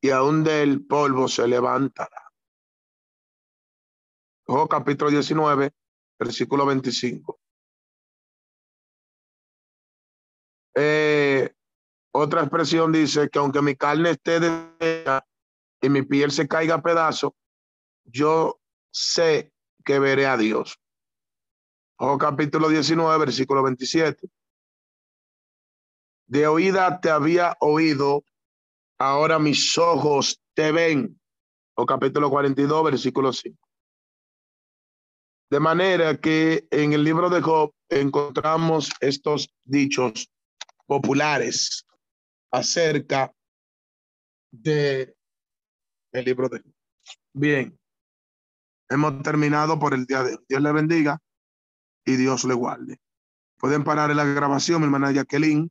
y 0.00 0.10
aún 0.10 0.42
del 0.42 0.84
polvo 0.84 1.28
se 1.28 1.46
levantará. 1.46 2.32
Job 4.44 4.68
capítulo 4.68 5.08
19, 5.08 5.70
versículo 6.18 6.66
25. 6.66 7.38
Eh, 10.74 11.54
otra 12.12 12.40
expresión 12.40 12.90
dice 12.90 13.28
que 13.30 13.38
aunque 13.38 13.62
mi 13.62 13.76
carne 13.76 14.10
esté 14.10 14.40
de 14.40 15.22
y 15.80 15.88
mi 15.90 16.02
piel 16.02 16.32
se 16.32 16.48
caiga 16.48 16.74
a 16.74 16.82
pedazos, 16.82 17.34
yo 18.02 18.60
sé 18.90 19.52
que 19.84 20.00
veré 20.00 20.26
a 20.26 20.36
Dios. 20.36 20.76
O 21.98 22.18
capítulo 22.18 22.68
19, 22.68 23.16
versículo 23.16 23.62
27. 23.62 24.28
De 26.28 26.46
oída 26.46 27.00
te 27.00 27.08
había 27.08 27.56
oído, 27.58 28.22
ahora 28.98 29.38
mis 29.38 29.78
ojos 29.78 30.38
te 30.54 30.72
ven. 30.72 31.18
O 31.74 31.86
capítulo 31.86 32.28
42, 32.28 32.84
versículo 32.84 33.32
5. 33.32 33.56
De 35.50 35.58
manera 35.60 36.20
que 36.20 36.66
en 36.70 36.92
el 36.92 37.02
libro 37.02 37.30
de 37.30 37.40
Job 37.40 37.72
encontramos 37.88 38.90
estos 39.00 39.48
dichos 39.64 40.30
populares 40.86 41.86
acerca 42.50 43.32
de 44.50 45.16
el 46.12 46.24
libro 46.26 46.50
de 46.50 46.58
Job. 46.58 46.74
Bien, 47.32 47.78
hemos 48.90 49.22
terminado 49.22 49.78
por 49.78 49.94
el 49.94 50.04
día 50.04 50.22
de 50.24 50.32
hoy. 50.32 50.44
Dios 50.46 50.60
le 50.60 50.72
bendiga 50.72 51.18
y 52.04 52.16
Dios 52.16 52.44
le 52.44 52.52
guarde. 52.52 53.00
Pueden 53.56 53.82
parar 53.82 54.14
la 54.14 54.24
grabación, 54.24 54.82
mi 54.82 54.86
hermana 54.86 55.10
Jacqueline. 55.12 55.70